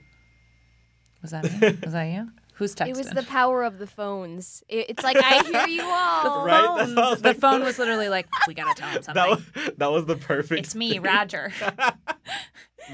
was 1.21 1.33
that 1.33 1.45
me? 1.45 1.79
Was 1.83 1.93
that 1.93 2.05
you 2.05 2.31
who's 2.59 2.75
texting 2.75 2.89
It 2.89 2.97
was 2.97 3.11
the 3.11 3.23
power 3.23 3.63
of 3.63 3.79
the 3.79 3.87
phones. 3.87 4.63
It, 4.69 4.91
it's 4.91 5.03
like 5.03 5.17
I 5.17 5.43
hear 5.45 5.67
you 5.69 5.83
all. 5.85 6.45
Right? 6.45 6.77
That's 6.79 6.91
what 6.95 7.05
I 7.05 7.11
was 7.11 7.23
the 7.23 7.29
like- 7.29 7.39
phone 7.41 7.63
was 7.63 7.79
literally 7.79 8.09
like 8.09 8.27
we 8.47 8.55
gotta 8.55 8.75
tell 8.79 8.89
him 8.91 9.03
something 9.03 9.15
That 9.15 9.31
was 9.31 9.75
that 9.79 9.91
was 9.91 10.07
the 10.07 10.17
perfect. 10.17 10.67
it's 10.67 10.75
me 10.75 10.99
roger 10.99 11.53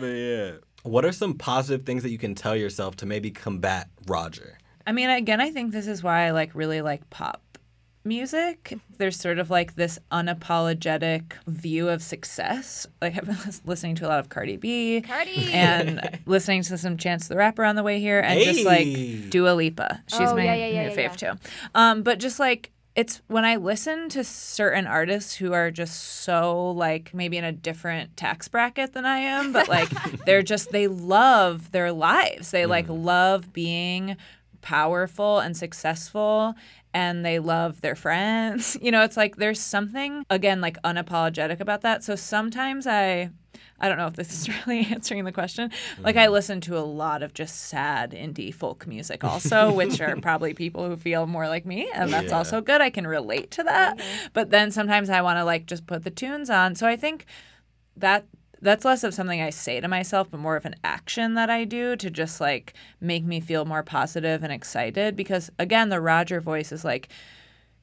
But 0.00 0.07
yeah. 0.07 0.53
What 0.83 1.05
are 1.05 1.12
some 1.12 1.35
positive 1.35 1.87
things 1.87 2.03
that 2.03 2.11
you 2.11 2.18
can 2.18 2.35
tell 2.35 2.55
yourself 2.57 2.96
to 2.96 3.07
maybe 3.07 3.31
combat 3.31 3.88
Roger? 4.07 4.59
I 4.87 4.92
mean, 4.92 5.09
again, 5.09 5.40
I 5.40 5.50
think 5.50 5.72
this 5.72 5.87
is 5.87 6.03
why 6.03 6.27
I 6.27 6.33
like 6.33 6.55
really 6.55 6.83
like 6.83 7.09
pop 7.11 7.40
music. 8.04 8.78
There's 8.98 9.18
sort 9.18 9.38
of 9.38 9.50
like 9.50 9.74
this 9.76 9.98
unapologetic 10.12 11.32
view 11.46 11.88
of 11.88 12.02
success. 12.02 12.86
Like 13.00 13.16
I've 13.16 13.26
been 13.26 13.38
listening 13.64 13.94
to 13.96 14.06
a 14.06 14.08
lot 14.08 14.18
of 14.20 14.28
Cardi 14.28 14.56
B. 14.56 15.00
Cardi. 15.00 15.52
And 15.52 16.20
listening 16.26 16.62
to 16.64 16.78
some 16.78 16.96
Chance 16.96 17.28
the 17.28 17.36
Rapper 17.36 17.64
on 17.64 17.76
the 17.76 17.82
way 17.82 18.00
here, 18.00 18.20
and 18.20 18.40
just 18.40 18.60
Hey. 18.60 18.64
like 19.20 19.30
Dua 19.30 19.50
Lipa. 19.54 20.02
She's 20.08 20.20
Oh, 20.20 20.34
my 20.36 20.44
yeah, 20.44 20.54
yeah, 20.54 20.66
yeah, 20.66 20.88
new 20.88 20.94
yeah, 20.94 21.08
fave 21.08 21.16
too. 21.16 21.32
Um, 21.74 22.02
but 22.02 22.18
just 22.18 22.38
like 22.38 22.70
it's 22.94 23.20
when 23.26 23.44
I 23.44 23.56
listen 23.56 24.08
to 24.10 24.22
certain 24.22 24.86
artists 24.86 25.34
who 25.34 25.52
are 25.52 25.72
just 25.72 26.00
so 26.22 26.70
like 26.70 27.12
maybe 27.12 27.36
in 27.36 27.42
a 27.44 27.50
different 27.50 28.16
tax 28.16 28.46
bracket 28.46 28.92
than 28.92 29.04
I 29.04 29.18
am, 29.18 29.52
but 29.52 29.68
like 29.68 29.88
they're 30.26 30.42
just 30.42 30.70
they 30.70 30.86
love 30.86 31.72
their 31.72 31.90
lives. 31.90 32.50
They 32.52 32.66
like 32.66 32.86
love 32.88 33.52
being 33.52 34.16
powerful 34.61 35.40
and 35.40 35.57
successful 35.57 36.55
and 36.95 37.26
they 37.26 37.38
love 37.40 37.80
their 37.80 37.97
friends. 37.97 38.78
You 38.84 38.90
know, 38.90 39.03
it's 39.03 39.16
like 39.16 39.36
there's 39.36 39.61
something 39.61 40.26
again 40.28 40.61
like 40.61 40.80
unapologetic 40.82 41.59
about 41.61 41.80
that. 41.82 42.05
So 42.05 42.16
sometimes 42.16 42.86
I 42.86 43.30
I 43.80 43.88
don't 43.88 43.97
know 43.99 44.07
if 44.07 44.14
this 44.14 44.30
is 44.32 44.49
really 44.66 44.86
answering 44.90 45.24
the 45.24 45.32
question. 45.32 45.70
Like 46.03 46.16
I 46.16 46.24
mm-hmm. 46.24 46.34
listen 46.34 46.61
to 46.62 46.76
a 46.78 46.80
lot 46.80 47.22
of 47.22 47.32
just 47.32 47.57
sad 47.68 48.12
indie 48.12 48.55
folk 48.55 48.86
music 48.86 49.24
also, 49.24 49.72
which 49.72 50.01
are 50.01 50.16
probably 50.20 50.53
people 50.53 50.86
who 50.86 50.97
feel 50.97 51.26
more 51.26 51.49
like 51.49 51.64
me 51.64 51.90
and 51.95 52.12
that's 52.12 52.28
Yeah. 52.28 52.36
also 52.36 52.61
good. 52.61 52.82
I 52.82 52.90
can 52.90 53.07
relate 53.07 53.51
to 53.53 53.62
that. 53.62 53.97
Mm-hmm. 53.97 54.26
But 54.34 54.51
then 54.51 54.70
sometimes 54.70 55.09
I 55.09 55.22
want 55.22 55.38
to 55.38 55.45
like 55.45 55.66
just 55.66 55.86
put 55.86 56.05
the 56.05 56.11
tunes 56.11 56.51
on. 56.51 56.74
So 56.74 56.86
I 56.86 56.97
think 56.97 57.24
that 57.97 58.26
that's 58.64 58.84
less 58.84 59.04
of 59.04 59.14
something 59.14 59.40
I 59.40 59.50
say 59.50 59.80
to 59.80 59.88
myself, 59.88 60.30
but 60.30 60.40
more 60.40 60.56
of 60.56 60.64
an 60.64 60.74
action 60.82 61.34
that 61.34 61.50
I 61.50 61.64
do 61.64 61.94
to 61.96 62.10
just 62.10 62.40
like 62.40 62.74
make 63.00 63.24
me 63.24 63.40
feel 63.40 63.64
more 63.64 63.82
positive 63.82 64.42
and 64.42 64.52
excited. 64.52 65.14
Because 65.14 65.50
again, 65.58 65.90
the 65.90 66.00
Roger 66.00 66.40
voice 66.40 66.72
is 66.72 66.84
like, 66.84 67.08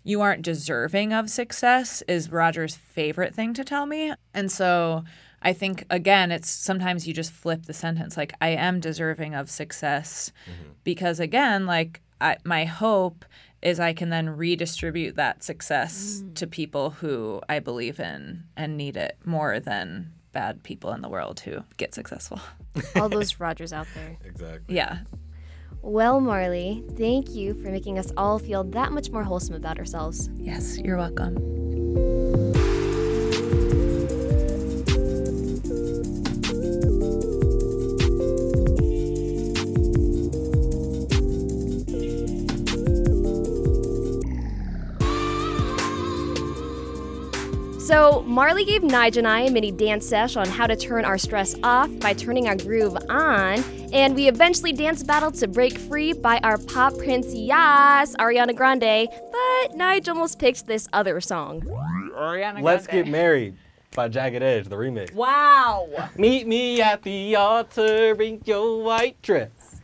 you 0.03 0.19
aren't 0.21 0.41
deserving 0.41 1.13
of 1.13 1.29
success, 1.29 2.01
is 2.07 2.31
Roger's 2.31 2.75
favorite 2.75 3.35
thing 3.35 3.53
to 3.53 3.63
tell 3.63 3.85
me. 3.85 4.13
And 4.33 4.51
so 4.51 5.03
I 5.43 5.53
think, 5.53 5.85
again, 5.89 6.31
it's 6.31 6.49
sometimes 6.49 7.07
you 7.07 7.13
just 7.13 7.31
flip 7.31 7.65
the 7.67 7.73
sentence 7.73 8.17
like, 8.17 8.33
I 8.41 8.49
am 8.49 8.79
deserving 8.79 9.35
of 9.35 9.49
success. 9.49 10.31
Mm-hmm. 10.49 10.71
Because 10.83 11.19
again, 11.19 11.65
like, 11.67 12.01
I, 12.19 12.37
my 12.43 12.65
hope 12.65 13.25
is 13.61 13.79
I 13.79 13.93
can 13.93 14.09
then 14.09 14.29
redistribute 14.29 15.15
that 15.15 15.43
success 15.43 16.23
mm. 16.23 16.33
to 16.35 16.47
people 16.47 16.89
who 16.89 17.41
I 17.47 17.59
believe 17.59 17.99
in 17.99 18.45
and 18.57 18.75
need 18.75 18.97
it 18.97 19.17
more 19.23 19.59
than 19.59 20.13
bad 20.31 20.63
people 20.63 20.91
in 20.93 21.01
the 21.01 21.09
world 21.09 21.39
who 21.41 21.63
get 21.77 21.93
successful. 21.93 22.39
All 22.95 23.09
those 23.09 23.39
Rogers 23.39 23.73
out 23.73 23.87
there. 23.95 24.17
Exactly. 24.23 24.75
Yeah. 24.75 24.99
Well, 25.81 26.21
Marlee, 26.21 26.95
thank 26.97 27.31
you 27.31 27.55
for 27.55 27.71
making 27.71 27.97
us 27.97 28.11
all 28.15 28.37
feel 28.37 28.63
that 28.65 28.91
much 28.91 29.09
more 29.09 29.23
wholesome 29.23 29.55
about 29.55 29.79
ourselves. 29.79 30.29
Yes, 30.37 30.77
you're 30.77 30.97
welcome. 30.97 32.50
So, 47.91 48.23
Marlee 48.25 48.65
gave 48.65 48.83
Nyge 48.83 49.17
and 49.17 49.27
I 49.27 49.41
a 49.41 49.51
mini 49.51 49.69
dance 49.69 50.07
sesh 50.07 50.37
on 50.37 50.47
how 50.47 50.65
to 50.65 50.77
turn 50.77 51.03
our 51.03 51.17
stress 51.17 51.57
off 51.61 51.89
by 51.99 52.13
turning 52.13 52.47
our 52.47 52.55
groove 52.55 52.95
on, 53.09 53.61
and 53.91 54.15
we 54.15 54.29
eventually 54.29 54.71
dance 54.71 55.03
battled 55.03 55.33
to 55.35 55.47
break 55.49 55.77
free 55.77 56.13
by 56.13 56.39
our 56.41 56.57
pop 56.57 56.97
prince, 56.97 57.33
yes, 57.33 58.15
Ariana 58.15 58.55
Grande, 58.55 59.09
but 59.09 59.75
Nyge 59.77 60.07
almost 60.07 60.39
picked 60.39 60.67
this 60.67 60.87
other 60.93 61.19
song. 61.19 61.63
Ariana 61.63 62.61
Let's 62.61 62.87
Get 62.87 63.09
Married 63.09 63.57
by 63.93 64.07
Jagged 64.07 64.41
Edge, 64.41 64.69
the 64.69 64.77
remix. 64.77 65.13
Wow. 65.13 65.89
Meet 66.15 66.47
me 66.47 66.81
at 66.81 67.03
the 67.03 67.35
altar 67.35 68.13
in 68.21 68.41
your 68.45 68.85
white 68.85 69.21
dress. 69.21 69.81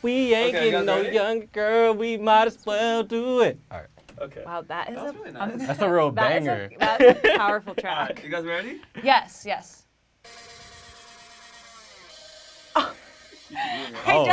We 0.00 0.32
ain't 0.32 0.54
Okay, 0.54 0.70
getting 0.70 0.86
no 0.86 1.02
ready? 1.02 1.12
younger, 1.16 1.46
girl. 1.46 1.94
We 1.94 2.18
might 2.18 2.46
as 2.46 2.64
well 2.64 3.02
do 3.02 3.40
it. 3.40 3.58
All 3.72 3.78
right. 3.78 3.88
Okay. 4.20 4.42
Wow, 4.46 4.62
that 4.62 4.88
is 4.90 4.94
That 4.96 5.04
was 5.04 5.14
a 5.14 5.18
really 5.18 5.32
nice. 5.58 5.66
That's 5.66 5.82
a 5.82 5.90
real 5.92 6.10
that 6.12 6.36
is 6.42 6.46
banger. 6.46 6.70
a, 6.74 6.78
that's 6.78 7.24
a 7.24 7.36
powerful 7.38 7.70
All 7.78 7.84
right, 7.84 8.06
track. 8.08 8.24
you 8.24 8.30
guys 8.30 8.44
ready? 8.44 8.80
Yes, 9.02 9.44
yes. 9.46 9.82
Oh. 14.08 14.26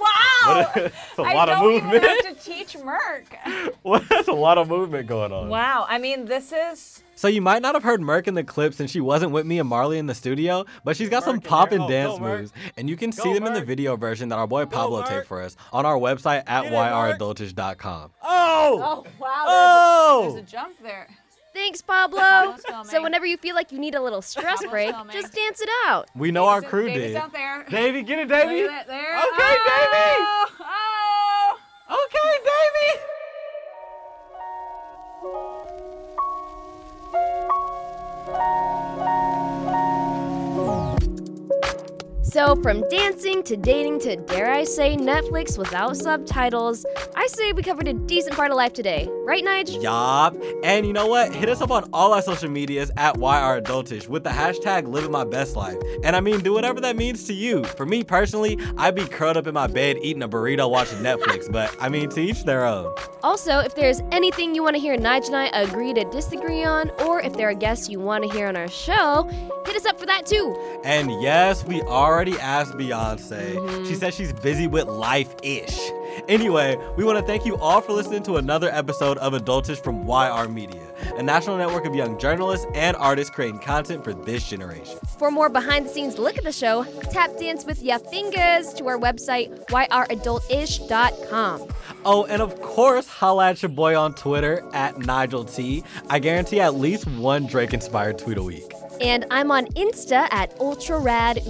Wow. 0.00 0.23
What 0.46 0.76
a- 0.76 0.80
That's 0.82 1.18
a 1.18 1.22
I 1.22 1.34
lot 1.34 1.48
of 1.48 1.58
don't 1.58 1.72
even 1.74 1.90
movement. 1.90 2.26
have 2.26 2.36
to 2.38 2.44
teach 2.44 2.76
Merk. 2.78 3.36
Well, 3.84 4.02
That's 4.08 4.28
a 4.28 4.32
lot 4.32 4.56
of 4.56 4.68
movement 4.68 5.06
going 5.08 5.30
on. 5.30 5.48
Wow. 5.50 5.84
I 5.88 5.98
mean, 5.98 6.24
this 6.24 6.52
is 6.52 7.02
So 7.16 7.28
you 7.28 7.42
might 7.42 7.60
not 7.60 7.74
have 7.74 7.82
heard 7.82 8.00
Merk 8.00 8.26
in 8.28 8.32
the 8.34 8.42
clip 8.44 8.72
since 8.72 8.90
she 8.90 9.00
wasn't 9.00 9.32
with 9.32 9.44
me 9.44 9.58
and 9.58 9.70
Marlee 9.70 9.98
in 9.98 10.06
the 10.06 10.14
studio, 10.14 10.64
but 10.84 10.96
she's 10.96 11.10
got 11.10 11.22
some 11.22 11.36
Merk 11.36 11.44
in 11.44 11.48
poppin' 11.50 11.78
here. 11.80 11.86
Oh, 11.86 11.90
dance 11.90 12.12
go, 12.14 12.18
Merk. 12.20 12.40
moves, 12.40 12.52
and 12.78 12.88
you 12.88 12.96
can 12.96 13.12
see 13.12 13.24
Go, 13.24 13.34
them 13.34 13.46
in 13.46 13.52
the 13.52 13.60
Merk. 13.60 13.66
video 13.68 13.96
version 13.96 14.30
that 14.30 14.38
our 14.38 14.46
boy 14.46 14.64
Pablo 14.64 15.00
Merk. 15.00 15.08
taped 15.10 15.26
for 15.26 15.42
us 15.42 15.54
on 15.72 15.84
our 15.84 15.96
website 15.98 16.44
at 16.46 16.62
Get 16.62 16.72
it, 16.72 16.76
Merk. 16.76 17.18
yradultish.com. 17.18 18.12
Oh! 18.22 19.04
Oh 19.06 19.06
wow. 19.20 19.44
Oh! 19.46 20.20
There's, 20.22 20.34
there's 20.34 20.44
a 20.48 20.50
jump 20.50 20.76
there. 20.82 21.08
Thanks, 21.54 21.80
Pablo. 21.80 22.56
So, 22.84 23.02
whenever 23.02 23.24
you 23.24 23.36
feel 23.38 23.54
like 23.54 23.72
you 23.72 23.78
need 23.78 23.94
a 23.94 24.02
little 24.02 24.20
stress 24.20 24.56
Pablo's 24.56 24.70
break, 24.70 24.90
filming. 24.94 25.12
just 25.14 25.32
dance 25.32 25.60
it 25.60 25.68
out. 25.86 26.08
We 26.14 26.30
know 26.32 26.46
our 26.46 26.60
crew 26.60 26.86
Davey's 26.88 27.12
did. 27.12 27.16
out 27.16 27.32
there. 27.32 27.64
Davey, 27.70 28.02
get 28.02 28.18
it, 28.18 28.28
Look 28.28 28.38
Davey. 28.42 28.62
at 28.64 28.68
that 28.68 28.86
there. 28.88 29.16
Okay, 29.16 29.28
oh, 29.38 29.88
Davey. 29.88 30.18
oh, 30.60 31.58
Oh. 38.36 38.83
So, 42.34 42.56
from 42.56 42.82
dancing 42.88 43.44
to 43.44 43.56
dating 43.56 44.00
to, 44.00 44.16
dare 44.16 44.50
I 44.50 44.64
say, 44.64 44.96
Netflix 44.96 45.56
without 45.56 45.96
subtitles, 45.96 46.84
I 47.14 47.28
say 47.28 47.52
we 47.52 47.62
covered 47.62 47.86
a 47.86 47.92
decent 47.92 48.34
part 48.34 48.50
of 48.50 48.56
life 48.56 48.72
today. 48.72 49.08
Right, 49.24 49.44
Nyge? 49.44 49.80
Yup. 49.80 50.34
And 50.64 50.84
you 50.84 50.92
know 50.92 51.06
what? 51.06 51.32
Hit 51.32 51.48
us 51.48 51.60
up 51.60 51.70
on 51.70 51.88
all 51.92 52.12
our 52.12 52.22
social 52.22 52.50
medias 52.50 52.90
at 52.96 53.14
YRAdultish 53.18 54.08
with 54.08 54.24
the 54.24 54.30
hashtag 54.30 54.88
living 54.88 55.12
my 55.12 55.22
best 55.22 55.54
life. 55.54 55.76
And 56.02 56.16
I 56.16 56.20
mean, 56.20 56.40
do 56.40 56.52
whatever 56.52 56.80
that 56.80 56.96
means 56.96 57.22
to 57.28 57.32
you. 57.32 57.62
For 57.62 57.86
me 57.86 58.02
personally, 58.02 58.58
I'd 58.78 58.96
be 58.96 59.06
curled 59.06 59.36
up 59.36 59.46
in 59.46 59.54
my 59.54 59.68
bed 59.68 59.98
eating 60.02 60.24
a 60.24 60.28
burrito 60.28 60.68
watching 60.68 60.98
Netflix, 60.98 61.50
but 61.52 61.72
I 61.80 61.88
mean, 61.88 62.10
to 62.10 62.20
each 62.20 62.42
their 62.42 62.66
own. 62.66 62.92
Also, 63.22 63.60
if 63.60 63.76
there's 63.76 64.00
anything 64.10 64.56
you 64.56 64.62
want 64.64 64.74
to 64.74 64.80
hear 64.80 64.96
Nyge 64.96 65.28
and 65.28 65.36
I 65.36 65.46
agree 65.52 65.94
to 65.94 66.04
disagree 66.10 66.64
on, 66.64 66.90
or 67.06 67.20
if 67.20 67.34
there 67.34 67.48
are 67.48 67.54
guests 67.54 67.88
you 67.88 68.00
want 68.00 68.24
to 68.24 68.30
hear 68.36 68.48
on 68.48 68.56
our 68.56 68.68
show, 68.68 69.22
hit 69.66 69.76
us 69.76 69.86
up 69.86 70.00
for 70.00 70.06
that 70.06 70.26
too. 70.26 70.52
And 70.82 71.22
yes, 71.22 71.64
we 71.64 71.80
already 71.82 72.23
asked 72.32 72.72
Beyonce. 72.72 73.52
She 73.52 73.58
mm-hmm. 73.58 73.94
said 73.94 74.14
she's 74.14 74.32
busy 74.32 74.66
with 74.66 74.86
life 74.86 75.34
ish. 75.42 75.78
Anyway, 76.28 76.76
we 76.96 77.04
want 77.04 77.18
to 77.18 77.24
thank 77.24 77.44
you 77.44 77.56
all 77.56 77.80
for 77.80 77.92
listening 77.92 78.22
to 78.24 78.36
another 78.36 78.70
episode 78.70 79.18
of 79.18 79.32
Adultish 79.32 79.82
from 79.82 80.06
YR 80.06 80.48
Media, 80.48 80.82
a 81.16 81.22
national 81.22 81.56
network 81.56 81.84
of 81.84 81.94
young 81.94 82.18
journalists 82.18 82.66
and 82.74 82.96
artists 82.96 83.34
creating 83.34 83.60
content 83.60 84.04
for 84.04 84.14
this 84.14 84.48
generation. 84.48 84.98
For 85.18 85.30
more 85.30 85.48
behind 85.48 85.86
the 85.86 85.90
scenes 85.90 86.18
look 86.18 86.38
at 86.38 86.44
the 86.44 86.52
show, 86.52 86.84
tap 87.10 87.36
dance 87.38 87.64
with 87.64 87.82
ya 87.82 87.98
fingers 87.98 88.72
to 88.74 88.86
our 88.86 88.98
website, 88.98 89.66
yradultish.com. 89.66 91.68
Oh, 92.04 92.24
and 92.26 92.42
of 92.42 92.60
course, 92.60 93.08
holla 93.08 93.50
at 93.50 93.62
your 93.62 93.70
boy 93.70 93.98
on 93.98 94.14
Twitter 94.14 94.62
at 94.72 94.98
Nigel 94.98 95.44
T. 95.44 95.82
I 96.08 96.18
guarantee 96.18 96.60
at 96.60 96.74
least 96.74 97.06
one 97.06 97.46
Drake 97.46 97.72
inspired 97.72 98.18
tweet 98.18 98.36
a 98.36 98.42
week. 98.42 98.73
And 99.00 99.26
I'm 99.30 99.50
on 99.50 99.66
Insta 99.68 100.28
at 100.30 100.56
ultrarad 100.58 101.44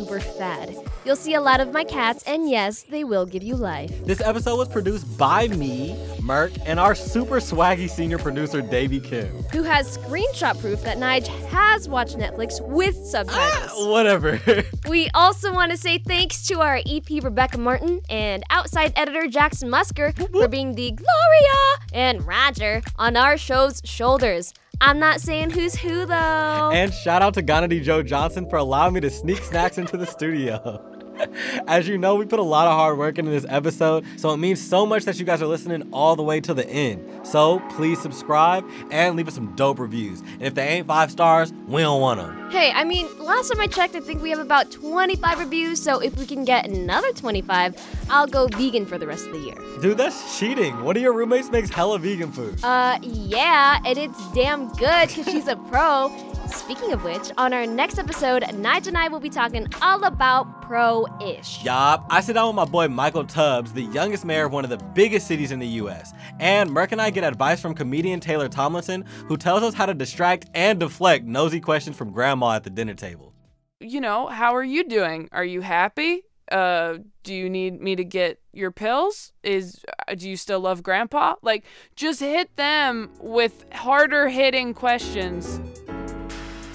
You'll 1.05 1.17
see 1.17 1.35
a 1.35 1.41
lot 1.41 1.61
of 1.61 1.71
my 1.71 1.85
cats, 1.85 2.25
and 2.27 2.49
yes, 2.49 2.83
they 2.83 3.05
will 3.05 3.27
give 3.27 3.43
you 3.43 3.57
life. 3.57 4.07
This 4.07 4.23
episode 4.23 4.57
was 4.57 4.69
produced 4.69 5.19
by 5.19 5.49
me, 5.49 5.95
Merk, 6.23 6.53
and 6.65 6.81
our 6.81 6.95
super 6.95 7.37
swaggy 7.41 7.91
senior 7.91 8.17
producer, 8.17 8.63
Davey 8.63 9.01
Kim. 9.01 9.29
Who 9.53 9.63
has 9.65 9.99
screenshot 9.99 10.59
proof 10.61 10.83
that 10.83 10.97
Nyge 10.97 11.27
has 11.49 11.91
watched 11.91 12.17
Netflix 12.17 12.67
with 12.67 12.97
subtitles. 12.97 13.71
Ah, 13.77 13.91
whatever. 13.91 14.41
We 14.89 15.09
also 15.15 15.53
want 15.53 15.73
to 15.73 15.79
say 15.79 15.99
thanks 15.99 16.47
to 16.49 16.61
our 16.61 16.77
EP 16.87 17.23
Rebecca 17.23 17.59
Martin 17.59 18.03
and 18.11 18.43
outside 18.51 18.93
editor 18.97 19.27
Jackson 19.27 19.71
Musker 19.71 20.15
for 20.31 20.47
being 20.47 20.75
the 20.75 20.91
Gloria 20.93 21.89
and 21.93 22.27
Roger 22.27 22.83
on 22.99 23.17
our 23.17 23.39
show's 23.39 23.81
shoulders. 23.85 24.53
I'm 24.81 24.99
not 24.99 25.21
saying 25.21 25.51
who's 25.51 25.75
who 25.75 26.07
though. 26.07 26.71
and 26.73 26.93
shout 26.93 27.23
out 27.23 27.35
to 27.35 27.43
Ganadi 27.43 27.83
Joe 27.83 28.03
Johnson 28.03 28.49
for 28.49 28.57
allowing 28.57 28.95
me 28.95 29.01
to 29.01 29.11
sneak 29.11 29.39
snacks 29.43 29.79
into 29.79 29.97
the 29.97 30.07
studio. 30.07 30.83
As 31.69 31.87
you 31.87 31.97
know, 31.97 32.17
we 32.17 32.27
put 32.27 32.41
a 32.41 32.43
lot 32.43 32.67
of 32.67 32.73
hard 32.75 32.99
work 32.99 33.19
into 33.19 33.31
this 33.31 33.47
episode, 33.49 34.05
so 34.17 34.33
it 34.33 34.39
means 34.39 34.61
so 34.61 34.85
much 34.85 35.05
that 35.05 35.19
you 35.19 35.25
guys 35.25 35.41
are 35.41 35.47
listening 35.47 35.89
all 35.93 36.17
the 36.17 36.25
way 36.25 36.41
to 36.41 36.53
the 36.53 36.69
end. 36.69 37.27
So 37.27 37.61
please 37.71 38.01
subscribe 38.03 38.69
and 38.91 39.15
leave 39.15 39.29
us 39.29 39.35
some 39.35 39.55
dope 39.55 39.79
reviews. 39.79 40.21
And 40.21 40.43
if 40.43 40.55
they 40.55 40.67
ain't 40.67 40.89
five 40.89 41.13
stars, 41.13 41.53
we 41.69 41.83
don't 41.83 42.01
want 42.01 42.21
them. 42.21 42.44
Hey, 42.55 42.71
I 42.71 42.85
mean, 42.85 43.09
last 43.19 43.51
time 43.51 43.61
I 43.61 43.67
checked, 43.67 43.97
I 43.97 44.01
think 44.01 44.23
we 44.23 44.31
have 44.31 44.39
about 44.39 44.71
25 44.71 45.41
reviews, 45.41 45.83
so 45.83 45.99
if 45.99 46.17
we 46.17 46.25
can 46.25 46.45
get 46.45 46.69
another 46.69 47.11
25, 47.13 47.75
I'll 48.09 48.29
go 48.29 48.47
vegan 48.47 48.87
for 48.87 48.97
the 48.97 49.09
rest 49.09 49.27
of 49.27 49.33
the 49.33 49.41
year. 49.41 49.57
Dude, 49.83 49.99
that's 49.99 50.39
cheating. 50.39 50.85
One 50.85 50.97
of 50.97 51.03
your 51.03 51.15
roommates 51.15 51.51
makes 51.51 51.69
hella 51.69 51.99
vegan 51.99 52.31
food. 52.31 52.63
Uh, 52.63 53.01
yeah, 53.03 53.81
and 53.85 53.99
it's 53.99 54.33
damn 54.35 54.69
good 54.75 55.09
because 55.09 55.25
she's 55.25 55.49
a 55.49 55.57
pro. 55.57 56.13
Speaking 56.47 56.93
of 56.93 57.03
which, 57.03 57.33
on 57.39 57.53
our 57.53 57.67
next 57.67 57.99
episode, 57.99 58.43
Nyge 58.45 58.87
and 58.87 58.97
I 58.97 59.09
will 59.09 59.19
be 59.19 59.31
talking 59.31 59.67
all 59.83 60.05
about 60.05 60.63
pro 60.63 61.07
ish. 61.21 61.65
Yup, 61.65 62.07
I 62.11 62.21
sit 62.21 62.35
down 62.35 62.49
with 62.49 62.57
my 62.57 62.65
boy 62.65 62.87
Michael 62.89 63.25
Tubbs, 63.25 63.73
the 63.73 63.83
youngest 63.83 64.25
mayor 64.25 64.47
of 64.47 64.53
one 64.53 64.63
of 64.63 64.71
the 64.71 64.77
biggest 64.95 65.27
cities 65.27 65.53
in 65.53 65.59
the 65.59 65.67
US. 65.67 66.13
And 66.39 66.71
Merk 66.71 66.93
and 66.93 67.01
I 67.01 67.11
get 67.11 67.25
advice 67.25 67.61
from 67.61 67.75
comedian 67.75 68.21
Taylor 68.21 68.49
Tomlinson, 68.49 69.05
who 69.27 69.37
tells 69.37 69.63
us 69.63 69.75
how 69.75 69.87
to 69.87 69.95
distract 69.95 70.47
and 70.55 70.79
deflect 70.79 71.25
nosy 71.25 71.61
questions 71.61 71.97
from 71.97 72.13
grandma 72.13 72.44
at 72.53 72.65
the 72.65 72.71
dinner 72.71 72.95
table. 72.95 73.33
you 73.81 74.01
know, 74.01 74.29
how 74.29 74.55
are 74.55 74.65
you 74.65 74.85
doing? 74.85 75.29
Are 75.33 75.45
you 75.45 75.61
happy? 75.61 76.23
uh, 76.51 76.99
do 77.23 77.35
you 77.35 77.49
need 77.49 77.81
me 77.81 77.97
to 77.97 78.05
get 78.05 78.39
your 78.53 78.71
pills? 78.71 79.33
Is 79.43 79.81
uh, 80.09 80.15
do 80.15 80.29
you 80.29 80.37
still 80.37 80.61
love 80.61 80.83
grandpa? 80.83 81.37
Like 81.43 81.65
just 81.97 82.21
hit 82.21 82.55
them 82.57 83.11
with 83.21 83.65
harder 83.73 84.29
hitting 84.29 84.75
questions. 84.75 85.61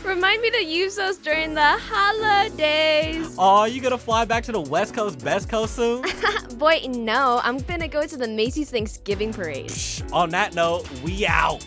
Remind 0.04 0.42
me 0.42 0.50
to 0.52 0.66
use 0.66 0.96
those 0.96 1.18
during 1.18 1.54
the 1.54 1.62
holidays. 1.62 3.36
Oh, 3.38 3.66
you 3.66 3.82
gonna 3.82 3.98
fly 3.98 4.26
back 4.26 4.44
to 4.46 4.52
the 4.52 4.62
West 4.62 4.94
Coast, 4.94 5.24
Best 5.24 5.50
Coast 5.50 5.76
soon? 5.76 6.04
Boy, 6.58 6.88
no, 6.90 7.40
I'm 7.44 7.60
gonna 7.60 7.88
go 7.88 8.08
to 8.08 8.18
the 8.18 8.28
Macy's 8.28 8.72
Thanksgiving 8.72 9.32
parade. 9.34 9.72
On 10.12 10.30
that 10.32 10.56
note, 10.56 10.90
we 11.02 11.28
out. 11.28 11.66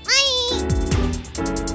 Look 0.51 1.72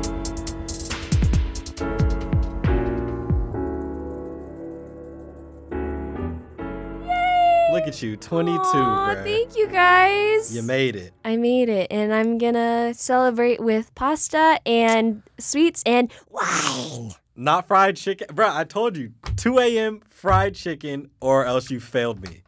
at 7.87 8.01
you, 8.01 8.17
22, 8.17 8.59
Aw, 8.61 9.15
bruh. 9.15 9.23
thank 9.23 9.55
you 9.57 9.67
guys. 9.67 10.53
You 10.53 10.61
made 10.61 10.95
it. 10.95 11.13
I 11.23 11.37
made 11.37 11.69
it, 11.69 11.87
and 11.89 12.13
I'm 12.13 12.37
gonna 12.37 12.93
celebrate 12.93 13.59
with 13.61 13.93
pasta 13.95 14.59
and 14.65 15.23
sweets 15.39 15.83
and 15.85 16.11
wine. 16.29 17.11
Not 17.35 17.67
fried 17.67 17.95
chicken. 17.95 18.27
Bruh, 18.27 18.53
I 18.53 18.63
told 18.65 18.97
you, 18.97 19.13
2 19.37 19.59
a.m. 19.59 20.01
fried 20.09 20.55
chicken, 20.55 21.09
or 21.21 21.45
else 21.45 21.71
you 21.71 21.79
failed 21.79 22.21
me. 22.21 22.43